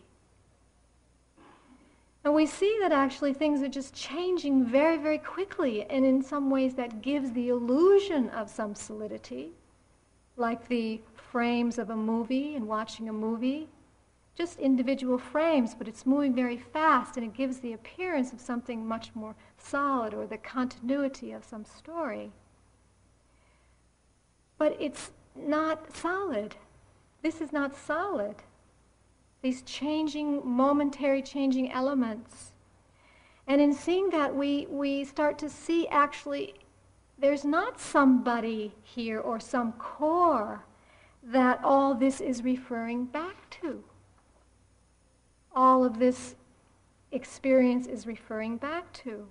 And 2.22 2.34
we 2.34 2.46
see 2.46 2.76
that 2.80 2.92
actually 2.92 3.32
things 3.32 3.62
are 3.62 3.68
just 3.68 3.94
changing 3.94 4.66
very, 4.66 4.98
very 4.98 5.18
quickly, 5.18 5.84
and 5.84 6.04
in 6.04 6.22
some 6.22 6.50
ways 6.50 6.74
that 6.74 7.02
gives 7.02 7.32
the 7.32 7.48
illusion 7.48 8.28
of 8.30 8.50
some 8.50 8.74
solidity, 8.74 9.52
like 10.36 10.68
the 10.68 11.00
frames 11.14 11.78
of 11.78 11.90
a 11.90 11.96
movie 11.96 12.54
and 12.54 12.68
watching 12.68 13.08
a 13.08 13.12
movie. 13.12 13.68
Just 14.36 14.58
individual 14.58 15.18
frames, 15.18 15.74
but 15.74 15.88
it's 15.88 16.06
moving 16.06 16.34
very 16.34 16.56
fast, 16.56 17.16
and 17.16 17.26
it 17.26 17.34
gives 17.34 17.58
the 17.58 17.72
appearance 17.72 18.32
of 18.32 18.40
something 18.40 18.86
much 18.86 19.14
more 19.14 19.34
solid 19.58 20.14
or 20.14 20.26
the 20.26 20.38
continuity 20.38 21.32
of 21.32 21.44
some 21.44 21.64
story. 21.64 22.32
But 24.56 24.76
it's 24.78 25.10
not 25.34 25.94
solid. 25.96 26.56
This 27.22 27.40
is 27.40 27.52
not 27.52 27.76
solid. 27.76 28.36
these 29.42 29.62
changing, 29.62 30.42
momentary 30.44 31.22
changing 31.22 31.72
elements. 31.72 32.52
And 33.46 33.60
in 33.60 33.72
seeing 33.72 34.10
that, 34.10 34.34
we, 34.34 34.66
we 34.70 35.04
start 35.04 35.38
to 35.38 35.48
see 35.48 35.88
actually 35.88 36.54
there's 37.18 37.44
not 37.44 37.80
somebody 37.80 38.74
here 38.82 39.18
or 39.20 39.40
some 39.40 39.72
core 39.72 40.64
that 41.22 41.60
all 41.62 41.94
this 41.94 42.20
is 42.20 42.42
referring 42.42 43.04
back 43.06 43.50
to. 43.50 43.82
All 45.54 45.84
of 45.84 45.98
this 45.98 46.34
experience 47.12 47.86
is 47.86 48.06
referring 48.06 48.56
back 48.56 48.92
to. 49.04 49.26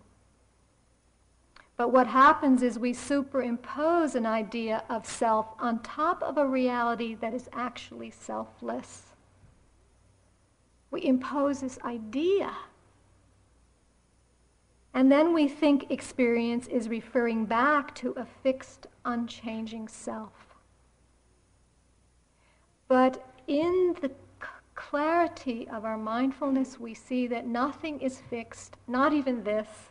But 1.79 1.93
what 1.93 2.07
happens 2.07 2.61
is 2.61 2.77
we 2.77 2.91
superimpose 2.91 4.13
an 4.13 4.25
idea 4.25 4.83
of 4.89 5.05
self 5.05 5.47
on 5.59 5.79
top 5.79 6.21
of 6.21 6.37
a 6.37 6.45
reality 6.45 7.15
that 7.15 7.33
is 7.33 7.47
actually 7.53 8.11
selfless. 8.11 9.03
We 10.91 11.05
impose 11.05 11.61
this 11.61 11.79
idea. 11.85 12.51
And 14.93 15.09
then 15.09 15.33
we 15.33 15.47
think 15.47 15.89
experience 15.89 16.67
is 16.67 16.89
referring 16.89 17.45
back 17.45 17.95
to 17.95 18.11
a 18.17 18.27
fixed, 18.43 18.87
unchanging 19.05 19.87
self. 19.87 20.33
But 22.89 23.25
in 23.47 23.95
the 24.01 24.11
clarity 24.75 25.65
of 25.69 25.85
our 25.85 25.97
mindfulness, 25.97 26.77
we 26.77 26.93
see 26.93 27.25
that 27.27 27.47
nothing 27.47 28.01
is 28.01 28.19
fixed, 28.29 28.75
not 28.85 29.13
even 29.13 29.45
this, 29.45 29.88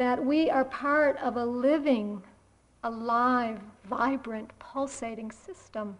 that 0.00 0.24
we 0.24 0.48
are 0.48 0.64
part 0.64 1.18
of 1.18 1.36
a 1.36 1.44
living, 1.44 2.22
alive, 2.84 3.60
vibrant, 3.84 4.50
pulsating 4.58 5.30
system. 5.30 5.94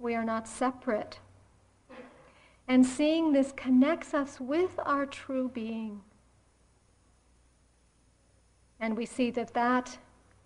We 0.00 0.16
are 0.16 0.24
not 0.24 0.48
separate. 0.48 1.20
And 2.66 2.84
seeing 2.84 3.32
this 3.32 3.52
connects 3.52 4.14
us 4.14 4.40
with 4.40 4.80
our 4.84 5.06
true 5.06 5.48
being. 5.48 6.00
And 8.80 8.96
we 8.96 9.06
see 9.06 9.30
that 9.30 9.54
that 9.54 9.98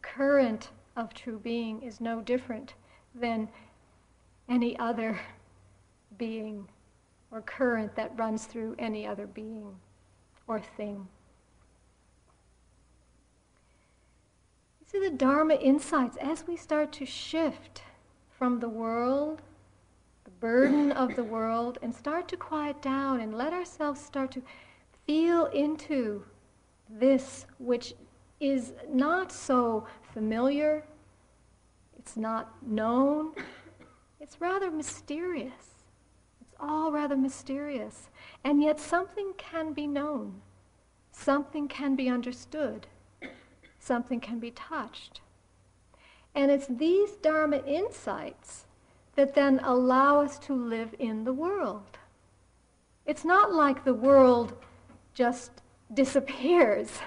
current 0.02 0.68
of 0.96 1.14
true 1.14 1.38
being 1.38 1.80
is 1.80 2.02
no 2.02 2.20
different 2.20 2.74
than 3.14 3.48
any 4.46 4.78
other 4.78 5.18
being 6.18 6.68
or 7.30 7.40
current 7.40 7.96
that 7.96 8.12
runs 8.18 8.44
through 8.44 8.76
any 8.78 9.06
other 9.06 9.26
being 9.26 9.74
or 10.46 10.60
thing. 10.60 11.08
Are 14.92 14.98
the 14.98 15.16
Dharma 15.16 15.54
insights 15.54 16.16
as 16.16 16.46
we 16.48 16.56
start 16.56 16.90
to 16.94 17.06
shift 17.06 17.82
from 18.28 18.58
the 18.58 18.68
world 18.68 19.40
the 20.24 20.30
burden 20.32 20.90
of 20.90 21.14
the 21.14 21.22
world 21.22 21.78
and 21.80 21.94
start 21.94 22.26
to 22.28 22.36
quiet 22.36 22.82
down 22.82 23.20
and 23.20 23.38
let 23.38 23.52
ourselves 23.52 24.00
start 24.00 24.32
to 24.32 24.42
feel 25.06 25.46
into 25.46 26.24
this 26.88 27.46
which 27.58 27.94
is 28.40 28.72
not 28.88 29.30
so 29.30 29.86
familiar, 30.12 30.84
it's 31.96 32.16
not 32.16 32.60
known, 32.60 33.32
it's 34.18 34.40
rather 34.40 34.72
mysterious. 34.72 35.84
It's 36.40 36.54
all 36.58 36.90
rather 36.90 37.16
mysterious. 37.16 38.10
And 38.42 38.60
yet 38.60 38.80
something 38.80 39.34
can 39.36 39.72
be 39.72 39.86
known, 39.86 40.40
something 41.12 41.68
can 41.68 41.94
be 41.94 42.08
understood, 42.08 42.88
something 43.80 44.20
can 44.20 44.38
be 44.38 44.52
touched. 44.52 45.20
And 46.34 46.50
it's 46.50 46.66
these 46.68 47.12
Dharma 47.12 47.58
insights 47.66 48.66
that 49.16 49.34
then 49.34 49.60
allow 49.64 50.20
us 50.20 50.38
to 50.40 50.54
live 50.54 50.94
in 50.98 51.24
the 51.24 51.32
world. 51.32 51.98
It's 53.06 53.24
not 53.24 53.52
like 53.52 53.84
the 53.84 53.94
world 53.94 54.54
just 55.14 55.50
disappears. 55.92 57.00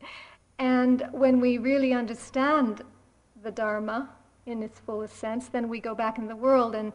and 0.58 1.06
when 1.12 1.40
we 1.40 1.58
really 1.58 1.92
understand 1.92 2.82
the 3.42 3.52
Dharma 3.52 4.10
in 4.46 4.62
its 4.62 4.80
fullest 4.80 5.16
sense, 5.16 5.48
then 5.48 5.68
we 5.68 5.78
go 5.78 5.94
back 5.94 6.18
in 6.18 6.26
the 6.26 6.34
world 6.34 6.74
and 6.74 6.92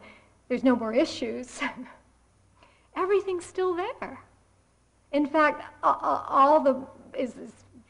there's 0.48 0.64
no 0.64 0.76
more 0.76 0.92
issues. 0.92 1.60
Everything's 2.96 3.46
still 3.46 3.74
there. 3.74 4.20
In 5.12 5.26
fact, 5.26 5.64
all 5.82 6.60
the 6.60 6.86
is, 7.18 7.34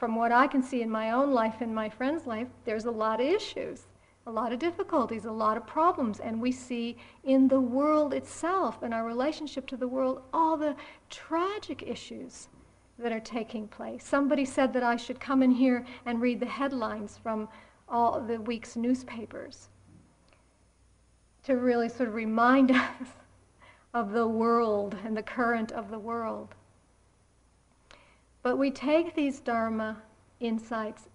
from 0.02 0.16
what 0.16 0.32
I 0.32 0.48
can 0.48 0.64
see 0.64 0.82
in 0.82 0.90
my 0.90 1.12
own 1.12 1.30
life 1.30 1.60
and 1.60 1.72
my 1.72 1.88
friend's 1.88 2.26
life, 2.26 2.48
there's 2.64 2.86
a 2.86 2.90
lot 2.90 3.20
of 3.20 3.26
issues 3.28 3.86
a 4.26 4.30
lot 4.32 4.52
of 4.52 4.58
difficulties, 4.58 5.26
a 5.26 5.30
lot 5.30 5.56
of 5.56 5.64
problems, 5.64 6.18
and 6.18 6.40
we 6.40 6.50
see 6.50 6.96
in 7.22 7.46
the 7.46 7.60
world 7.60 8.12
itself 8.12 8.82
and 8.82 8.92
our 8.92 9.04
relationship 9.04 9.64
to 9.68 9.76
the 9.76 9.86
world 9.86 10.22
all 10.32 10.56
the 10.56 10.74
tragic 11.08 11.84
issues 11.84 12.48
that 12.98 13.12
are 13.12 13.20
taking 13.20 13.68
place. 13.68 14.04
Somebody 14.04 14.44
said 14.44 14.72
that 14.72 14.82
I 14.82 14.96
should 14.96 15.20
come 15.20 15.40
in 15.40 15.52
here 15.52 15.84
and 16.04 16.20
read 16.20 16.40
the 16.40 16.46
headlines 16.46 17.16
from 17.16 17.48
all 17.88 18.20
the 18.20 18.40
week's 18.40 18.74
newspapers 18.74 19.68
to 21.44 21.54
really 21.54 21.88
sort 21.88 22.08
of 22.08 22.16
remind 22.16 22.70
us 22.72 23.08
of 23.94 24.10
the 24.10 24.26
world 24.26 24.96
and 25.04 25.16
the 25.16 25.22
current 25.22 25.70
of 25.70 25.90
the 25.90 25.98
world. 25.98 26.56
But 28.42 28.56
we 28.56 28.70
take 28.70 29.14
these 29.14 29.40
Dharma 29.40 30.02
insights 30.40 31.08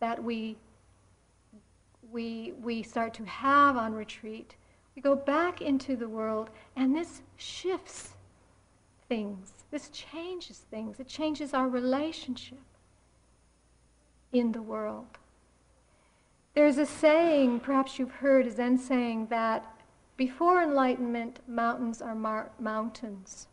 that 0.00 0.22
we 0.22 0.56
we, 2.12 2.54
we 2.62 2.82
start 2.82 3.12
to 3.14 3.24
have 3.24 3.76
on 3.76 3.92
retreat, 3.92 4.54
we 4.94 5.02
go 5.02 5.14
back 5.14 5.60
into 5.60 5.96
the 5.96 6.08
world, 6.08 6.50
and 6.74 6.94
this 6.94 7.20
shifts 7.36 8.14
things. 9.08 9.52
This 9.70 9.88
changes 9.90 10.64
things. 10.70 10.98
It 11.00 11.08
changes 11.08 11.52
our 11.52 11.68
relationship 11.68 12.60
in 14.32 14.52
the 14.52 14.62
world. 14.62 15.18
There's 16.54 16.78
a 16.78 16.86
saying, 16.86 17.60
perhaps 17.60 17.98
you've 17.98 18.10
heard 18.10 18.46
a 18.46 18.50
Zen 18.50 18.78
saying, 18.78 19.26
that 19.26 19.82
before 20.16 20.62
enlightenment, 20.62 21.40
mountains 21.46 22.00
are 22.00 22.14
mar- 22.14 22.50
mountains. 22.58 23.48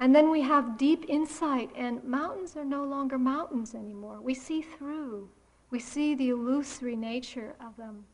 And 0.00 0.14
then 0.14 0.30
we 0.30 0.42
have 0.42 0.76
deep 0.76 1.04
insight, 1.08 1.70
and 1.76 2.02
mountains 2.04 2.56
are 2.56 2.64
no 2.64 2.84
longer 2.84 3.18
mountains 3.18 3.74
anymore. 3.74 4.20
We 4.20 4.34
see 4.34 4.60
through. 4.60 5.28
We 5.70 5.78
see 5.78 6.14
the 6.14 6.30
illusory 6.30 6.96
nature 6.96 7.54
of 7.60 7.76
them. 7.76 8.04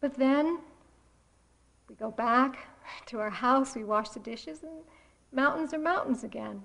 But 0.00 0.14
then 0.14 0.58
we 1.88 1.94
go 1.96 2.10
back 2.10 2.58
to 3.06 3.18
our 3.20 3.30
house, 3.30 3.74
we 3.74 3.84
wash 3.84 4.10
the 4.10 4.20
dishes, 4.20 4.62
and 4.62 4.72
mountains 5.32 5.74
are 5.74 5.78
mountains 5.78 6.24
again. 6.24 6.62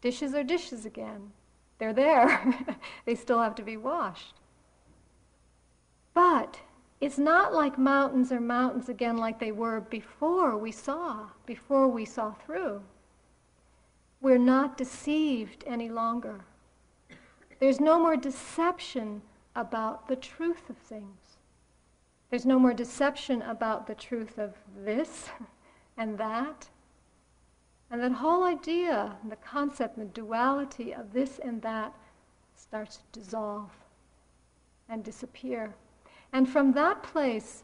Dishes 0.00 0.34
are 0.34 0.44
dishes 0.44 0.84
again. 0.84 1.32
They're 1.78 1.92
there. 1.92 2.54
they 3.04 3.14
still 3.14 3.40
have 3.40 3.54
to 3.56 3.62
be 3.62 3.76
washed. 3.76 4.34
But 6.14 6.60
it's 7.00 7.18
not 7.18 7.52
like 7.52 7.78
mountains 7.78 8.32
are 8.32 8.40
mountains 8.40 8.88
again 8.88 9.16
like 9.18 9.38
they 9.38 9.52
were 9.52 9.80
before 9.80 10.56
we 10.56 10.72
saw, 10.72 11.28
before 11.44 11.88
we 11.88 12.04
saw 12.04 12.32
through. 12.32 12.82
We're 14.20 14.38
not 14.38 14.76
deceived 14.76 15.64
any 15.66 15.88
longer. 15.88 16.44
There's 17.60 17.80
no 17.80 17.98
more 17.98 18.16
deception 18.16 19.22
about 19.54 20.08
the 20.08 20.16
truth 20.16 20.68
of 20.68 20.76
things. 20.76 21.38
There's 22.30 22.46
no 22.46 22.58
more 22.58 22.74
deception 22.74 23.42
about 23.42 23.86
the 23.86 23.94
truth 23.94 24.38
of 24.38 24.54
this 24.84 25.30
and 25.96 26.18
that. 26.18 26.68
And 27.90 28.02
that 28.02 28.12
whole 28.12 28.44
idea, 28.44 29.16
the 29.28 29.36
concept, 29.36 29.96
the 29.96 30.04
duality 30.06 30.92
of 30.92 31.12
this 31.12 31.38
and 31.38 31.62
that 31.62 31.94
starts 32.56 32.96
to 32.96 33.20
dissolve 33.20 33.70
and 34.88 35.04
disappear. 35.04 35.74
And 36.32 36.48
from 36.48 36.72
that 36.72 37.02
place, 37.02 37.62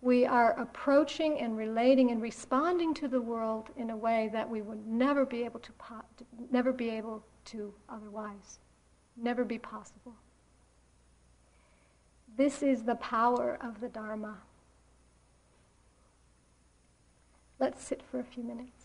we 0.00 0.24
are 0.24 0.58
approaching 0.60 1.38
and 1.40 1.56
relating 1.56 2.10
and 2.10 2.22
responding 2.22 2.94
to 2.94 3.08
the 3.08 3.20
world 3.20 3.70
in 3.76 3.90
a 3.90 3.96
way 3.96 4.30
that 4.32 4.48
we 4.48 4.62
would 4.62 4.86
never 4.86 5.26
be 5.26 5.44
able 5.44 5.60
to, 5.60 5.72
po- 5.72 6.04
never 6.50 6.72
be 6.72 6.88
able 6.90 7.24
to 7.46 7.74
otherwise 7.88 8.58
never 9.20 9.44
be 9.44 9.58
possible. 9.58 10.14
This 12.36 12.62
is 12.62 12.84
the 12.84 12.94
power 12.94 13.58
of 13.60 13.80
the 13.80 13.88
Dharma. 13.88 14.38
Let's 17.58 17.82
sit 17.82 18.02
for 18.08 18.20
a 18.20 18.24
few 18.24 18.44
minutes, 18.44 18.77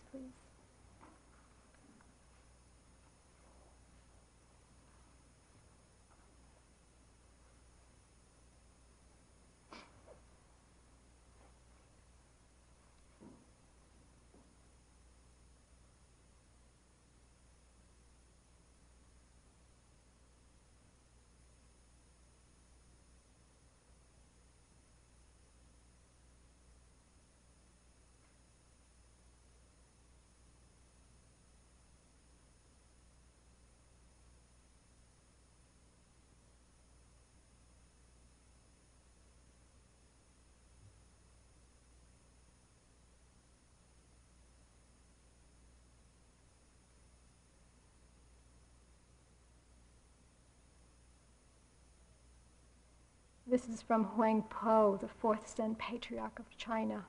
This 53.54 53.68
is 53.68 53.82
from 53.82 54.02
Huang 54.02 54.42
Po, 54.50 54.98
the 55.00 55.06
fourth 55.06 55.54
Zen 55.54 55.76
patriarch 55.76 56.40
of 56.40 56.58
China. 56.58 57.04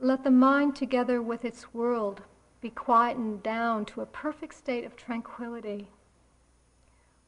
Let 0.00 0.24
the 0.24 0.30
mind, 0.30 0.74
together 0.74 1.20
with 1.20 1.44
its 1.44 1.74
world, 1.74 2.22
be 2.62 2.70
quietened 2.70 3.42
down 3.42 3.84
to 3.84 4.00
a 4.00 4.06
perfect 4.06 4.54
state 4.54 4.84
of 4.84 4.96
tranquility. 4.96 5.88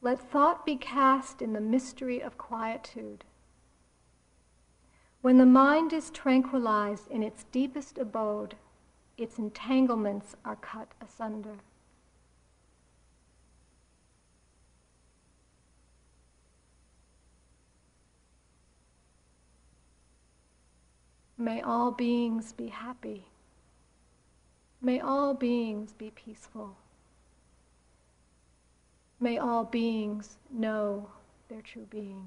Let 0.01 0.31
thought 0.31 0.65
be 0.65 0.77
cast 0.77 1.43
in 1.43 1.53
the 1.53 1.61
mystery 1.61 2.23
of 2.23 2.39
quietude. 2.39 3.25
When 5.21 5.37
the 5.37 5.45
mind 5.45 5.93
is 5.93 6.09
tranquilized 6.09 7.11
in 7.11 7.23
its 7.23 7.45
deepest 7.53 7.99
abode, 7.99 8.55
its 9.19 9.39
entanglements 9.39 10.35
are 10.47 10.57
cut 10.57 10.89
asunder. 11.07 11.59
May 21.41 21.63
all 21.63 21.91
beings 21.91 22.53
be 22.53 22.67
happy. 22.69 23.25
May 24.83 25.01
all 25.01 25.33
beings 25.33 25.95
be 25.95 26.11
peaceful. 26.11 26.77
May 29.19 29.39
all 29.39 29.65
beings 29.65 30.37
know 30.51 31.09
their 31.49 31.63
true 31.63 31.87
being. 31.89 32.27